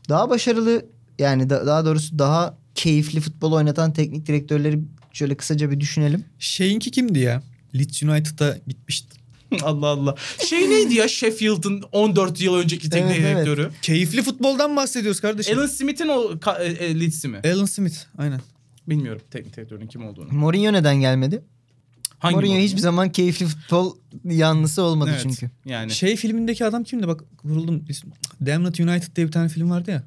Daha 0.08 0.30
başarılı 0.30 0.86
yani 1.18 1.50
da- 1.50 1.66
daha 1.66 1.84
doğrusu 1.84 2.18
daha 2.18 2.58
keyifli 2.74 3.20
futbol 3.20 3.52
oynatan 3.52 3.92
teknik 3.92 4.26
direktörleri 4.26 4.80
şöyle 5.12 5.34
kısaca 5.36 5.70
bir 5.70 5.80
düşünelim. 5.80 6.24
Şeyinki 6.38 6.90
kimdi 6.90 7.18
ya? 7.18 7.42
Leeds 7.74 8.02
United'a 8.02 8.58
gitmişti. 8.66 9.18
Allah 9.62 9.86
Allah. 9.86 10.14
Şey 10.48 10.70
neydi 10.70 10.94
ya 10.94 11.08
Sheffield'ın 11.08 11.82
14 11.92 12.40
yıl 12.40 12.54
önceki 12.54 12.90
teknik 12.90 13.10
Evet, 13.10 13.20
evet. 13.24 13.46
direktörü? 13.46 13.70
Keyifli 13.82 14.22
futboldan 14.22 14.76
bahsediyoruz 14.76 15.20
kardeşim. 15.20 15.58
Alan 15.58 15.66
Smith'in 15.66 16.08
o 16.08 16.14
ka- 16.32 16.62
e, 16.62 16.66
e, 16.84 17.00
Leeds'i 17.00 17.28
mi? 17.28 17.40
Alan 17.44 17.64
Smith 17.64 17.96
aynen. 18.18 18.40
Bilmiyorum 18.88 19.22
teknik 19.30 19.56
direktörün 19.56 19.86
kim 19.86 20.06
olduğunu. 20.06 20.32
Mourinho 20.32 20.72
neden 20.72 20.96
gelmedi? 21.00 21.42
Hangi 22.18 22.34
Mourinho 22.34 22.50
Mourinho? 22.52 22.66
hiçbir 22.68 22.80
zaman 22.80 23.12
keyifli 23.12 23.46
futbol 23.46 23.96
yanlısı 24.24 24.82
olmadı 24.82 25.10
Evet, 25.12 25.20
çünkü. 25.22 25.50
Yani. 25.64 25.90
Şey 25.90 26.16
filmindeki 26.16 26.64
adam 26.64 26.84
kimdi 26.84 27.08
bak 27.08 27.24
vuruldum. 27.44 27.84
Damn 28.46 28.66
It 28.66 28.80
United 28.80 29.16
diye 29.16 29.26
bir 29.26 29.32
tane 29.32 29.48
film 29.48 29.70
vardı 29.70 29.90
ya. 29.90 30.02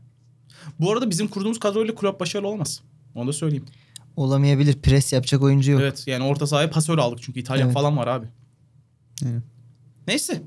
Bu 0.79 0.91
arada 0.91 1.09
bizim 1.09 1.27
kurduğumuz 1.27 1.59
kadroyla 1.59 1.95
Klopp 1.95 2.19
başarılı 2.19 2.47
olmaz. 2.47 2.81
Onu 3.15 3.27
da 3.27 3.33
söyleyeyim. 3.33 3.65
Olamayabilir. 4.15 4.73
Pres 4.81 5.13
yapacak 5.13 5.43
oyuncu 5.43 5.71
yok. 5.71 5.81
Evet 5.81 6.03
yani 6.07 6.23
orta 6.23 6.47
sahaya 6.47 6.69
pasör 6.69 6.97
aldık 6.97 7.19
çünkü 7.21 7.39
İtalyan 7.39 7.65
Evet. 7.65 7.73
falan 7.73 7.97
var 7.97 8.07
abi. 8.07 8.27
Evet. 9.25 9.43
Neyse. 10.07 10.41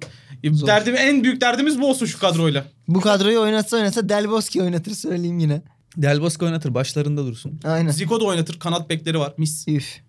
Zor. 0.52 0.66
Derdim 0.66 0.96
en 0.96 1.24
büyük 1.24 1.40
derdimiz 1.40 1.80
bu 1.80 1.90
olsun 1.90 2.06
şu 2.06 2.18
kadroyla. 2.18 2.64
Bu 2.88 3.00
kadroyu 3.00 3.40
oynatsa 3.40 3.76
oynatsa 3.76 4.08
Del 4.08 4.30
Bosque 4.30 4.62
oynatır 4.64 4.92
söyleyeyim 4.92 5.38
yine. 5.38 5.62
Del 5.96 6.20
Bosque 6.20 6.46
oynatır 6.46 6.74
başlarında 6.74 7.26
dursun. 7.26 7.60
Aynen. 7.64 7.90
Zico 7.90 8.20
da 8.20 8.24
oynatır. 8.24 8.58
Kanat 8.58 8.90
bekleri 8.90 9.18
var. 9.18 9.34
Mis. 9.38 9.68
Üf. 9.68 10.00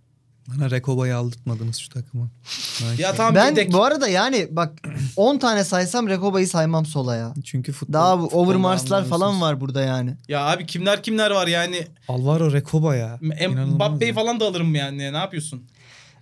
Bana 0.48 0.72
Rekoba'yı 0.72 1.18
aldırtmadınız 1.18 1.76
şu 1.78 1.90
takıma. 1.90 2.28
Ay. 2.90 3.00
Ya 3.02 3.14
tamam 3.16 3.36
Ben 3.36 3.50
yedek. 3.50 3.74
bu 3.74 3.84
arada 3.84 4.08
yani 4.08 4.48
bak 4.52 4.74
10 5.16 5.38
tane 5.38 5.64
saysam 5.64 6.08
Rekoba'yı 6.10 6.48
saymam 6.48 6.86
sola 6.86 7.16
ya. 7.16 7.34
Çünkü 7.44 7.72
futbol, 7.72 7.94
Daha 7.94 8.20
bu 8.20 8.24
futboldan 8.24 8.48
Overmars'lar 8.48 9.06
falan 9.06 9.42
var 9.42 9.62
burada 9.62 9.82
yani. 9.82 10.18
Ya 10.28 10.46
abi 10.46 10.66
kimler 10.66 11.04
kimler 11.04 11.32
var 11.32 11.48
yani. 11.48 11.88
Alvaro 12.08 12.52
Rekoba 12.54 12.96
ya. 12.96 13.20
Mbappe'yi 13.68 14.10
ya. 14.10 14.16
falan 14.16 14.40
da 14.40 14.46
alırım 14.46 14.76
yani. 14.76 14.98
Ne 15.14 15.18
yapıyorsun? 15.18 15.64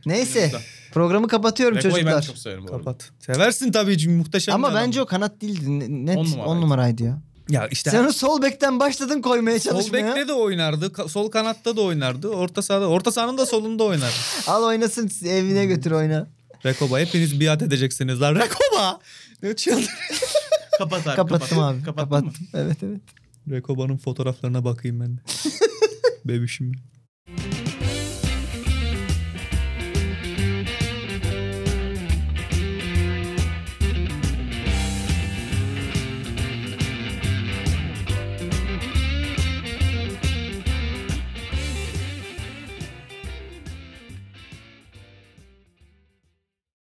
Neyse 0.06 0.52
programı 0.94 1.28
kapatıyorum 1.28 1.78
Reko'yu 1.78 1.94
ben 1.94 2.00
çocuklar. 2.00 2.22
çok 2.22 2.38
severim 2.38 2.64
bu 2.68 2.72
arada. 2.72 2.78
Kapat. 2.78 3.10
Seversin 3.20 3.72
tabii 3.72 3.98
çünkü 3.98 4.16
muhteşem 4.16 4.56
Ama 4.56 4.68
bir 4.70 4.74
adam. 4.74 4.84
bence 4.88 5.02
o 5.02 5.06
kanat 5.06 5.42
değildi. 5.42 5.80
Ne- 5.80 6.06
Net 6.06 6.18
On 6.18 6.26
10 6.26 6.28
numaraydı. 6.32 6.62
numaraydı 6.62 7.04
ya. 7.04 7.22
Ya 7.50 7.68
işte 7.68 7.90
Sen 7.90 8.06
o 8.06 8.12
sol 8.12 8.42
bekten 8.42 8.80
başladın 8.80 9.22
koymaya 9.22 9.60
sol 9.60 9.72
çalışmaya. 9.72 10.08
bekte 10.08 10.28
de 10.28 10.34
oynardı. 10.34 11.10
Sol 11.10 11.32
kanatta 11.32 11.78
da 11.78 11.82
oynardı. 11.82 12.28
Orta 12.30 12.62
sahada. 12.62 12.88
Orta 12.90 13.12
sahanın 13.12 13.38
da 13.38 13.46
solunda 13.46 13.84
oynar. 13.84 14.14
Al 14.48 14.64
oynasın 14.64 15.12
evine 15.26 15.66
götür 15.66 15.92
oyna. 15.92 16.28
Rekoba 16.66 17.00
hepiniz 17.00 17.40
biat 17.40 17.62
edeceksiniz 17.62 18.22
lan. 18.22 18.36
Rekoba! 18.36 19.00
Ne 19.44 19.56
çıldır. 19.56 19.90
Kapat 20.78 21.08
abi. 21.08 21.16
Kapattım 21.16 21.58
kapat. 21.58 21.74
abi. 21.76 21.84
Kapattın 21.84 22.10
Kapattım. 22.10 22.28
mı? 22.28 22.48
Evet 22.54 22.78
evet. 22.84 23.02
Rekoba'nın 23.50 23.98
fotoğraflarına 23.98 24.66
bakayım 24.66 25.00
ben 25.00 25.18
de. 25.18 25.20
Bebişim. 26.26 26.72